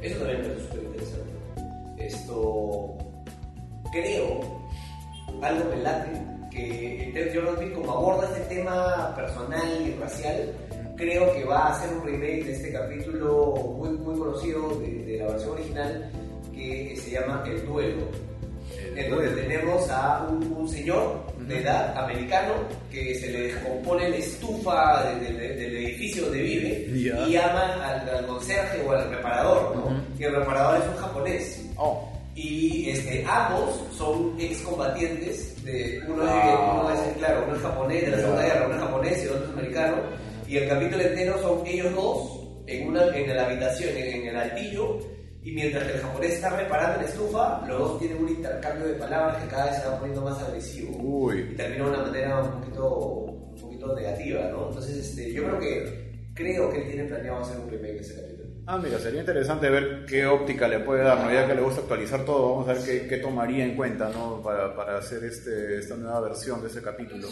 Eso 0.00 0.18
también 0.18 0.40
me 0.42 0.48
parece 0.48 0.62
súper 0.66 0.82
interesante. 0.84 1.32
Esto. 1.98 2.98
Creo, 3.92 4.40
algo 5.42 5.64
me 5.70 5.82
late, 5.82 6.10
que 6.50 7.04
el 7.04 7.12
Ted 7.12 7.34
Jordan 7.34 7.70
como 7.70 7.92
aborda 7.92 8.26
este 8.36 8.54
tema 8.54 9.14
personal 9.14 9.86
y 9.86 9.94
racial, 10.00 10.52
creo 10.96 11.32
que 11.34 11.44
va 11.44 11.66
a 11.68 11.72
hacer 11.72 11.96
un 11.96 12.04
remake 12.04 12.44
de 12.44 12.52
este 12.52 12.72
capítulo 12.72 13.54
muy, 13.78 13.90
muy 13.90 14.18
conocido 14.18 14.70
de, 14.80 15.04
de 15.04 15.18
la 15.18 15.26
versión 15.28 15.52
original 15.52 16.10
que 16.54 16.96
se 16.96 17.10
llama 17.10 17.44
El 17.46 17.66
Duelo. 17.66 18.31
En 18.96 19.10
donde 19.10 19.28
tenemos 19.30 19.88
a 19.90 20.26
un, 20.30 20.52
un 20.52 20.68
señor 20.68 21.22
de 21.38 21.58
edad 21.60 21.96
americano 21.96 22.52
que 22.90 23.14
se 23.16 23.28
le 23.30 23.40
descompone 23.48 24.08
la 24.10 24.16
estufa 24.16 25.02
de- 25.04 25.20
de- 25.32 25.32
de- 25.38 25.54
del 25.56 25.76
edificio 25.76 26.24
donde 26.24 26.42
vive 26.42 26.86
Ya. 26.94 27.26
y 27.26 27.32
llama 27.32 27.74
al, 27.84 28.08
al 28.08 28.26
conserje 28.26 28.80
o 28.86 28.92
al 28.92 29.10
reparador, 29.10 29.76
¿no? 29.76 29.84
Ujú. 29.86 29.94
Y 30.18 30.24
el 30.24 30.34
reparador 30.36 30.80
es 30.82 30.88
un 30.88 30.96
japonés. 30.96 31.62
Oh, 31.76 32.08
Y 32.34 32.88
este, 32.90 33.24
ambos 33.28 33.80
son 33.96 34.34
excombatientes 34.40 35.62
de 35.64 36.00
uno, 36.08 36.22
es, 36.24 36.30
uno 36.30 36.90
es, 36.92 37.16
claro, 37.18 37.44
uno 37.46 37.56
es 37.56 37.62
japonés 37.62 38.02
de 38.04 38.10
la. 38.10 38.16
Segunda 38.20 38.42
Guerra, 38.42 38.66
uno 38.66 38.74
es 38.76 38.80
japonés 38.82 39.18
y 39.18 39.22
el 39.22 39.28
otro 39.30 39.44
es 39.44 39.50
americano. 39.52 39.96
Y 40.48 40.56
el 40.56 40.68
capítulo 40.68 41.02
entero 41.02 41.38
son 41.42 41.66
ellos 41.66 41.94
dos 41.94 42.38
en 42.66 42.88
una 42.88 43.06
en 43.16 43.36
la 43.36 43.46
habitación, 43.46 43.90
en, 43.96 44.20
en 44.22 44.26
el 44.28 44.36
altillo, 44.36 44.98
y 45.44 45.50
mientras 45.52 45.84
que 45.84 45.94
el 45.94 46.00
japonés 46.00 46.32
está 46.34 46.50
reparando 46.56 47.02
la 47.02 47.08
estufa, 47.08 47.66
los 47.66 47.78
dos 47.78 47.98
tienen 47.98 48.22
un 48.22 48.28
intercambio 48.28 48.86
de 48.86 48.94
palabras 48.94 49.42
que 49.42 49.48
cada 49.48 49.66
vez 49.66 49.82
se 49.82 49.88
va 49.88 49.98
poniendo 49.98 50.22
más 50.22 50.40
agresivo. 50.40 50.96
uy. 50.98 51.48
Y 51.52 51.56
termina 51.56 51.84
de 51.84 51.90
una 51.90 52.02
manera 52.02 52.40
un 52.42 52.60
poquito, 52.60 52.98
un 52.98 53.60
poquito 53.60 53.94
negativa, 53.94 54.48
¿no? 54.50 54.68
Entonces, 54.68 54.96
este, 54.98 55.32
yo 55.32 55.44
creo 55.44 55.58
que 55.58 56.12
creo 56.34 56.70
que 56.70 56.82
él 56.82 56.88
tiene 56.88 57.04
planeado 57.08 57.40
hacer 57.40 57.58
un 57.58 57.70
remake 57.70 57.94
de 57.94 58.00
ese. 58.00 58.31
Ah, 58.64 58.78
mira, 58.78 58.96
sería 58.98 59.20
interesante 59.20 59.68
ver 59.68 60.06
qué 60.06 60.24
óptica 60.24 60.68
le 60.68 60.78
puede 60.78 61.02
dar, 61.02 61.18
¿no? 61.18 61.32
Ya 61.32 61.48
que 61.48 61.54
le 61.54 61.62
gusta 61.62 61.80
actualizar 61.80 62.24
todo, 62.24 62.52
vamos 62.52 62.68
a 62.68 62.74
ver 62.74 62.84
qué, 62.84 63.08
qué 63.08 63.16
tomaría 63.18 63.64
en 63.64 63.74
cuenta, 63.74 64.08
¿no? 64.10 64.40
Para, 64.40 64.74
para 64.76 64.98
hacer 64.98 65.24
este, 65.24 65.78
esta 65.78 65.96
nueva 65.96 66.20
versión 66.20 66.62
de 66.62 66.68
ese 66.68 66.80
capítulo. 66.80 67.26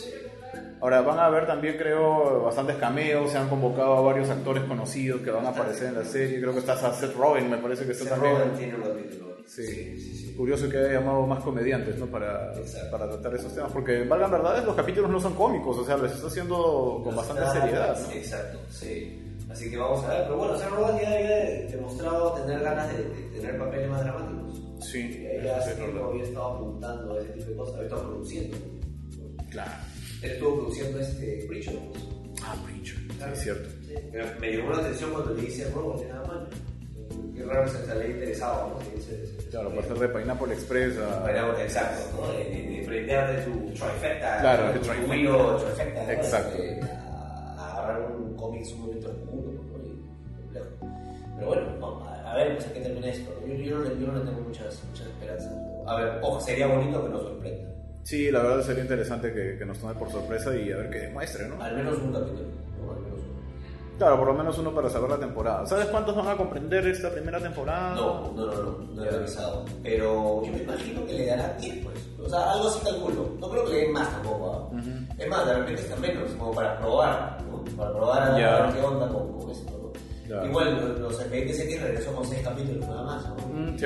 Ahora, 0.80 1.02
van 1.02 1.20
a 1.20 1.26
haber 1.26 1.46
también, 1.46 1.76
creo, 1.78 2.42
bastantes 2.42 2.76
cameos, 2.76 3.30
se 3.30 3.38
han 3.38 3.48
convocado 3.48 3.96
a 3.96 4.00
varios 4.00 4.28
actores 4.28 4.64
conocidos 4.64 5.20
que 5.20 5.30
van 5.30 5.46
a 5.46 5.50
aparecer 5.50 5.88
en 5.88 5.94
la 5.94 6.04
serie, 6.04 6.40
creo 6.40 6.52
que 6.52 6.58
está 6.58 6.76
Seth 6.92 7.14
Rogen, 7.14 7.48
me 7.48 7.58
parece 7.58 7.86
que 7.86 7.92
está 7.92 8.06
Seth 8.06 8.14
también. 8.14 8.34
Rogen 8.34 8.58
tiene 8.58 8.74
un 8.74 8.82
capítulo. 8.82 9.30
Sí. 9.46 9.66
sí, 9.66 10.00
sí. 10.00 10.16
sí. 10.16 10.34
Curioso 10.34 10.68
que 10.68 10.78
haya 10.78 10.94
llamado 10.94 11.26
más 11.26 11.44
comediantes, 11.44 11.96
¿no? 11.96 12.06
Para, 12.06 12.52
para 12.90 13.08
tratar 13.08 13.34
esos 13.36 13.54
temas, 13.54 13.70
porque 13.70 14.02
valgan 14.02 14.32
verdades, 14.32 14.64
los 14.64 14.74
capítulos 14.74 15.08
no 15.08 15.20
son 15.20 15.34
cómicos, 15.34 15.78
o 15.78 15.84
sea, 15.84 15.96
los 15.96 16.10
está 16.10 16.26
haciendo 16.26 17.02
con 17.04 17.14
bastante 17.14 17.46
seriedad, 17.52 17.96
¿no? 18.00 18.12
Exacto, 18.12 18.58
sí. 18.68 19.29
Así 19.50 19.70
que 19.70 19.76
vamos 19.76 20.04
a 20.04 20.08
ver. 20.14 20.22
Pero 20.24 20.36
bueno, 20.36 20.58
Seth 20.58 20.70
Rogen 20.70 21.00
ya 21.00 21.08
había 21.14 21.66
demostrado 21.70 22.32
tener 22.34 22.60
ganas 22.60 22.88
de, 22.96 23.04
de 23.04 23.40
tener 23.40 23.58
papeles 23.58 23.88
más 23.90 24.00
dramáticos. 24.04 24.62
Sí, 24.90 25.20
Y 25.22 25.26
ahí 25.26 25.48
hace 25.48 25.74
tiempo 25.74 26.04
había 26.04 26.22
estado 26.24 26.46
apuntando 26.54 27.14
a 27.14 27.18
ese 27.20 27.28
tipo 27.32 27.50
de 27.50 27.56
cosas, 27.56 27.74
había 27.74 27.86
estado 27.88 28.08
produciendo. 28.10 28.56
Claro. 29.50 29.70
Él 30.22 30.30
estuvo 30.32 30.56
produciendo 30.60 31.00
este 31.00 31.44
Preacher. 31.48 31.78
Ah, 32.42 32.54
Preacher, 32.64 32.96
sí, 32.96 33.08
Claro. 33.18 33.32
es 33.32 33.40
cierto. 33.40 33.68
Sí. 33.86 33.94
Pero 34.12 34.26
me 34.40 34.56
llamó 34.56 34.70
la 34.72 34.78
atención 34.78 35.10
cuando 35.12 35.34
le 35.34 35.42
dice 35.42 35.70
Robo, 35.74 36.04
nada 36.08 36.24
más. 36.26 36.38
Qué 37.36 37.44
raro 37.44 37.68
se 37.68 37.86
le 37.86 37.92
haya 37.92 38.06
interesado, 38.06 38.68
¿no? 38.68 38.78
Que 38.78 38.96
dice- 38.96 39.26
se- 39.26 39.48
Claro, 39.48 39.72
hacer 39.80 39.98
de 39.98 40.08
Pineapple 40.08 40.54
Express 40.54 40.98
a... 40.98 41.20
Bueno, 41.20 41.58
exacto, 41.58 42.20
¿no? 42.20 42.32
De, 42.32 42.44
de, 42.44 42.76
de 42.80 42.84
prender 42.86 43.36
de 43.36 43.44
su 43.44 43.50
trifecta. 43.84 44.38
Claro, 44.40 44.72
de 44.72 44.78
trifecta. 44.78 46.12
Exacto. 46.12 46.58
Agarrar 47.82 48.10
un 48.12 48.34
cómic 48.36 48.64
sumamente 48.64 49.06
oscuro, 49.06 49.52
¿no? 49.52 49.62
Y 49.62 50.42
complejo. 50.42 50.66
Pero 51.36 51.46
bueno, 51.48 51.62
no, 51.78 52.04
a, 52.04 52.32
a 52.32 52.36
ver, 52.36 52.54
pues 52.56 52.66
a 52.68 52.72
qué 52.72 52.80
termina 52.80 53.08
esto. 53.08 53.30
Yo, 53.46 53.54
yo, 53.54 53.84
yo 53.84 54.06
no 54.06 54.18
le 54.18 54.24
tengo 54.24 54.40
muchas, 54.42 54.82
muchas 54.88 55.06
esperanzas. 55.06 55.52
A 55.86 55.96
ver, 55.96 56.18
ojo, 56.22 56.40
sería 56.40 56.66
bonito 56.66 57.02
que 57.02 57.08
nos 57.08 57.22
sorprenda. 57.22 57.70
Sí, 58.02 58.30
la 58.30 58.42
verdad 58.42 58.62
sería 58.62 58.82
interesante 58.82 59.32
que, 59.32 59.56
que 59.58 59.64
nos 59.64 59.78
tome 59.78 59.94
por 59.94 60.10
sorpresa 60.10 60.54
y 60.56 60.72
a 60.72 60.76
ver 60.76 60.90
qué 60.90 60.98
demuestre, 61.00 61.48
¿no? 61.48 61.62
Al 61.62 61.76
menos 61.76 61.98
un 61.98 62.12
capítulo. 62.12 62.40
¿no? 62.82 62.92
Al 62.92 63.00
menos 63.00 63.18
uno. 63.20 63.40
Claro, 63.98 64.18
por 64.18 64.28
lo 64.28 64.34
menos 64.34 64.58
uno 64.58 64.74
para 64.74 64.88
saber 64.88 65.10
la 65.10 65.18
temporada. 65.18 65.66
¿Sabes 65.66 65.86
cuántos 65.86 66.16
van 66.16 66.28
a 66.28 66.36
comprender 66.36 66.86
esta 66.86 67.10
primera 67.10 67.38
temporada? 67.38 67.94
No, 67.94 68.32
no, 68.32 68.46
no, 68.46 68.62
no, 68.62 68.78
no 68.94 69.04
he 69.04 69.10
revisado. 69.10 69.64
Pero 69.82 70.42
yo 70.44 70.52
me 70.52 70.62
imagino 70.62 71.04
que 71.06 71.12
le 71.12 71.26
dará 71.26 71.54
10, 71.60 71.84
pues. 71.84 72.08
O 72.18 72.28
sea, 72.28 72.52
algo 72.52 72.68
así 72.68 72.80
calculo. 72.84 73.30
No 73.38 73.50
creo 73.50 73.64
que 73.66 73.72
le 73.72 73.78
den 73.82 73.92
más 73.92 74.10
tampoco. 74.10 74.52
¿ah? 74.52 74.74
Ujú. 74.74 74.90
Es 75.22 75.28
más, 75.28 75.46
de 75.46 75.54
repente 75.54 75.82
está 75.82 75.96
menos, 75.96 76.30
como 76.32 76.52
para 76.52 76.78
probar. 76.78 77.38
Para 77.76 77.92
probar 77.92 78.22
a, 78.32 78.38
Ya. 78.38 78.56
a 78.56 78.66
ver 78.66 78.74
qué 78.74 78.82
onda 78.86 79.08
con, 79.08 79.38
con 79.38 79.50
esto, 79.50 79.70
¿no? 79.70 79.90
Ya. 80.28 80.46
Igual, 80.46 80.98
los, 81.00 81.14
expedientes 81.20 81.60
X 81.60 81.82
regresó 81.82 82.12
con 82.14 82.24
6 82.24 82.40
capítulos 82.42 82.88
nada 82.88 83.02
más, 83.02 83.28
¿no? 83.28 83.36
Mm. 83.48 83.76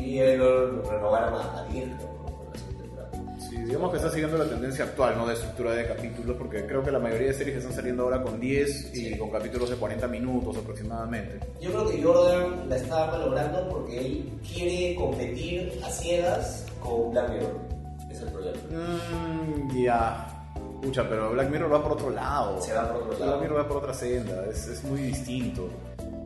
Y 0.00 0.18
él 0.18 0.38
lo, 0.38 0.66
lo 0.72 0.90
renovaron 0.90 1.34
a, 1.34 1.58
a 1.60 1.64
10, 1.72 1.84
creo, 1.84 1.96
¿no? 1.98 2.24
Por 2.26 2.46
la 2.52 2.58
siguiente 2.58 2.82
temporada. 2.82 3.10
Sí, 3.48 3.56
digamos 3.56 3.90
que 3.90 3.96
está 3.96 4.10
siguiendo 4.10 4.36
la 4.38 4.44
tendencia 4.44 4.84
actual, 4.84 5.14
¿no? 5.16 5.26
De 5.26 5.32
estructura 5.34 5.70
de 5.72 5.86
capítulos, 5.86 6.36
porque 6.36 6.66
creo 6.66 6.82
que 6.82 6.90
la 6.90 6.98
mayoría 6.98 7.28
de 7.28 7.34
series 7.34 7.56
están 7.58 7.72
saliendo 7.72 8.02
ahora 8.02 8.22
con 8.22 8.38
10 8.38 8.94
y 8.94 8.96
Sí. 9.12 9.18
con 9.18 9.30
capítulos 9.30 9.70
de 9.70 9.76
40 9.76 10.06
minutos 10.08 10.56
aproximadamente. 10.58 11.40
Yo 11.60 11.70
creo 11.70 11.88
que 11.88 12.02
Jordan 12.02 12.68
la 12.68 12.76
está 12.76 13.06
malogrando 13.06 13.68
porque 13.70 13.98
él 13.98 14.30
quiere 14.52 14.94
competir 14.96 15.80
a 15.84 15.88
ciegas 15.90 16.66
con 16.80 17.12
Black 17.12 17.30
Mirror. 17.30 17.60
Ese 18.10 18.12
es 18.12 18.20
el 18.22 18.28
problema. 18.28 18.58
Mmm, 18.70 19.82
ya. 19.82 20.30
Pero 20.92 21.30
Black 21.32 21.50
Mirror 21.50 21.72
va 21.72 21.82
por 21.82 21.92
otro 21.92 22.10
lado. 22.10 22.60
Se 22.60 22.72
va 22.74 22.92
por 22.92 23.02
otro 23.02 23.18
lado. 23.18 23.26
Black 23.38 23.40
Mirror 23.42 23.64
va 23.64 23.68
por 23.68 23.76
otra 23.78 23.94
senda, 23.94 24.44
es, 24.50 24.66
es 24.68 24.84
muy 24.84 25.00
distinto. 25.00 25.68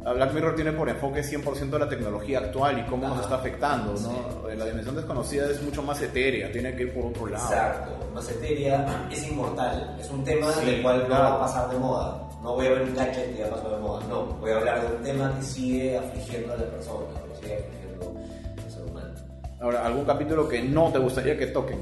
A 0.04 0.12
Black 0.12 0.32
Mirror 0.32 0.54
tiene 0.54 0.72
por 0.72 0.88
enfoque 0.88 1.20
100% 1.22 1.78
la 1.78 1.88
tecnología 1.88 2.38
actual 2.38 2.78
y 2.78 2.82
cómo 2.84 3.02
nos 3.08 3.16
Ajá. 3.18 3.22
está 3.24 3.34
afectando, 3.36 3.92
¿no? 3.92 3.98
Sí. 3.98 4.56
La 4.56 4.64
dimensión 4.64 4.94
desconocida 4.96 5.50
es 5.50 5.60
mucho 5.62 5.82
más 5.82 6.00
etérea, 6.00 6.50
tiene 6.50 6.74
que 6.74 6.84
ir 6.84 6.94
por 6.94 7.06
otro 7.06 7.26
lado. 7.26 7.44
Exacto, 7.52 7.90
más 8.14 8.30
etérea, 8.30 9.06
es 9.10 9.28
inmortal, 9.28 9.96
es 10.00 10.08
un 10.10 10.24
tema 10.24 10.50
Sí, 10.52 10.66
del 10.66 10.82
cual 10.82 11.00
no 11.00 11.06
claro. 11.06 11.24
va 11.24 11.34
a 11.34 11.40
pasar 11.40 11.70
de 11.70 11.78
moda. 11.78 12.24
No 12.42 12.54
voy 12.54 12.66
a 12.68 12.70
ver 12.70 12.82
un 12.82 12.94
gadget 12.94 13.32
que 13.34 13.38
ya 13.40 13.50
pasó 13.50 13.68
de 13.68 13.76
moda, 13.82 14.02
no. 14.08 14.24
Voy 14.40 14.50
a 14.52 14.56
hablar 14.56 14.80
de 14.88 14.96
un 14.96 15.02
tema 15.02 15.34
que 15.36 15.42
sigue 15.44 15.98
afligiendo 15.98 16.52
a 16.52 16.56
la 16.56 16.64
persona, 16.64 17.04
o 17.30 17.34
sigue 17.42 17.56
afligiendo 17.58 18.14
al 18.64 18.70
ser 18.72 18.82
humano. 18.84 19.14
Ahora, 19.60 19.84
¿algún 19.84 20.04
capítulo 20.04 20.48
que 20.48 20.62
no 20.62 20.90
te 20.92 20.98
gustaría 21.00 21.36
que 21.36 21.48
toquen? 21.48 21.78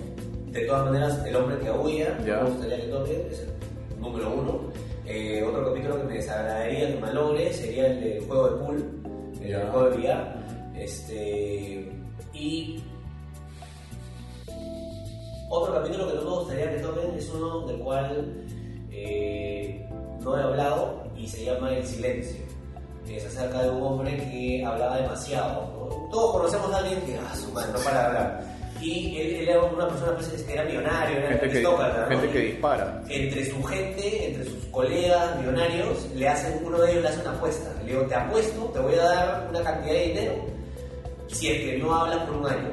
De 0.56 0.64
todas 0.64 0.86
maneras, 0.86 1.22
el 1.26 1.36
hombre 1.36 1.58
que 1.58 1.68
aúlla, 1.68 2.18
me 2.24 2.44
gustaría 2.44 2.80
que 2.80 2.86
toque, 2.86 3.28
es 3.30 3.40
el 3.40 4.00
número 4.00 4.32
uno. 4.32 4.60
Eh, 5.04 5.44
otro 5.46 5.66
capítulo 5.66 5.98
que 5.98 6.04
me 6.04 6.14
desagradaría 6.14 6.94
que 6.94 6.98
malogre 6.98 7.52
sería 7.52 7.88
el 7.88 8.00
del 8.00 8.26
juego 8.26 8.48
de 8.48 8.56
pool, 8.56 9.02
el 9.42 9.48
del 9.48 9.66
juego 9.68 9.90
de 9.90 9.96
billar. 9.98 10.46
Este, 10.74 11.92
y 12.32 12.82
otro 15.50 15.74
capítulo 15.74 16.08
que 16.08 16.14
no 16.14 16.22
me 16.22 16.30
gustaría 16.30 16.70
que 16.70 16.78
toquen 16.78 17.14
es 17.18 17.30
uno 17.34 17.66
del 17.66 17.78
cual 17.80 18.46
eh, 18.90 19.86
no 20.20 20.38
he 20.38 20.42
hablado 20.42 21.04
y 21.18 21.28
se 21.28 21.44
llama 21.44 21.70
El 21.76 21.86
Silencio. 21.86 22.40
Es 23.06 23.26
acerca 23.26 23.62
de 23.62 23.68
un 23.68 23.82
hombre 23.82 24.16
que 24.16 24.64
hablaba 24.64 24.96
demasiado. 24.96 25.70
¿no? 25.74 26.08
Todos 26.10 26.32
conocemos 26.32 26.72
a 26.72 26.78
alguien 26.78 27.02
que, 27.02 27.18
ah, 27.18 27.36
su 27.36 27.52
madre, 27.52 27.72
no 27.74 27.78
para 27.80 28.00
de 28.00 28.06
hablar. 28.06 28.55
Y 28.80 29.20
él, 29.20 29.34
él 29.36 29.48
era 29.48 29.62
una 29.62 29.88
persona 29.88 30.14
pues, 30.14 30.28
que 30.28 30.52
era 30.52 30.64
millonario, 30.64 31.18
era 31.18 31.28
Gente 31.28 31.46
que, 31.46 31.52
aristócrata, 31.52 32.00
¿no? 32.00 32.08
gente 32.08 32.30
que 32.30 32.38
Y 32.38 32.46
dispara. 32.52 33.02
Entre 33.08 33.44
su 33.50 33.62
gente, 33.64 34.28
entre 34.28 34.44
sus 34.44 34.64
colegas 34.66 35.38
millonarios, 35.38 36.06
le 36.14 36.28
hacen, 36.28 36.60
uno 36.64 36.78
de 36.78 36.90
ellos 36.92 37.02
le 37.02 37.08
hace 37.08 37.20
una 37.20 37.30
apuesta. 37.32 37.72
Le 37.84 37.92
digo, 37.92 38.02
te 38.06 38.14
apuesto, 38.14 38.64
te 38.72 38.78
voy 38.80 38.94
a 38.94 39.02
dar 39.02 39.46
una 39.50 39.62
cantidad 39.62 39.94
de 39.94 40.02
dinero 40.02 40.56
si 41.28 41.50
es 41.50 41.58
que 41.58 41.78
no 41.78 41.94
hablas 41.94 42.18
por 42.26 42.36
un 42.36 42.46
año. 42.46 42.70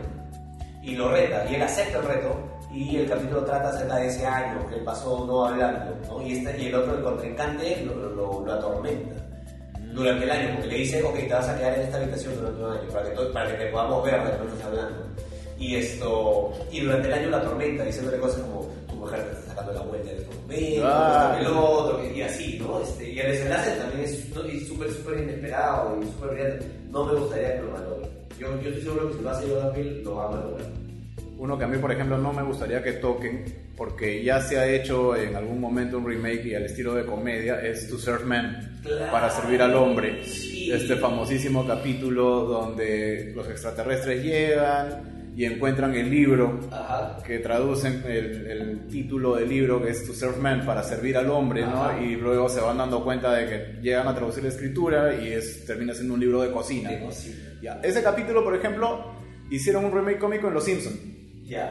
Y 0.81 0.95
lo 0.95 1.09
reta, 1.09 1.45
y 1.49 1.55
él 1.55 1.61
acepta 1.61 1.99
el 1.99 2.05
reto, 2.05 2.35
y 2.71 2.97
el 2.97 3.09
capítulo 3.09 3.45
trata 3.45 3.69
acerca 3.69 3.95
de 3.97 4.07
ese 4.07 4.25
año 4.25 4.67
que 4.67 4.75
él 4.75 4.83
pasó 4.83 5.25
no 5.25 5.45
hablando, 5.45 5.95
¿no? 6.07 6.21
Y, 6.21 6.33
este, 6.33 6.61
y 6.61 6.67
el 6.67 6.75
otro, 6.75 6.97
el 6.97 7.03
contrincante, 7.03 7.83
lo, 7.85 7.95
lo, 7.95 8.45
lo 8.45 8.53
atormenta 8.53 9.15
durante 9.93 10.23
el 10.25 10.31
año, 10.31 10.49
porque 10.55 10.67
le 10.67 10.77
dice, 10.77 11.03
ok, 11.03 11.15
te 11.15 11.33
vas 11.33 11.47
a 11.47 11.57
quedar 11.57 11.75
en 11.75 11.81
esta 11.81 11.97
habitación 11.97 12.35
durante 12.35 12.63
un 12.63 12.71
año, 12.71 12.89
para 12.91 13.09
que, 13.09 13.21
para 13.31 13.51
que 13.51 13.63
te 13.63 13.71
podamos 13.71 14.03
ver 14.03 14.23
de 14.23 14.37
lo 14.37 14.45
que 14.45 14.51
estás 14.53 14.65
hablando. 14.65 15.05
Y 15.63 15.75
esto, 15.77 16.51
y 16.73 16.81
durante 16.81 17.07
el 17.07 17.13
año 17.13 17.29
la 17.29 17.41
tormenta, 17.41 17.85
diciéndole 17.85 18.17
cosas 18.17 18.41
como, 18.41 18.69
tu 18.89 18.95
mujer 18.95 19.23
te 19.23 19.31
está 19.39 19.49
sacando 19.51 19.71
la 19.73 19.81
vuelta 19.81 20.09
de 20.11 20.17
estos 20.17 20.35
momentos, 20.41 20.83
Ah. 20.85 21.37
el 21.39 21.47
otro, 21.47 22.01
y 22.13 22.21
así, 22.21 22.59
¿no? 22.59 22.81
Este, 22.81 23.09
y 23.11 23.19
el 23.19 23.31
desenlace 23.31 23.71
también 23.77 24.01
es 24.03 24.19
súper, 24.67 24.91
súper 24.91 25.19
inesperado 25.19 25.97
y 26.01 26.05
súper 26.05 26.29
brillante. 26.31 26.65
No 26.91 27.05
me 27.05 27.13
gustaría 27.17 27.55
que 27.55 27.61
lo 27.61 27.71
malogre. 27.71 28.07
Yo, 28.37 28.61
yo 28.61 28.69
estoy 28.69 28.81
seguro 28.83 29.07
que 29.09 29.17
si 29.17 29.23
lo 29.23 29.29
hace 29.29 29.47
Jordan 29.47 29.73
Peele, 29.73 30.01
lo 30.03 30.15
va 30.15 30.25
a 30.25 30.31
malograr. 30.31 30.67
Uno 31.37 31.57
que 31.57 31.63
a 31.63 31.67
mí, 31.67 31.77
por 31.77 31.91
ejemplo, 31.91 32.17
no 32.17 32.33
me 32.33 32.43
gustaría 32.43 32.83
que 32.83 32.93
toquen, 32.93 33.43
porque 33.77 34.21
ya 34.23 34.41
se 34.41 34.59
ha 34.59 34.67
hecho 34.67 35.15
en 35.15 35.35
algún 35.35 35.59
momento 35.61 35.97
un 35.97 36.05
remake 36.07 36.45
y 36.47 36.55
al 36.55 36.63
estilo 36.63 36.93
de 36.93 37.05
comedia, 37.05 37.59
es 37.61 37.87
To 37.89 37.97
Serve 37.97 38.25
Man, 38.25 38.81
para 39.11 39.29
servir 39.29 39.61
al 39.61 39.75
hombre. 39.75 40.21
Este 40.23 40.95
famosísimo 40.97 41.65
capítulo 41.65 42.41
donde 42.45 43.31
los 43.35 43.47
extraterrestres 43.49 44.23
llegan 44.23 45.12
y 45.35 45.45
encuentran 45.45 45.95
el 45.95 46.09
libro, 46.09 46.59
que 47.25 47.39
traducen 47.39 48.03
el, 48.07 48.87
título 48.87 49.35
del 49.35 49.49
libro 49.49 49.81
que 49.81 49.91
es 49.91 50.05
To 50.05 50.13
Serve 50.13 50.37
Man, 50.37 50.65
para 50.65 50.83
servir 50.83 51.17
al 51.17 51.29
hombre, 51.29 51.65
¿no? 51.65 52.01
Y 52.01 52.15
luego 52.15 52.49
se 52.49 52.61
van 52.61 52.77
dando 52.77 53.03
cuenta 53.03 53.33
de 53.33 53.45
que 53.47 53.81
llegan 53.81 54.07
a 54.07 54.13
traducir 54.15 54.43
la 54.43 54.49
escritura 54.49 55.15
y 55.15 55.33
es, 55.33 55.65
termina 55.65 55.93
siendo 55.93 56.13
un 56.13 56.19
libro 56.19 56.41
de 56.41 56.51
cocina. 56.51 56.91
Ya. 57.61 57.79
Ese 57.83 58.03
capítulo, 58.03 58.43
por 58.43 58.55
ejemplo, 58.55 59.13
hicieron 59.49 59.85
un 59.85 59.91
remake 59.91 60.19
cómico 60.19 60.47
en 60.47 60.53
Los 60.53 60.65
Simpsons 60.65 61.13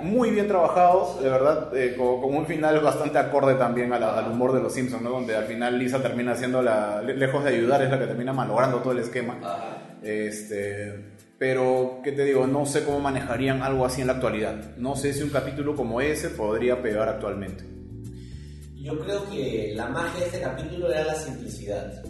muy 0.02 0.30
bien 0.30 0.48
trabajado, 0.48 1.18
de 1.20 1.28
verdad, 1.28 1.76
eh, 1.76 1.94
con, 1.96 2.34
un 2.34 2.46
final 2.46 2.80
bastante 2.80 3.18
acorde 3.18 3.54
también 3.54 3.92
al 3.92 4.30
humor 4.30 4.52
de 4.52 4.60
los 4.60 4.72
Simpsons, 4.72 5.02
¿no? 5.02 5.10
Donde 5.10 5.34
al 5.34 5.44
final 5.44 5.78
Lisa 5.78 6.02
termina 6.02 6.36
siendo 6.36 6.62
la, 6.62 7.02
lejos 7.02 7.42
de 7.44 7.50
ayudar, 7.50 7.82
es 7.82 7.90
la 7.90 7.98
que 7.98 8.06
termina 8.06 8.32
malogrando 8.32 8.78
todo 8.78 8.92
el 8.92 8.98
esquema. 8.98 9.38
Este, 10.02 11.11
pero, 11.42 11.98
¿qué 12.04 12.12
te 12.12 12.24
digo? 12.24 12.46
No 12.46 12.64
sé 12.66 12.84
cómo 12.84 13.00
manejarían 13.00 13.62
algo 13.62 13.84
así 13.84 14.00
en 14.00 14.06
la 14.06 14.12
actualidad. 14.12 14.76
No 14.76 14.94
sé 14.94 15.12
si 15.12 15.24
un 15.24 15.30
capítulo 15.30 15.74
como 15.74 16.00
ese 16.00 16.30
podría 16.30 16.80
pegar 16.80 17.08
actualmente. 17.08 17.64
Yo 18.76 18.96
creo 19.00 19.28
que 19.28 19.72
la 19.74 19.88
magia 19.88 20.20
de 20.20 20.26
este 20.26 20.40
capítulo 20.40 20.88
era 20.92 21.04
la 21.04 21.16
simplicidad. 21.16 22.00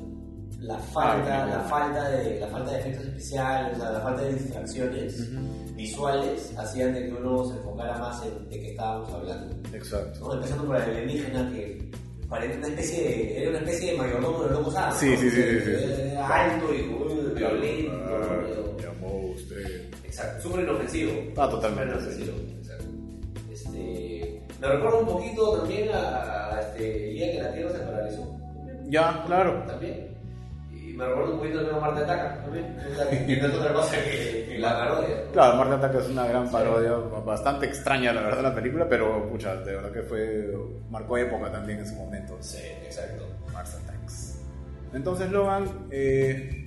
La 0.58 0.76
falta, 0.78 1.46
la 1.46 1.60
falta, 1.60 2.10
de, 2.10 2.40
la 2.40 2.46
falta 2.48 2.72
de 2.72 2.80
efectos 2.80 3.06
especiales, 3.06 3.78
la 3.78 4.00
falta 4.02 4.20
de 4.20 4.34
distracciones 4.34 5.30
visuales 5.76 6.52
hacían 6.58 6.92
de 6.92 7.06
que 7.06 7.14
uno 7.14 7.46
se 7.46 7.56
enfocara 7.56 7.96
más 7.96 8.22
en 8.26 8.50
de 8.50 8.60
qué 8.60 8.70
estábamos 8.72 9.14
hablando. 9.14 9.56
Exacto. 9.74 10.34
Empezando 10.34 10.66
por 10.66 10.76
el 10.76 10.82
alienígena 10.82 11.50
que 11.50 11.90
parece 12.32 12.56
una 12.58 12.68
especie 12.68 13.04
de, 13.04 13.40
era 13.40 13.50
una 13.50 13.58
especie 13.58 13.92
de 13.92 13.98
mayordomo 13.98 14.44
de 14.44 14.50
locos 14.50 14.74
Sí, 14.94 15.16
sí, 15.18 15.30
sí, 15.30 15.60
sí, 15.60 16.16
Alto 16.16 16.74
y 16.74 17.34
violento. 17.34 17.92
Ah, 18.06 18.82
llamó 18.82 19.26
usted. 19.26 19.90
Exacto, 20.04 20.42
súper 20.42 20.60
inofensivo. 20.64 21.12
Ah, 21.36 21.48
totalmente. 21.48 21.92
Inofensivo. 21.94 22.36
Exacto. 22.58 22.84
Este, 23.52 24.42
me 24.60 24.66
recuerda 24.66 24.98
un 24.98 25.06
poquito 25.06 25.58
también 25.58 25.90
a, 25.90 26.56
a 26.56 26.60
este 26.60 26.98
día 27.10 27.32
que 27.32 27.42
la 27.42 27.52
Tierra 27.52 27.72
se 27.72 27.78
paralizó. 27.80 28.36
Ya, 28.88 29.22
claro. 29.26 29.64
También 29.66 30.11
me 30.96 31.06
recuerdo 31.06 31.32
un 31.32 31.38
poquito 31.38 31.64
de 31.64 31.72
Marte 31.72 32.00
Ataca 32.02 32.42
también. 32.42 32.76
no 32.76 33.48
es 33.48 33.54
otra 33.54 33.72
cosa 33.72 33.96
que, 33.96 34.56
la 34.58 34.78
parodia. 34.78 35.30
Claro, 35.32 35.56
Marte 35.56 35.74
Ataca 35.74 35.98
es 35.98 36.08
una 36.08 36.26
gran 36.26 36.50
parodia, 36.50 36.92
bastante 37.24 37.66
extraña 37.66 38.12
la 38.12 38.22
verdad 38.22 38.42
la 38.42 38.54
película, 38.54 38.88
pero 38.88 39.28
pucha, 39.28 39.56
de 39.56 39.74
verdad 39.74 39.92
que 39.92 40.02
fue 40.02 40.54
marcó 40.90 41.18
época 41.18 41.50
también 41.50 41.78
en 41.78 41.86
su 41.86 41.94
momento. 41.94 42.36
Sí, 42.40 42.62
exacto. 42.84 43.26
Mars 43.52 43.74
Attacks. 43.74 44.40
Entonces, 44.92 45.30
Logan, 45.30 45.64
eh, 45.90 46.62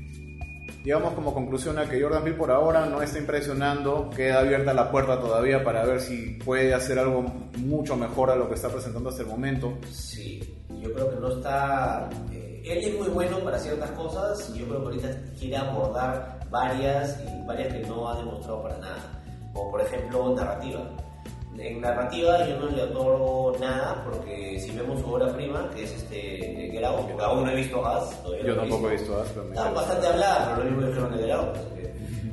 digamos 0.83 1.13
como 1.13 1.33
conclusión 1.33 1.77
a 1.79 1.89
que 1.89 2.01
Jordan 2.01 2.23
Peele 2.23 2.37
por 2.37 2.51
ahora 2.51 2.85
no 2.85 3.01
está 3.01 3.19
impresionando, 3.19 4.09
queda 4.15 4.39
abierta 4.39 4.73
la 4.73 4.91
puerta 4.91 5.19
todavía 5.19 5.63
para 5.63 5.83
ver 5.85 5.99
si 5.99 6.39
puede 6.43 6.73
hacer 6.73 6.99
algo 6.99 7.23
mucho 7.57 7.95
mejor 7.95 8.31
a 8.31 8.35
lo 8.35 8.47
que 8.47 8.55
está 8.55 8.69
presentando 8.69 9.09
hasta 9.09 9.23
el 9.23 9.27
momento. 9.27 9.77
Sí, 9.91 10.39
yo 10.81 10.93
creo 10.93 11.09
que 11.09 11.19
no 11.19 11.29
está 11.29 12.09
él 12.71 12.77
es 12.79 12.97
muy 12.97 13.07
bueno 13.09 13.39
para 13.39 13.59
ciertas 13.59 13.91
cosas 13.91 14.49
y 14.49 14.59
yo 14.59 14.65
creo 14.67 14.79
que 14.81 14.85
ahorita 14.85 15.09
quiere 15.39 15.57
abordar 15.57 16.39
varias 16.49 17.19
y 17.21 17.45
varias 17.45 17.73
que 17.73 17.79
no 17.81 18.09
ha 18.09 18.17
demostrado 18.17 18.63
para 18.63 18.77
nada. 18.77 19.21
Como 19.53 19.71
por 19.71 19.81
ejemplo 19.81 20.35
narrativa. 20.35 20.81
En 21.57 21.79
narrativa 21.79 22.45
yo 22.47 22.59
no 22.59 22.67
le 22.67 22.83
otorgo 22.83 23.55
nada 23.59 24.03
porque 24.03 24.59
si 24.59 24.71
vemos 24.71 24.99
su 24.99 25.09
obra 25.09 25.31
prima, 25.33 25.69
que 25.73 25.83
es 25.83 25.91
este 25.93 26.83
Out, 26.85 27.07
porque 27.07 27.23
aún 27.23 27.45
no 27.45 27.51
he 27.51 27.55
visto 27.55 27.81
Gas. 27.81 28.21
Yo 28.45 28.55
tampoco 28.55 28.89
he 28.89 28.91
visto 28.93 29.15
Gas, 29.15 29.27
pero 29.33 29.45
me 29.45 29.55
Está 29.55 29.71
bastante 29.71 30.07
hablada, 30.07 30.55
pero 30.55 30.63
lo 30.63 30.71
mismo 30.71 30.87
dijeron 30.87 31.17
de 31.17 31.23
Get 31.23 31.31
Out. 31.31 31.57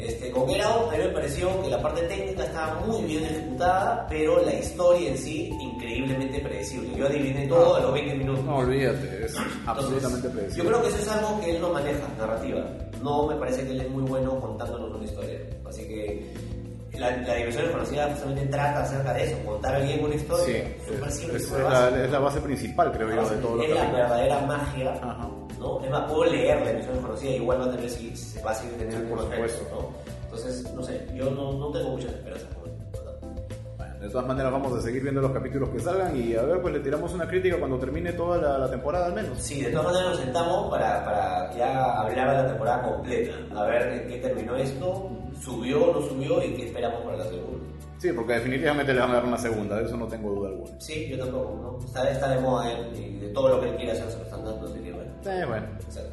Este, 0.03 0.33
con 0.33 0.49
Get 0.49 0.61
Out 0.63 0.93
a 0.93 0.97
mí 0.97 1.05
me 1.05 1.11
pareció 1.11 1.63
que 1.63 1.71
la 1.71 1.81
parte 1.81 2.03
técnica 2.03 2.43
estaba 2.45 2.81
muy 2.87 3.03
bien 3.05 3.25
ejecutada, 3.25 4.05
pero 4.09 4.45
la 4.45 4.53
historia 4.53 5.11
en 5.11 5.17
sí 5.17 5.57
increíblemente 5.61 6.41
predecible. 6.41 6.99
Yo 6.99 7.07
adiviné 7.07 7.47
todo 7.47 7.77
a 7.77 7.81
los 7.81 7.93
20 7.93 8.15
minutos. 8.17 8.45
No, 8.45 8.57
olvídate, 8.57 9.27
es 9.27 9.37
absolutamente 9.65 10.29
predecible. 10.29 10.65
Yo 10.65 10.71
creo 10.71 10.83
que 10.83 10.89
eso 10.89 10.99
es 10.99 11.09
algo 11.09 11.41
que 11.41 11.51
él 11.55 11.61
no 11.61 11.71
maneja, 11.71 12.09
narrativa. 12.19 12.65
No 13.01 13.27
me 13.29 13.37
parece 13.37 13.65
que 13.65 13.71
él 13.71 13.81
es 13.81 13.91
muy 13.91 14.03
bueno 14.03 14.41
contándonos 14.41 14.91
una 14.93 15.05
historia. 15.05 15.39
Así 15.69 15.87
que 15.87 16.33
la, 16.99 17.17
la 17.19 17.35
diversión 17.35 17.65
desconocida 17.65 18.09
justamente 18.11 18.47
trata 18.47 18.83
acerca 18.83 19.15
de 19.15 19.25
eso, 19.25 19.37
contar 19.45 19.83
bien 19.83 20.05
una 20.05 20.17
historia. 20.17 20.45
Sí, 20.45 20.93
es, 20.93 21.51
la, 21.53 22.05
es, 22.05 22.11
la, 22.11 22.19
base 22.19 22.41
principal, 22.41 22.91
creo 22.91 23.09
yo, 23.09 23.31
de 23.31 23.37
todo 23.37 23.57
lo 23.57 23.63
que 23.63 23.69
Es 23.69 23.75
la 23.77 23.91
verdadera 23.93 24.41
magia. 24.41 24.93
Ajá 25.01 25.32
¿no? 25.63 25.85
Es 25.85 25.91
más, 25.91 26.11
puedo 26.11 26.25
leer 26.25 26.61
la 26.63 26.71
emisión 26.71 26.95
desconocida 26.95 27.31
igual 27.31 27.61
va 27.61 27.65
a 27.67 27.71
tener 27.71 27.89
si 27.89 28.17
se 28.17 28.43
va 28.43 28.51
a 28.51 28.55
seguir 28.55 28.77
teniendo 28.79 29.09
por 29.09 29.21
supuesto. 29.23 29.65
¿no? 29.71 30.13
Entonces, 30.25 30.73
no 30.75 30.83
sé, 30.83 31.07
yo 31.15 31.31
no, 31.31 31.53
no 31.53 31.71
tengo 31.71 31.91
muchas 31.91 32.13
esperanzas 32.13 32.49
de 34.03 34.09
todas 34.09 34.27
maneras 34.27 34.51
vamos 34.51 34.73
a 34.77 34.81
seguir 34.81 35.03
viendo 35.03 35.21
los 35.21 35.31
capítulos 35.31 35.69
que 35.69 35.79
salgan 35.79 36.17
y 36.17 36.35
a 36.35 36.43
ver, 36.43 36.61
pues 36.61 36.75
le 36.75 36.81
tiramos 36.81 37.15
una 37.15 37.29
crítica 37.29 37.57
cuando 37.57 37.79
termine 37.79 38.13
toda 38.13 38.59
la, 38.59 38.69
temporada 38.69 39.07
al 39.07 39.15
menos. 39.15 39.39
Sí, 39.39 39.63
de 39.63 39.71
todas 39.71 39.87
maneras 39.87 40.11
nos 40.11 40.19
sentamos 40.19 40.71
para, 40.71 41.05
para, 41.05 41.57
ya 41.57 42.01
hablar 42.01 42.31
de 42.31 42.43
la 42.43 42.49
temporada 42.49 42.83
completa, 42.83 43.33
a 43.55 43.65
ver 43.65 43.93
en 43.93 44.09
qué 44.09 44.19
terminó 44.19 44.57
esto, 44.57 45.09
subió 45.41 45.85
o 45.85 46.01
no 46.01 46.09
subió 46.09 46.43
y 46.43 46.53
qué 46.55 46.67
esperamos 46.67 47.01
para 47.03 47.19
la 47.19 47.25
segunda. 47.25 47.65
Sí, 47.99 48.11
porque 48.13 48.33
definitivamente 48.33 48.93
le 48.93 48.99
van 48.99 49.11
a 49.13 49.15
dar 49.15 49.25
una 49.25 49.39
segunda, 49.39 49.77
de 49.77 49.85
eso 49.85 49.97
no 49.97 50.09
tengo 50.09 50.31
duda 50.33 50.49
alguna. 50.49 50.81
Sí, 50.81 51.09
yo 51.09 51.19
tampoco, 51.19 51.79
¿no? 51.81 51.87
Está, 51.87 52.11
está 52.11 52.29
de 52.29 52.41
moda 52.41 52.73
él 52.73 52.91
y 52.97 53.19
de 53.19 53.29
todo 53.29 53.51
lo 53.51 53.61
que 53.61 53.69
él 53.69 53.77
quiere 53.77 53.93
hacer 53.93 54.11
se 54.11 54.19
lo 54.19 54.25
están 54.25 54.45
dando. 54.45 54.67
Eh, 55.25 55.45
bueno, 55.47 55.67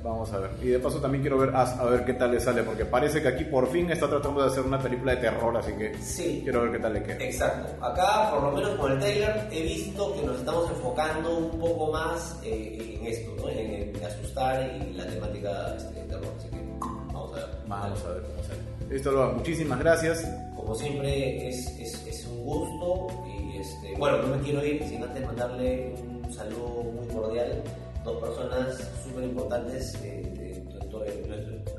vamos 0.04 0.32
a 0.34 0.40
ver. 0.40 0.52
Y 0.62 0.68
de 0.68 0.80
paso 0.80 1.00
también 1.00 1.22
quiero 1.24 1.40
ver 1.40 1.56
a, 1.56 1.84
ver 1.86 2.06
qué 2.06 2.14
tal 2.14 2.32
le 2.32 2.40
sale, 2.40 2.62
porque 2.62 2.86
parece 2.86 3.22
que 3.22 3.30
aquí 3.30 3.44
por 3.46 3.68
fin 3.72 3.90
está 3.90 4.08
tratando 4.08 4.42
de 4.42 4.48
hacer 4.48 4.64
una 4.64 4.80
película 4.80 5.16
de 5.16 5.22
terror, 5.22 5.58
así 5.58 5.74
que 5.74 5.98
sí. 5.98 6.42
quiero 6.44 6.62
ver 6.62 6.74
qué 6.74 6.80
tal 6.80 6.94
le 6.94 7.04
queda. 7.04 7.24
Exacto. 7.24 7.86
Acá, 7.86 8.30
por 8.30 8.44
lo 8.44 8.52
menos 8.52 8.76
con 8.76 8.92
el 8.92 9.00
trailer, 9.00 9.48
he 9.52 9.64
visto 9.64 10.14
que 10.14 10.22
nos 10.22 10.40
estamos 10.40 10.70
enfocando 10.70 11.38
un 11.38 11.60
poco 11.60 11.92
más 11.92 12.40
eh, 12.44 12.98
en 13.00 13.08
esto, 13.08 13.36
¿no? 13.38 13.50
En, 13.50 13.90
asustar 14.04 14.72
y 14.80 14.94
la 14.94 15.06
temática 15.06 15.76
este, 15.76 16.02
de 16.02 16.08
terror, 16.08 16.34
así 16.38 16.50
que 16.50 16.58
vamos 16.80 17.34
a 17.34 17.36
ver. 17.36 17.50
Vamos 17.68 18.06
a 18.06 18.10
ver 18.10 18.24
cómo 18.24 18.44
sale. 18.44 18.60
Listo, 18.90 19.12
Loa, 19.12 19.34
muchísimas 19.34 19.80
gracias. 19.80 20.28
Como 20.56 20.76
siempre, 20.76 21.50
es, 21.50 21.68
es, 21.80 22.08
es 22.08 22.26
un 22.28 22.44
gusto 22.44 23.08
y 23.28 23.58
este, 23.58 23.96
bueno, 23.98 24.18
no 24.18 24.36
me 24.36 24.42
quiero 24.42 24.64
ir 24.64 24.84
sin 24.88 25.04
antes 25.04 25.26
mandarle 25.26 25.96
un 25.96 26.34
saludo 26.34 26.84
muy 26.84 27.08
cordial 27.08 27.64
dos 28.10 28.30
personas 28.30 28.92
súper 29.04 29.24
importantes, 29.24 29.96
eh, 30.04 30.64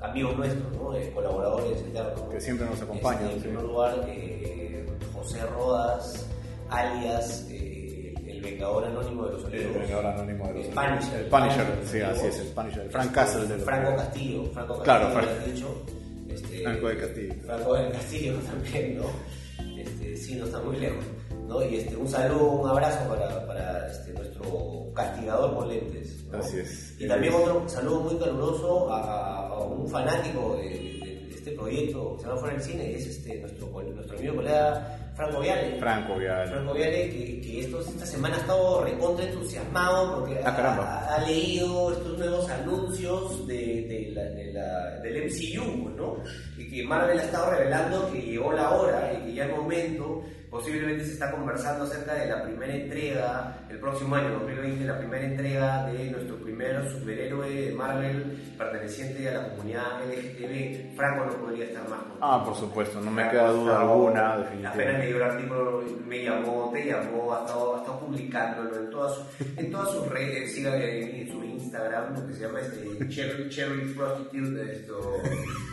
amigos 0.03 0.37
nuestros, 0.37 0.73
¿no? 0.77 0.97
Eh, 0.97 1.11
colaboradores 1.15 1.81
eternos. 1.81 2.23
Que 2.31 2.41
siempre 2.41 2.67
nos 2.67 2.81
acompañan. 2.81 3.25
Este, 3.25 3.37
en 3.37 3.43
primer 3.43 3.63
lugar, 3.63 4.05
eh, 4.09 4.87
José 5.13 5.41
Rodas, 5.47 6.27
alias 6.69 7.47
el 7.51 8.41
Vengador 8.41 8.85
Anónimo 8.85 9.27
de 9.27 9.33
los 9.33 9.45
Olivos. 9.45 9.77
El 9.77 9.81
Vengador 9.83 10.07
Anónimo 10.07 10.47
de 10.47 10.55
los 10.55 10.67
El 10.67 10.73
Punisher. 10.73 11.21
El 11.21 11.27
Punisher, 11.27 11.67
sí, 11.85 12.01
así 12.01 12.27
es, 12.27 12.39
el 12.39 12.49
Punisher. 12.49 12.83
El 12.83 12.91
Frank 12.91 13.13
Castle 13.13 13.47
de 13.47 13.59
Franco 13.59 13.97
Castillo. 13.97 14.45
Franco 14.53 14.79
Castillo, 14.79 14.85
claro, 14.85 15.11
Frank. 15.11 15.29
dicho. 15.47 15.85
Este, 16.29 16.63
Franco 16.63 16.89
del 16.89 16.99
Castillo. 16.99 17.35
Franco 17.45 17.75
del 17.75 17.93
Castillo 17.93 18.35
también, 18.51 18.99
¿no? 18.99 19.81
Este, 19.81 20.17
sí, 20.17 20.37
no 20.37 20.45
está 20.47 20.61
muy 20.61 20.77
lejos. 20.77 21.05
¿No? 21.51 21.63
Y 21.63 21.77
este, 21.77 21.97
un 21.97 22.09
saludo, 22.09 22.53
un 22.53 22.69
abrazo 22.69 23.09
para, 23.09 23.47
para 23.47 23.89
este, 23.89 24.13
nuestro 24.13 24.93
castigador 24.95 25.57
con 25.57 25.69
lentes. 25.69 26.25
Así 26.33 26.61
es. 26.61 26.95
Y 26.99 27.09
también 27.09 27.35
otro 27.35 27.69
saludo 27.69 28.01
muy 28.01 28.17
caluroso 28.19 28.93
a, 28.93 29.59
un 29.65 29.89
fanático 29.89 30.57
de, 30.57 31.29
este 31.35 31.53
proyecto 31.53 32.17
que 32.17 32.23
se 32.23 32.29
llama 32.29 32.41
Fuera 32.41 32.55
del 32.55 32.65
Cine, 32.65 32.85
que 32.85 32.97
es 32.97 33.07
este, 33.07 33.41
nuestro, 33.41 33.67
nuestro 33.83 34.19
amigo 34.19 34.37
colega 34.37 35.01
Franco 35.17 35.41
Viale. 35.41 35.79
Franco 35.79 36.17
Viale. 36.17 36.51
Franco 36.51 36.75
Viale, 36.75 37.11
que, 37.11 37.41
que 37.41 37.61
esta 37.61 38.07
semana 38.07 38.37
ha 38.37 38.41
estado 38.41 38.85
recontra 38.85 39.25
entusiasmado 39.27 40.21
porque 40.21 40.41
ah, 40.45 41.17
ha, 41.17 41.27
leído 41.27 41.93
estos 41.93 42.19
nuevos 42.19 42.49
anuncios 42.49 43.47
de, 43.47 43.57
de 43.57 44.13
la, 44.15 44.23
de 44.23 44.53
la, 44.53 44.99
del 45.01 45.25
MCU, 45.27 45.91
¿no? 45.91 46.17
Y 46.57 46.71
que 46.71 46.85
Marvel 46.85 47.19
ha 47.19 47.23
estado 47.23 47.51
revelando 47.51 48.11
que 48.13 48.23
llegó 48.23 48.53
la 48.53 48.71
hora 48.71 49.13
y 49.13 49.27
que 49.27 49.35
ya 49.35 49.45
el 49.45 49.57
momento 49.57 50.23
Posiblemente 50.51 51.05
se 51.05 51.13
está 51.13 51.31
conversando 51.31 51.85
acerca 51.85 52.15
de 52.15 52.27
la 52.27 52.43
primera 52.43 52.75
entrega, 52.75 53.59
el 53.71 53.79
próximo 53.79 54.17
año, 54.17 54.31
2020, 54.31 54.85
la 54.85 54.99
primera 54.99 55.25
entrega 55.25 55.87
de 55.87 56.11
nuestro 56.11 56.37
primer 56.39 56.91
superhéroe 56.91 57.49
de 57.49 57.73
Marvel 57.73 58.37
perteneciente 58.59 59.29
a 59.29 59.35
la 59.35 59.49
comunidad 59.51 60.05
LGTB. 60.09 60.97
Franco 60.97 61.27
no 61.27 61.33
podría 61.35 61.67
estar 61.67 61.89
más. 61.89 62.01
Ah, 62.21 62.43
por 62.45 62.57
supuesto, 62.57 63.01
no 63.01 63.13
me 63.13 63.29
queda 63.31 63.53
duda 63.53 63.81
alguna, 63.81 64.39
definitivamente. 64.39 64.83
Apenas 64.83 65.05
leí 65.05 65.13
el 65.15 65.23
artículo, 65.23 65.85
me 66.05 66.25
llamó, 66.25 66.71
te 66.73 66.85
llamó, 66.85 67.33
ha 67.33 67.41
estado, 67.41 67.77
ha 67.77 67.79
estado 67.79 68.01
publicándolo 68.01 68.77
en 68.77 68.91
todas, 68.91 69.21
en 69.57 69.71
todas 69.71 69.91
sus 69.91 70.09
redes, 70.09 70.53
siga 70.53 70.77
en 70.77 71.31
su 71.31 71.45
Instagram, 71.45 72.15
lo 72.15 72.27
que 72.27 72.35
se 72.35 72.41
llama 72.41 72.61
este 72.61 73.09
Cherry, 73.09 73.49
Cherry 73.51 73.95
Prostitute, 73.95 74.73
esto, 74.73 75.01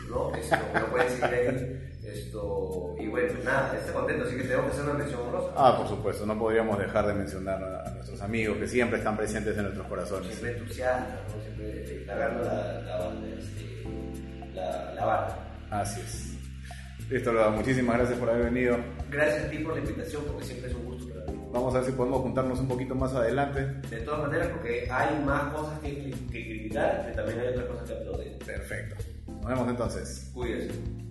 ¿no? 0.09 0.31
lo, 0.79 0.85
pueden 0.91 1.09
seguir 1.09 1.25
ahí. 1.25 1.96
Esto, 2.07 2.95
y 2.97 3.07
bueno, 3.07 3.33
nada, 3.43 3.77
está 3.77 3.91
contento, 3.91 4.25
así 4.25 4.37
que 4.37 4.43
tenemos 4.43 4.67
que 4.67 4.71
hacer 4.71 4.83
una 4.85 4.93
mención 4.93 5.21
honrosa. 5.21 5.51
Ah, 5.57 5.75
por 5.77 5.87
supuesto, 5.89 6.25
no 6.25 6.39
podríamos 6.39 6.79
dejar 6.79 7.05
de 7.05 7.13
mencionar 7.13 7.61
a, 7.61 7.89
nuestros 7.91 8.21
amigos 8.21 8.57
que 8.57 8.67
siempre 8.67 8.99
están 8.99 9.17
presentes 9.17 9.57
en 9.57 9.63
nuestros 9.63 9.87
corazones. 9.87 10.27
Siempre 10.27 10.57
entusiastas, 10.57 11.35
¿no? 11.35 11.41
siempre 11.41 12.05
cargando 12.05 12.45
la, 12.45 12.81
la, 12.81 13.13
este, 13.37 13.83
la, 14.53 14.93
la 14.93 15.05
barra. 15.05 15.37
Así 15.69 15.99
es. 15.99 16.37
Listo, 17.09 17.33
Lola, 17.33 17.49
muchísimas 17.49 17.97
gracias 17.97 18.19
por 18.19 18.29
haber 18.29 18.45
venido. 18.45 18.77
Gracias 19.09 19.45
a 19.45 19.49
ti 19.49 19.57
por 19.59 19.73
la 19.73 19.79
invitación, 19.79 20.23
porque 20.27 20.45
siempre 20.45 20.69
es 20.69 20.75
un 20.75 20.85
gusto 20.85 21.13
para 21.13 21.31
mí. 21.31 21.39
Vamos 21.51 21.75
a 21.75 21.79
ver 21.79 21.87
si 21.87 21.93
podemos 21.93 22.21
juntarnos 22.21 22.59
un 22.59 22.67
poquito 22.69 22.95
más 22.95 23.13
adelante. 23.13 23.65
De 23.89 24.01
todas 24.01 24.21
maneras, 24.21 24.47
porque 24.47 24.89
hay 24.89 25.23
más 25.25 25.53
cosas 25.53 25.79
que, 25.79 26.13
que 26.31 26.47
criticar, 26.47 27.03
pero 27.03 27.15
también 27.17 27.39
hay 27.39 27.47
otras 27.47 27.65
cosas 27.65 27.89
que 27.89 27.95
aplaudir. 27.95 28.37
Perfecto. 28.39 28.95
Nos 29.27 29.45
vemos 29.45 29.69
entonces. 29.69 30.31
Cuídense. 30.33 31.06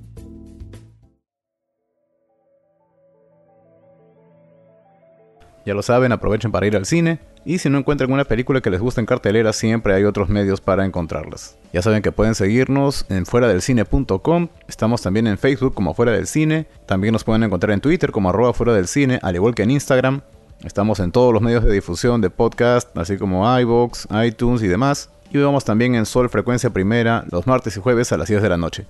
Ya 5.67 5.75
lo 5.75 5.83
saben, 5.83 6.13
aprovechen 6.13 6.53
para 6.53 6.67
ir 6.69 6.77
al 6.77 6.87
cine 6.87 7.19
y 7.45 7.59
si 7.59 7.69
no 7.69 7.79
encuentran 7.79 8.13
una 8.13 8.25
película 8.25 8.61
que 8.61 8.71
les 8.71 8.81
guste 8.81 9.01
en 9.01 9.07
cartelera, 9.07 9.53
siempre 9.53 9.95
hay 9.95 10.05
otros 10.05 10.29
medios 10.29 10.61
para 10.61 10.85
encontrarlas. 10.85 11.57
Ya 11.73 11.83
saben 11.83 12.03
que 12.03 12.13
pueden 12.13 12.37
seguirnos 12.37 13.05
en 13.09 13.27
fuera 13.27 13.49
del 13.49 13.61
cine.com, 13.61 14.49
estamos 14.69 15.03
también 15.03 15.27
en 15.27 15.39
Facebook 15.39 15.75
como 15.75 15.93
fuera 15.93 16.13
del 16.13 16.29
cine, 16.29 16.69
también 16.87 17.13
nos 17.13 17.25
pueden 17.25 17.43
encontrar 17.43 17.73
en 17.73 17.81
Twitter 17.81 18.13
como 18.13 18.31
arroba 18.31 18.53
fuera 18.53 18.75
del 18.75 18.87
cine, 18.87 19.19
al 19.23 19.35
igual 19.35 19.57
que 19.57 19.65
en 19.65 19.73
Instagram. 19.73 20.21
Estamos 20.63 21.01
en 21.01 21.11
todos 21.11 21.33
los 21.33 21.43
medios 21.43 21.65
de 21.65 21.73
difusión 21.73 22.21
de 22.21 22.31
podcast, 22.31 22.97
así 22.97 23.19
como 23.19 23.45
iVoox, 23.61 24.07
iTunes 24.25 24.63
y 24.63 24.69
demás. 24.69 25.11
Y 25.33 25.39
vamos 25.39 25.65
también 25.65 25.97
en 25.97 26.07
Sol 26.07 26.31
Frecuencia 26.31 26.71
Primera 26.71 27.25
los 27.31 27.49
martes 27.49 27.77
y 27.77 27.81
jueves 27.81 28.13
a 28.13 28.17
las 28.17 28.29
10 28.29 28.41
de 28.41 28.49
la 28.49 28.57
noche. 28.57 28.87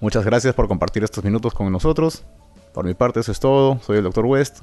Muchas 0.00 0.24
gracias 0.24 0.54
por 0.54 0.66
compartir 0.66 1.04
estos 1.04 1.22
minutos 1.24 1.52
con 1.52 1.70
nosotros. 1.70 2.24
Por 2.72 2.86
mi 2.86 2.94
parte 2.94 3.20
eso 3.20 3.32
es 3.32 3.38
todo, 3.38 3.78
soy 3.82 3.98
el 3.98 4.04
Dr. 4.04 4.24
West. 4.24 4.62